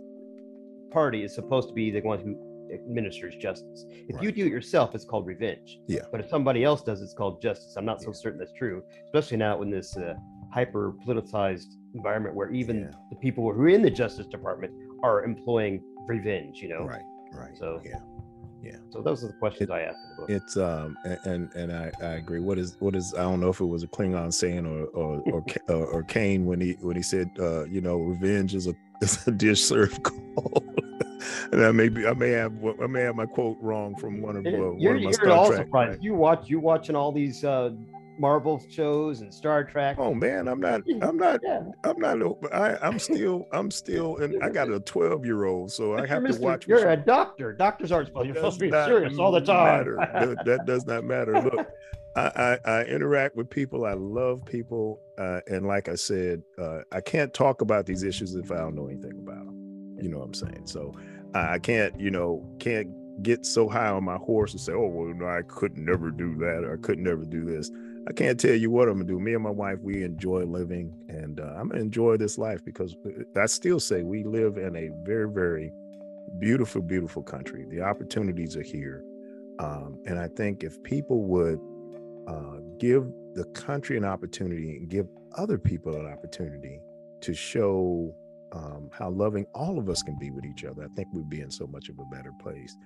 party 0.90 1.24
is 1.24 1.34
supposed 1.34 1.68
to 1.68 1.74
be 1.74 1.90
the 1.90 2.00
one 2.02 2.18
who 2.20 2.36
administers 2.72 3.34
justice. 3.36 3.84
If 4.08 4.20
you 4.22 4.30
do 4.32 4.46
it 4.46 4.50
yourself, 4.50 4.94
it's 4.94 5.04
called 5.04 5.26
revenge. 5.26 5.78
Yeah. 5.86 6.02
But 6.10 6.20
if 6.20 6.28
somebody 6.28 6.64
else 6.64 6.82
does, 6.82 7.02
it's 7.02 7.14
called 7.14 7.40
justice. 7.42 7.74
I'm 7.76 7.84
not 7.84 8.00
so 8.00 8.08
Yeah. 8.10 8.14
certain 8.14 8.38
that's 8.38 8.52
true, 8.52 8.82
especially 9.06 9.36
now 9.38 9.62
in 9.62 9.70
this 9.70 9.96
uh, 9.96 10.14
hyper 10.52 10.94
politicized 11.06 11.74
environment 11.94 12.34
where 12.34 12.50
even 12.50 12.80
Yeah. 12.80 12.90
the 13.10 13.16
people 13.16 13.44
who 13.52 13.60
are 13.62 13.68
in 13.68 13.82
the 13.82 13.90
Justice 13.90 14.26
Department 14.26 14.72
are 15.02 15.24
employing 15.24 15.82
revenge. 16.06 16.58
You 16.62 16.68
know. 16.70 16.84
right 16.84 17.02
right 17.32 17.56
So- 17.56 17.80
yeah 17.84 17.98
Yeah. 18.62 18.78
So 18.90 19.02
those 19.02 19.22
are 19.22 19.28
the 19.28 19.34
questions 19.34 19.70
I 19.70 19.82
asked 19.82 19.98
in 20.04 20.10
the 20.10 20.16
book. 20.22 20.30
It's 20.30 20.56
um 20.56 20.96
and 21.24 21.52
and 21.54 21.72
I, 21.72 21.92
I 22.02 22.12
agree. 22.22 22.40
What 22.40 22.58
is 22.58 22.76
what 22.80 22.96
is 22.96 23.14
I 23.14 23.22
don't 23.22 23.40
know 23.40 23.50
if 23.50 23.60
it 23.60 23.66
was 23.66 23.82
a 23.84 23.86
Klingon 23.88 24.32
saying 24.32 24.66
or 24.66 24.86
or 25.00 25.20
or, 25.32 25.44
or, 25.68 25.86
or 25.94 26.02
Khan 26.02 26.44
when 26.46 26.60
he 26.60 26.72
when 26.80 26.96
he 26.96 27.02
said 27.02 27.28
uh 27.38 27.64
you 27.64 27.80
know 27.80 27.96
revenge 27.98 28.54
is 28.54 28.66
a 28.66 28.74
is 29.02 29.26
a 29.28 29.30
dish 29.30 29.62
served 29.64 30.02
cold. 30.02 30.64
and 31.52 31.64
I 31.64 31.72
may 31.72 31.88
be 31.88 32.06
I 32.06 32.12
may 32.14 32.30
have 32.30 32.52
I 32.82 32.86
may 32.86 33.02
have 33.02 33.16
my 33.16 33.26
quote 33.26 33.58
wrong 33.60 33.94
from 33.96 34.20
one 34.20 34.36
of 34.36 34.46
uh, 34.46 34.50
you're 34.50 34.72
one 34.72 34.80
you're, 34.80 34.96
of 34.96 35.02
my 35.02 35.10
Star 35.12 35.46
Trek. 35.48 35.58
surprised. 35.66 36.02
You 36.02 36.14
watch 36.14 36.48
you 36.48 36.60
watching 36.60 36.96
all 36.96 37.12
these 37.12 37.44
uh, 37.44 37.70
Marvel 38.18 38.62
shows 38.68 39.20
and 39.20 39.32
Star 39.32 39.64
Trek. 39.64 39.96
Oh 39.98 40.14
man, 40.14 40.48
I'm 40.48 40.60
not 40.60 40.82
I'm 41.02 41.16
not 41.16 41.40
yeah, 41.42 41.62
I'm 41.84 41.98
not 41.98 42.18
I 42.52 42.76
I'm 42.82 42.98
still 42.98 43.46
I'm 43.52 43.70
still 43.70 44.16
and 44.18 44.42
I 44.42 44.50
got 44.50 44.70
a 44.70 44.80
12 44.80 45.24
year 45.24 45.44
old 45.44 45.70
so 45.70 45.94
I 45.94 46.06
have 46.06 46.22
you're 46.22 46.32
to 46.32 46.38
Mr. 46.38 46.40
watch. 46.40 46.66
You're 46.66 46.90
a 46.90 46.96
doctor. 46.96 47.52
Doctors 47.52 47.92
aren't 47.92 48.08
supposed. 48.08 48.26
You're 48.26 48.36
supposed 48.36 48.58
to 48.58 48.66
be 48.66 48.70
serious 48.70 49.18
all 49.18 49.32
the 49.32 49.40
time. 49.40 49.96
that, 49.96 50.44
that 50.44 50.66
does 50.66 50.86
not 50.86 51.04
matter. 51.04 51.40
Look, 51.42 51.68
I, 52.16 52.58
I, 52.64 52.70
I 52.70 52.84
interact 52.84 53.36
with 53.36 53.48
people. 53.48 53.84
I 53.84 53.92
love 53.92 54.44
people, 54.44 55.00
uh, 55.18 55.40
and 55.46 55.66
like 55.66 55.88
I 55.88 55.94
said, 55.94 56.42
uh, 56.58 56.80
I 56.90 57.00
can't 57.00 57.32
talk 57.32 57.60
about 57.60 57.86
these 57.86 58.02
issues 58.02 58.34
if 58.34 58.50
I 58.50 58.56
don't 58.56 58.74
know 58.74 58.88
anything 58.88 59.18
about 59.18 59.44
them. 59.44 59.47
You 60.00 60.08
know 60.08 60.18
what 60.18 60.26
I'm 60.26 60.34
saying? 60.34 60.62
So 60.66 60.94
I 61.34 61.58
can't, 61.58 61.98
you 62.00 62.10
know, 62.10 62.44
can't 62.58 62.88
get 63.22 63.44
so 63.44 63.68
high 63.68 63.88
on 63.88 64.04
my 64.04 64.16
horse 64.16 64.52
and 64.52 64.60
say, 64.60 64.72
"Oh, 64.72 64.86
well, 64.86 65.12
no, 65.14 65.26
I 65.26 65.42
could 65.42 65.76
never 65.76 66.10
do 66.10 66.36
that, 66.36 66.64
or 66.64 66.74
I 66.74 66.76
could 66.76 66.98
never 66.98 67.24
do 67.24 67.44
this." 67.44 67.70
I 68.08 68.12
can't 68.12 68.40
tell 68.40 68.54
you 68.54 68.70
what 68.70 68.88
I'm 68.88 68.94
gonna 68.94 69.04
do. 69.04 69.18
Me 69.18 69.34
and 69.34 69.42
my 69.42 69.50
wife, 69.50 69.78
we 69.82 70.02
enjoy 70.02 70.44
living, 70.44 70.94
and 71.08 71.40
uh, 71.40 71.54
I'm 71.58 71.68
gonna 71.68 71.82
enjoy 71.82 72.16
this 72.16 72.38
life 72.38 72.64
because 72.64 72.96
uh, 73.04 73.40
I 73.40 73.46
still 73.46 73.80
say 73.80 74.02
we 74.02 74.24
live 74.24 74.56
in 74.56 74.76
a 74.76 74.90
very, 75.04 75.28
very 75.28 75.72
beautiful, 76.38 76.80
beautiful 76.80 77.22
country. 77.22 77.66
The 77.68 77.82
opportunities 77.82 78.56
are 78.56 78.62
here. 78.62 79.04
Um, 79.58 79.98
and 80.06 80.18
I 80.18 80.28
think 80.28 80.62
if 80.62 80.82
people 80.82 81.22
would 81.24 81.60
uh, 82.28 82.60
give 82.78 83.10
the 83.34 83.44
country 83.46 83.96
an 83.96 84.04
opportunity 84.04 84.76
and 84.76 84.88
give 84.88 85.06
other 85.36 85.58
people 85.58 85.94
an 85.94 86.06
opportunity 86.06 86.80
to 87.20 87.34
show 87.34 88.14
um, 88.52 88.90
how 88.92 89.10
loving 89.10 89.46
all 89.54 89.78
of 89.78 89.88
us 89.88 90.02
can 90.02 90.16
be 90.18 90.30
with 90.30 90.44
each 90.44 90.64
other, 90.64 90.84
I 90.84 90.88
think 90.94 91.08
we'd 91.12 91.28
be 91.28 91.40
in 91.40 91.50
so 91.50 91.66
much 91.66 91.88
of 91.88 91.98
a 91.98 92.04
better 92.14 92.32
place. 92.40 92.76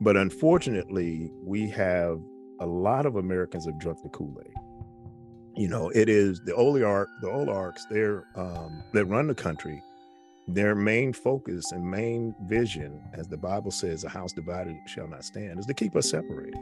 But 0.00 0.16
unfortunately, 0.16 1.30
we 1.44 1.68
have 1.70 2.20
a 2.60 2.66
lot 2.66 3.06
of 3.06 3.16
Americans 3.16 3.66
have 3.66 3.78
drunk 3.78 3.98
the 4.02 4.08
Kool-Aid. 4.10 4.54
You 5.56 5.68
know, 5.68 5.90
it 5.90 6.08
is 6.08 6.40
the 6.44 6.54
oligarch, 6.54 7.08
the 7.20 7.30
oligarchs, 7.30 7.84
they're 7.90 8.24
um, 8.36 8.82
that 8.92 9.04
run 9.06 9.26
the 9.26 9.34
country 9.34 9.82
their 10.54 10.74
main 10.74 11.12
focus 11.12 11.72
and 11.72 11.88
main 11.88 12.34
vision, 12.42 13.00
as 13.12 13.28
the 13.28 13.36
Bible 13.36 13.70
says, 13.70 14.04
a 14.04 14.08
house 14.08 14.32
divided 14.32 14.76
shall 14.86 15.06
not 15.06 15.24
stand, 15.24 15.58
is 15.58 15.66
to 15.66 15.74
keep 15.74 15.96
us 15.96 16.10
separated. 16.10 16.58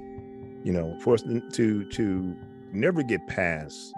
You 0.65 0.73
know, 0.73 0.99
for 1.01 1.15
us 1.15 1.23
to 1.23 1.85
to 1.85 2.37
never 2.73 3.03
get 3.03 3.27
past 3.27 3.93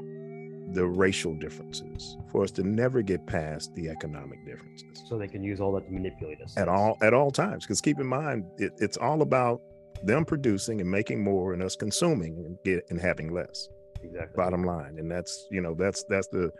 the 0.72 0.86
racial 0.86 1.34
differences, 1.34 2.16
for 2.30 2.44
us 2.44 2.50
to 2.52 2.62
never 2.62 3.02
get 3.02 3.26
past 3.26 3.74
the 3.74 3.88
economic 3.88 4.44
differences 4.46 5.02
So 5.08 5.18
they 5.18 5.28
can 5.28 5.42
use 5.42 5.60
all 5.60 5.72
that 5.72 5.86
to 5.86 5.92
manipulate 5.92 6.40
us 6.40 6.56
at 6.56 6.68
all 6.68 6.96
at 7.02 7.12
all 7.14 7.30
times. 7.30 7.64
Because 7.66 7.80
keep 7.80 7.98
in 7.98 8.06
mind, 8.06 8.44
it, 8.58 8.72
it's 8.78 8.96
all 8.96 9.22
about 9.22 9.60
them 10.02 10.24
producing 10.24 10.80
and 10.80 10.90
making 10.90 11.22
more 11.22 11.52
and 11.52 11.62
us 11.62 11.76
consuming 11.76 12.34
and 12.46 12.56
get 12.64 12.84
and 12.90 13.00
having 13.00 13.32
less 13.32 13.68
Exactly. 14.02 14.34
bottom 14.34 14.64
line 14.64 14.98
and 14.98 15.10
that's 15.10 15.46
you 15.50 15.60
know 15.60 15.74
that's 15.74 16.04
that's 16.04 16.26
the 16.28 16.50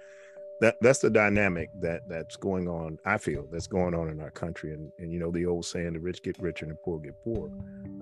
that 0.61 0.77
that's 0.81 0.99
the 0.99 1.11
dynamic 1.11 1.70
that 1.81 2.03
that's 2.09 2.37
going 2.37 2.68
on 2.68 2.99
i 3.07 3.16
feel 3.16 3.46
that's 3.51 3.66
going 3.66 3.94
on 3.94 4.09
in 4.09 4.20
our 4.20 4.31
country. 4.31 4.73
And 4.73 4.91
and 4.99 5.12
you 5.12 5.18
know 5.18 5.30
the 5.30 5.47
old 5.47 5.64
saying 5.64 5.93
the 5.95 6.01
rich 6.01 6.22
get 6.22 6.39
richer 6.39 6.64
and 6.66 6.72
the 6.72 6.78
poor 6.85 6.99
get 6.99 7.14
poor 7.24 7.51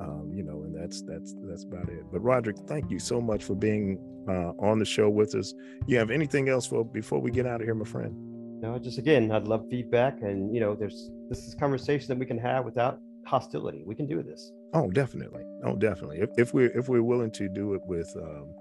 um 0.01 0.31
you 0.35 0.43
know 0.43 0.63
and 0.65 0.75
that's 0.75 1.03
that's 1.03 1.35
that's 1.43 1.65
about 1.65 1.89
it. 1.89 2.05
But 2.13 2.21
roderick 2.21 2.57
thank 2.67 2.91
you 2.91 2.99
so 2.99 3.21
much 3.21 3.45
for 3.45 3.55
being 3.55 3.99
uh 4.29 4.53
on 4.65 4.79
the 4.79 4.85
show 4.85 5.09
with 5.09 5.35
us. 5.35 5.55
You 5.87 5.99
have 5.99 6.11
anything 6.11 6.49
else 6.49 6.67
for 6.67 6.85
before 6.85 7.21
we 7.21 7.31
get 7.31 7.47
out 7.47 7.61
of 7.61 7.67
here 7.67 7.75
my 7.75 7.85
friend? 7.85 8.15
No, 8.61 8.79
just 8.79 8.99
again, 8.99 9.31
I'd 9.31 9.47
love 9.47 9.67
feedback, 9.71 10.21
and 10.21 10.53
you 10.53 10.61
know, 10.61 10.75
there's 10.75 11.11
this 11.29 11.47
is 11.47 11.55
conversation 11.55 12.09
that 12.09 12.19
we 12.19 12.27
can 12.27 12.39
have 12.39 12.65
without 12.65 12.99
hostility. 13.27 13.85
We 13.87 13.95
can 13.95 14.07
do 14.07 14.23
this. 14.23 14.53
oh 14.75 14.91
definitely. 14.91 15.45
Oh 15.65 15.77
definitely. 15.77 16.19
If, 16.21 16.31
if 16.37 16.55
we're 16.55 16.77
if 16.77 16.89
we're 16.89 17.03
willing 17.03 17.31
to 17.33 17.49
do 17.49 17.75
it 17.75 17.83
with 17.87 18.13
um 18.17 18.53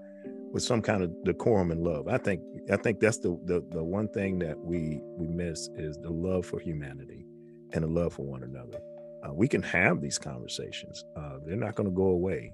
with 0.52 0.62
some 0.62 0.82
kind 0.82 1.02
of 1.02 1.12
decorum 1.24 1.70
and 1.72 1.82
love 1.82 2.08
i 2.08 2.18
think 2.18 2.42
i 2.72 2.76
think 2.76 3.00
that's 3.00 3.18
the 3.18 3.30
the, 3.46 3.64
the 3.72 3.82
one 3.84 4.08
thing 4.08 4.38
that 4.38 4.58
we 4.58 5.00
we 5.18 5.28
miss 5.28 5.68
is 5.76 5.96
the 6.02 6.10
love 6.10 6.46
for 6.46 6.60
humanity 6.60 7.26
and 7.72 7.84
the 7.84 7.88
love 7.88 8.14
for 8.14 8.26
one 8.26 8.42
another 8.44 8.78
Uh, 9.24 9.34
we 9.34 9.48
can 9.48 9.62
have 9.62 10.00
these 10.02 10.18
conversations. 10.18 11.04
Uh, 11.16 11.38
they're 11.46 11.56
not 11.56 11.76
going 11.76 11.88
to 11.88 11.94
go 11.94 12.08
away. 12.08 12.52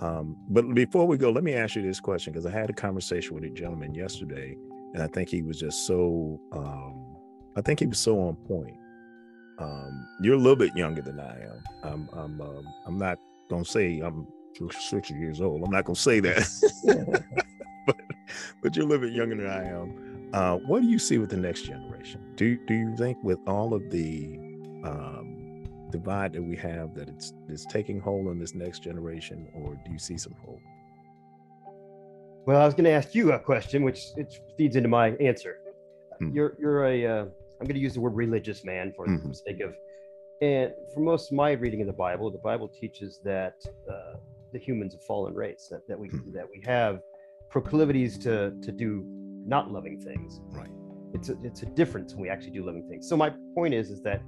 Um, 0.00 0.36
but 0.50 0.74
before 0.74 1.06
we 1.06 1.18
go, 1.18 1.30
let 1.30 1.44
me 1.44 1.54
ask 1.54 1.76
you 1.76 1.82
this 1.82 2.00
question 2.00 2.32
because 2.32 2.46
I 2.46 2.52
had 2.52 2.70
a 2.70 2.74
conversation 2.74 3.34
with 3.36 3.44
a 3.44 3.50
gentleman 3.50 3.94
yesterday, 3.94 4.56
and 4.94 5.02
I 5.02 5.08
think 5.08 5.30
he 5.30 5.42
was 5.42 5.58
just 5.60 5.86
so. 5.86 6.40
Um, 6.52 7.16
I 7.56 7.62
think 7.62 7.80
he 7.80 7.86
was 7.86 7.98
so 8.00 8.20
on 8.20 8.36
point. 8.48 8.76
Um, 9.58 10.06
you're 10.22 10.34
a 10.36 10.38
little 10.38 10.56
bit 10.56 10.76
younger 10.76 11.02
than 11.02 11.20
I 11.20 11.42
am. 11.44 11.64
I'm. 11.84 12.10
I'm. 12.14 12.40
Um, 12.40 12.64
I'm 12.86 12.98
not 12.98 13.18
gonna 13.50 13.64
say 13.64 14.00
I'm 14.00 14.26
60 14.54 15.14
years 15.14 15.40
old. 15.40 15.62
I'm 15.64 15.70
not 15.70 15.84
gonna 15.84 15.96
say 15.96 16.20
that. 16.20 16.46
but, 17.86 17.96
but 18.62 18.76
you're 18.76 18.84
a 18.84 18.88
little 18.88 19.06
bit 19.06 19.14
younger 19.14 19.36
than 19.36 19.46
I 19.46 19.64
am. 19.64 20.30
Uh, 20.32 20.56
what 20.66 20.82
do 20.82 20.88
you 20.88 20.98
see 20.98 21.18
with 21.18 21.30
the 21.30 21.36
next 21.36 21.62
generation? 21.62 22.20
Do 22.36 22.56
Do 22.66 22.74
you 22.74 22.96
think 22.96 23.18
with 23.22 23.38
all 23.46 23.74
of 23.74 23.90
the 23.90 24.36
um, 24.84 25.64
divide 25.90 26.32
that 26.34 26.42
we 26.42 26.56
have 26.56 26.94
that 26.94 27.08
it's 27.08 27.32
it's 27.48 27.66
taking 27.66 27.98
hold 28.00 28.28
on 28.28 28.38
this 28.38 28.54
next 28.54 28.80
generation, 28.82 29.48
or 29.54 29.74
do 29.84 29.90
you 29.92 29.98
see 29.98 30.16
some 30.16 30.34
hope? 30.44 30.60
Well, 32.46 32.60
I 32.60 32.64
was 32.64 32.74
going 32.74 32.84
to 32.84 32.90
ask 32.90 33.14
you 33.14 33.32
a 33.32 33.38
question, 33.38 33.82
which 33.82 34.00
it 34.16 34.32
feeds 34.56 34.74
into 34.76 34.88
my 34.88 35.10
answer. 35.16 35.58
Hmm. 36.18 36.30
You're 36.34 36.56
you're 36.60 36.86
a 36.86 37.06
uh, 37.06 37.22
I'm 37.60 37.66
going 37.66 37.74
to 37.74 37.80
use 37.80 37.94
the 37.94 38.00
word 38.00 38.14
religious 38.14 38.64
man 38.64 38.92
for 38.96 39.06
Mhm. 39.06 39.28
the 39.28 39.34
sake 39.34 39.60
of, 39.60 39.74
and 40.40 40.72
for 40.94 41.00
most 41.00 41.30
of 41.32 41.36
my 41.36 41.52
reading 41.52 41.80
of 41.82 41.86
the 41.86 41.92
Bible, 41.92 42.30
the 42.30 42.38
Bible 42.38 42.68
teaches 42.68 43.20
that 43.24 43.54
uh, 43.90 44.14
the 44.52 44.58
humans 44.58 44.94
a 44.94 44.98
fallen 44.98 45.34
race 45.34 45.68
that, 45.70 45.86
that 45.88 45.98
we 45.98 46.08
Mhm. 46.08 46.32
that 46.32 46.46
we 46.50 46.60
have 46.64 47.00
proclivities 47.50 48.18
to 48.18 48.52
to 48.62 48.72
do 48.72 49.04
not 49.46 49.72
loving 49.72 49.98
things. 49.98 50.40
Right. 50.50 50.70
It's 51.14 51.28
a 51.28 51.36
it's 51.42 51.62
a 51.62 51.66
difference 51.66 52.14
when 52.14 52.22
we 52.22 52.28
actually 52.28 52.52
do 52.52 52.64
loving 52.64 52.86
things. 52.88 53.08
So 53.08 53.16
my 53.16 53.30
point 53.54 53.74
is 53.74 53.90
is 53.90 54.02
that 54.02 54.22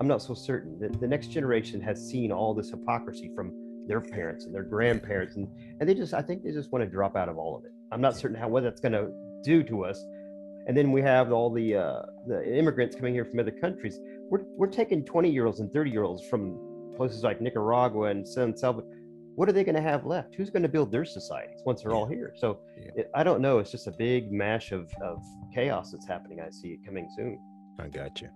I'm 0.00 0.06
not 0.06 0.22
so 0.22 0.34
certain 0.34 0.78
that 0.80 1.00
the 1.00 1.08
next 1.08 1.28
generation 1.28 1.80
has 1.80 2.08
seen 2.08 2.30
all 2.30 2.54
this 2.54 2.70
hypocrisy 2.70 3.30
from 3.34 3.52
their 3.86 4.00
parents 4.00 4.44
and 4.44 4.54
their 4.54 4.62
grandparents 4.62 5.36
and 5.36 5.48
and 5.80 5.88
they 5.88 5.94
just 5.94 6.14
I 6.14 6.22
think 6.22 6.42
they 6.44 6.52
just 6.52 6.70
want 6.72 6.84
to 6.84 6.90
drop 6.90 7.16
out 7.16 7.28
of 7.28 7.38
all 7.38 7.56
of 7.56 7.64
it. 7.64 7.72
I'm 7.90 8.00
not 8.00 8.16
certain 8.16 8.36
how 8.36 8.48
what 8.48 8.62
that's 8.62 8.80
going 8.80 8.92
to 8.92 9.10
do 9.42 9.62
to 9.64 9.84
us. 9.84 10.04
And 10.66 10.76
then 10.76 10.92
we 10.92 11.00
have 11.00 11.32
all 11.32 11.50
the 11.50 11.74
uh, 11.76 12.02
the 12.26 12.38
immigrants 12.56 12.94
coming 12.94 13.14
here 13.14 13.24
from 13.24 13.38
other 13.40 13.50
countries. 13.50 13.98
We're 14.30 14.44
we're 14.58 14.66
taking 14.66 15.02
20 15.04 15.30
year 15.30 15.46
olds 15.46 15.60
and 15.60 15.72
30 15.72 15.90
year 15.90 16.02
olds 16.02 16.22
from 16.28 16.58
places 16.94 17.24
like 17.24 17.40
Nicaragua 17.40 18.08
and 18.08 18.28
San 18.28 18.54
Salvador. 18.54 18.90
What 19.38 19.48
are 19.48 19.52
they 19.52 19.62
going 19.62 19.76
to 19.76 19.80
have 19.80 20.04
left? 20.04 20.34
Who's 20.34 20.50
going 20.50 20.64
to 20.64 20.68
build 20.68 20.90
their 20.90 21.04
societies 21.04 21.60
once 21.64 21.82
they're 21.82 21.94
all 21.94 22.06
here? 22.06 22.34
So 22.38 22.58
Yeah. 22.76 22.90
it, 22.96 23.10
I 23.14 23.22
don't 23.22 23.40
know. 23.40 23.60
It's 23.60 23.70
just 23.70 23.86
a 23.86 23.92
big 23.92 24.32
mash 24.32 24.72
of 24.72 24.90
of 25.00 25.24
chaos 25.54 25.92
that's 25.92 26.08
happening. 26.08 26.40
I 26.40 26.50
see 26.50 26.70
it 26.70 26.84
coming 26.84 27.08
soon. 27.14 27.38
I 27.78 27.86
got 27.86 28.20
you. 28.20 28.30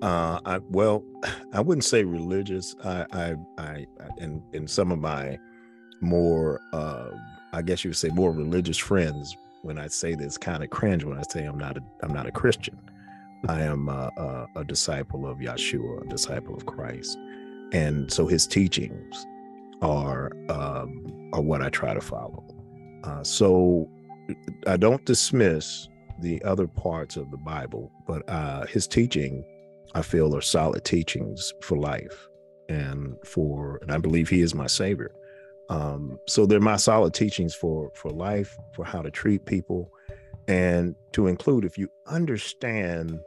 Uh, 0.00 0.38
I, 0.46 0.58
well, 0.70 1.02
I 1.52 1.60
wouldn't 1.60 1.82
say 1.82 2.04
religious. 2.04 2.72
I, 2.84 3.04
I, 3.12 3.34
I, 3.58 3.86
in 4.18 4.44
in 4.52 4.68
some 4.68 4.92
of 4.92 5.00
my 5.00 5.40
more, 6.00 6.60
uh, 6.72 7.10
I 7.52 7.60
guess 7.60 7.82
you 7.82 7.90
would 7.90 7.96
say, 7.96 8.10
more 8.10 8.30
religious 8.30 8.78
friends. 8.78 9.36
When 9.62 9.76
I 9.76 9.88
say 9.88 10.14
this, 10.14 10.38
kind 10.38 10.62
of 10.62 10.70
cringe 10.70 11.02
when 11.02 11.18
I 11.18 11.22
say 11.28 11.44
I'm 11.46 11.58
not 11.58 11.78
a, 11.78 11.80
I'm 12.04 12.12
not 12.12 12.26
a 12.26 12.30
Christian. 12.30 12.78
I 13.48 13.62
am 13.62 13.88
a, 13.88 14.08
a, 14.16 14.60
a 14.60 14.64
disciple 14.64 15.26
of 15.26 15.38
Yeshua, 15.38 16.06
a 16.06 16.08
disciple 16.08 16.54
of 16.54 16.64
Christ, 16.64 17.18
and 17.72 18.08
so 18.12 18.28
His 18.28 18.46
teachings 18.46 19.26
are 19.82 20.32
um, 20.48 21.30
are 21.32 21.42
what 21.42 21.62
I 21.62 21.68
try 21.68 21.94
to 21.94 22.00
follow. 22.00 22.44
Uh, 23.04 23.22
so 23.22 23.88
I 24.66 24.76
don't 24.76 25.04
dismiss 25.04 25.88
the 26.20 26.42
other 26.44 26.66
parts 26.66 27.16
of 27.16 27.30
the 27.30 27.36
Bible, 27.36 27.92
but 28.06 28.28
uh, 28.28 28.66
his 28.66 28.86
teaching, 28.86 29.44
I 29.94 30.02
feel, 30.02 30.34
are 30.34 30.40
solid 30.40 30.84
teachings 30.84 31.52
for 31.60 31.76
life 31.76 32.28
and 32.68 33.16
for, 33.24 33.78
and 33.82 33.92
I 33.92 33.98
believe 33.98 34.28
he 34.28 34.40
is 34.40 34.54
my 34.54 34.66
savior. 34.66 35.12
Um, 35.68 36.18
so 36.28 36.46
they're 36.46 36.60
my 36.60 36.76
solid 36.76 37.14
teachings 37.14 37.54
for 37.54 37.90
for 37.94 38.10
life, 38.10 38.56
for 38.74 38.84
how 38.84 39.02
to 39.02 39.10
treat 39.10 39.44
people, 39.46 39.90
and 40.46 40.94
to 41.12 41.26
include 41.26 41.64
if 41.64 41.78
you 41.78 41.88
understand 42.06 43.18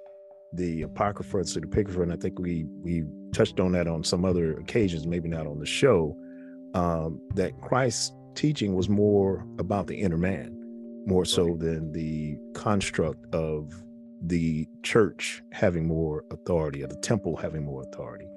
the 0.54 0.84
apocrypha 0.84 1.38
and 1.38 1.46
pseudepigrapha, 1.46 2.04
and 2.04 2.14
I 2.14 2.16
think 2.16 2.40
we 2.40 2.66
we 2.82 3.06
touched 3.34 3.60
on 3.60 3.72
that 3.74 3.88
on 3.88 4.04
some 4.04 4.24
other 4.24 4.54
occasions, 4.58 5.06
maybe 5.08 5.30
not 5.30 5.48
on 5.48 5.60
the 5.60 5.66
show, 5.66 6.16
um, 6.74 7.20
that 7.36 7.60
Christ's 7.62 8.14
teaching 8.36 8.76
was 8.76 8.88
more 8.90 9.46
about 9.60 9.88
the 9.88 9.96
inner 9.96 10.18
man 10.18 10.54
more 11.08 11.26
so 11.26 11.56
than 11.58 11.92
the 11.94 12.38
construct 12.54 13.34
of 13.34 13.74
the 14.24 14.68
church 14.84 15.42
having 15.54 15.88
more 15.88 16.24
authority 16.32 16.84
or 16.84 16.88
the 16.88 16.98
temple 16.98 17.36
having 17.38 17.64
more 17.64 17.82
authority. 17.84 18.28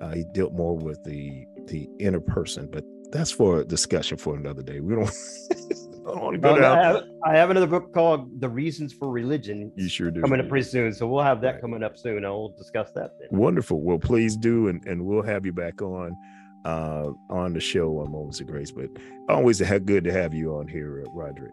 Uh, 0.00 0.12
he 0.14 0.24
dealt 0.34 0.52
more 0.52 0.76
with 0.76 1.02
the 1.04 1.44
the 1.66 1.88
inner 1.98 2.20
person, 2.20 2.68
but 2.70 2.84
that's 3.10 3.30
for 3.30 3.60
a 3.60 3.64
discussion 3.64 4.16
for 4.16 4.36
another 4.36 4.62
day. 4.62 4.80
We 4.80 4.94
don't, 4.94 5.10
don't 6.04 6.20
want 6.22 6.34
to 6.34 6.38
go 6.40 6.54
Um, 6.54 6.62
I, 6.62 6.82
have, 6.84 7.02
I 7.26 7.36
have 7.36 7.50
another 7.50 7.66
book 7.66 7.92
called 7.92 8.40
The 8.40 8.48
Reasons 8.48 8.92
for 8.92 9.10
Religion 9.10 9.72
You 9.76 9.88
sure 9.88 10.10
do. 10.12 10.20
coming 10.20 10.40
up 10.40 10.48
pretty 10.48 10.64
soon, 10.68 10.92
so 10.94 11.06
we'll 11.08 11.22
have 11.24 11.40
that 11.42 11.54
Right. 11.54 11.60
coming 11.60 11.82
up 11.82 11.98
soon. 11.98 12.18
and 12.24 12.32
we'll 12.32 12.54
discuss 12.56 12.92
that 12.92 13.10
then. 13.18 13.28
Wonderful. 13.38 13.82
Well, 13.82 13.98
please 13.98 14.36
do, 14.36 14.68
and, 14.68 14.84
and 14.86 15.04
we'll 15.04 15.22
have 15.22 15.44
you 15.44 15.52
back 15.52 15.82
on 15.82 16.16
uh 16.64 17.10
on 17.28 17.52
the 17.52 17.60
show 17.60 17.98
on 18.00 18.12
Moments 18.12 18.40
of 18.40 18.46
Grace. 18.46 18.70
But 18.70 18.90
always 19.28 19.64
ha- 19.64 19.78
good 19.78 20.04
to 20.04 20.12
have 20.12 20.34
you 20.34 20.56
on 20.56 20.68
here, 20.68 21.04
uh, 21.06 21.10
Roderick. 21.12 21.52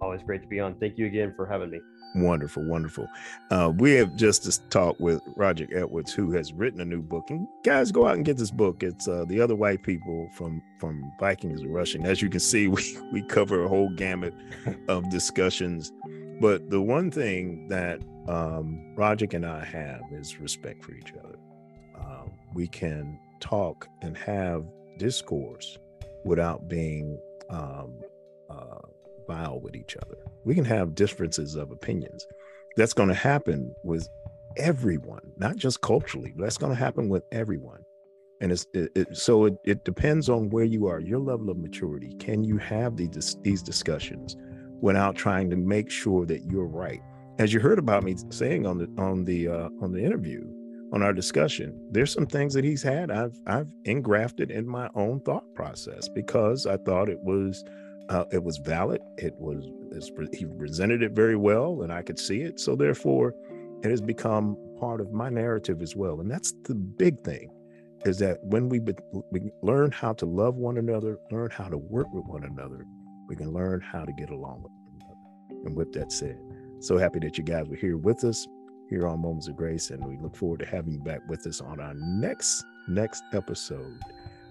Always 0.00 0.22
great 0.22 0.42
to 0.42 0.48
be 0.48 0.60
on. 0.60 0.74
Thank 0.74 0.98
you 0.98 1.06
again 1.06 1.32
for 1.36 1.46
having 1.46 1.70
me. 1.70 1.80
Wonderful, 2.16 2.66
wonderful. 2.66 3.08
Uh, 3.50 3.72
we 3.76 3.92
have 3.94 4.14
just 4.16 4.44
to 4.44 4.68
talk 4.68 4.98
with 5.00 5.20
Roger 5.36 5.66
Edwards, 5.74 6.12
who 6.12 6.32
has 6.32 6.52
written 6.52 6.80
a 6.80 6.84
new 6.84 7.02
book. 7.02 7.30
And 7.30 7.46
guys, 7.64 7.92
go 7.92 8.06
out 8.06 8.16
and 8.16 8.24
get 8.24 8.36
this 8.36 8.50
book. 8.50 8.82
It's 8.82 9.08
uh, 9.08 9.24
the 9.26 9.40
other 9.40 9.54
white 9.54 9.82
people 9.82 10.28
from 10.34 10.62
from 10.78 11.12
Vikings 11.18 11.60
and 11.60 11.74
Russian. 11.74 12.06
As 12.06 12.22
you 12.22 12.28
can 12.30 12.40
see, 12.40 12.68
we 12.68 12.98
we 13.12 13.22
cover 13.22 13.64
a 13.64 13.68
whole 13.68 13.90
gamut 13.96 14.34
of 14.88 15.08
discussions. 15.10 15.92
But 16.40 16.70
the 16.70 16.80
one 16.80 17.10
thing 17.10 17.68
that 17.68 18.00
um, 18.28 18.94
Roger 18.96 19.26
and 19.32 19.46
I 19.46 19.64
have 19.64 20.02
is 20.12 20.38
respect 20.40 20.84
for 20.84 20.92
each 20.92 21.12
other. 21.12 21.38
Um, 21.98 22.30
we 22.54 22.66
can 22.66 23.18
talk 23.40 23.86
and 24.02 24.16
have 24.16 24.64
discourse 24.98 25.78
without 26.24 26.68
being 26.68 27.18
um, 27.50 28.00
uh, 28.50 28.78
vile 29.26 29.60
with 29.60 29.76
each 29.76 29.96
other. 29.96 30.16
We 30.44 30.54
can 30.54 30.64
have 30.64 30.94
differences 30.94 31.54
of 31.54 31.70
opinions. 31.70 32.26
That's 32.76 32.92
going 32.92 33.08
to 33.08 33.14
happen 33.14 33.74
with 33.82 34.08
everyone, 34.56 35.32
not 35.36 35.56
just 35.56 35.80
culturally. 35.80 36.32
But 36.36 36.44
that's 36.44 36.58
going 36.58 36.72
to 36.72 36.78
happen 36.78 37.08
with 37.08 37.24
everyone. 37.32 37.82
And 38.40 38.52
it's 38.52 38.66
it, 38.74 38.90
it, 38.94 39.16
so 39.16 39.46
it, 39.46 39.56
it 39.64 39.84
depends 39.84 40.28
on 40.28 40.50
where 40.50 40.64
you 40.64 40.86
are, 40.86 41.00
your 41.00 41.20
level 41.20 41.48
of 41.48 41.56
maturity. 41.56 42.14
Can 42.18 42.44
you 42.44 42.58
have 42.58 42.96
these 42.96 43.38
these 43.42 43.62
discussions 43.62 44.36
without 44.80 45.16
trying 45.16 45.48
to 45.50 45.56
make 45.56 45.90
sure 45.90 46.26
that 46.26 46.44
you're 46.44 46.66
right? 46.66 47.00
As 47.38 47.54
you 47.54 47.60
heard 47.60 47.78
about 47.78 48.04
me 48.04 48.14
saying 48.30 48.66
on 48.66 48.76
the 48.78 49.02
on 49.02 49.24
the 49.24 49.48
uh, 49.48 49.68
on 49.80 49.92
the 49.92 50.04
interview, 50.04 50.44
on 50.92 51.02
our 51.02 51.12
discussion, 51.12 51.78
there's 51.90 52.12
some 52.12 52.26
things 52.26 52.54
that 52.54 52.64
he's 52.64 52.82
had 52.82 53.10
I've 53.10 53.38
I've 53.46 53.68
engrafted 53.84 54.50
in 54.50 54.66
my 54.66 54.88
own 54.94 55.20
thought 55.20 55.54
process 55.54 56.08
because 56.08 56.66
I 56.66 56.76
thought 56.76 57.08
it 57.08 57.20
was 57.20 57.64
uh, 58.08 58.24
it 58.30 58.42
was 58.42 58.58
valid. 58.58 59.00
It 59.18 59.34
was 59.38 59.68
he 60.32 60.46
presented 60.46 61.02
it 61.02 61.12
very 61.12 61.36
well, 61.36 61.82
and 61.82 61.92
I 61.92 62.02
could 62.02 62.18
see 62.18 62.42
it. 62.42 62.60
So 62.60 62.76
therefore, 62.76 63.34
it 63.82 63.90
has 63.90 64.00
become 64.00 64.56
part 64.78 65.00
of 65.00 65.12
my 65.12 65.28
narrative 65.28 65.82
as 65.82 65.96
well. 65.96 66.20
And 66.20 66.30
that's 66.30 66.52
the 66.64 66.74
big 66.74 67.20
thing, 67.20 67.50
is 68.04 68.18
that 68.18 68.38
when 68.42 68.68
we, 68.68 68.78
be, 68.78 68.94
we 69.30 69.50
learn 69.62 69.90
how 69.90 70.12
to 70.14 70.26
love 70.26 70.56
one 70.56 70.78
another, 70.78 71.18
learn 71.30 71.50
how 71.50 71.68
to 71.68 71.78
work 71.78 72.12
with 72.12 72.24
one 72.26 72.44
another, 72.44 72.84
we 73.28 73.36
can 73.36 73.52
learn 73.52 73.80
how 73.80 74.04
to 74.04 74.12
get 74.12 74.30
along 74.30 74.62
with 74.62 74.72
one 74.72 75.00
another. 75.00 75.66
And 75.66 75.76
with 75.76 75.92
that 75.92 76.12
said, 76.12 76.38
so 76.80 76.98
happy 76.98 77.18
that 77.20 77.38
you 77.38 77.44
guys 77.44 77.66
were 77.68 77.76
here 77.76 77.96
with 77.96 78.22
us 78.24 78.46
here 78.88 79.06
on 79.06 79.20
Moments 79.20 79.48
of 79.48 79.56
Grace, 79.56 79.90
and 79.90 80.04
we 80.04 80.16
look 80.18 80.36
forward 80.36 80.60
to 80.60 80.66
having 80.66 80.92
you 80.92 81.00
back 81.00 81.20
with 81.28 81.46
us 81.46 81.60
on 81.60 81.80
our 81.80 81.94
next 81.94 82.64
next 82.88 83.22
episode. 83.32 84.00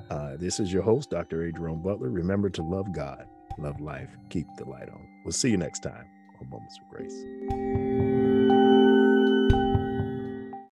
Uh, 0.09 0.35
this 0.37 0.59
is 0.59 0.71
your 0.71 0.83
host, 0.83 1.09
Dr. 1.09 1.45
A. 1.45 1.51
Butler. 1.51 2.09
Remember 2.09 2.49
to 2.49 2.63
love 2.63 2.91
God, 2.91 3.25
love 3.57 3.79
life, 3.79 4.09
keep 4.29 4.47
the 4.57 4.65
light 4.65 4.89
on. 4.89 5.07
We'll 5.23 5.31
see 5.31 5.49
you 5.49 5.57
next 5.57 5.81
time 5.81 6.05
on 6.39 6.49
Moments 6.49 6.79
of 6.79 6.89
Grace. 6.89 8.14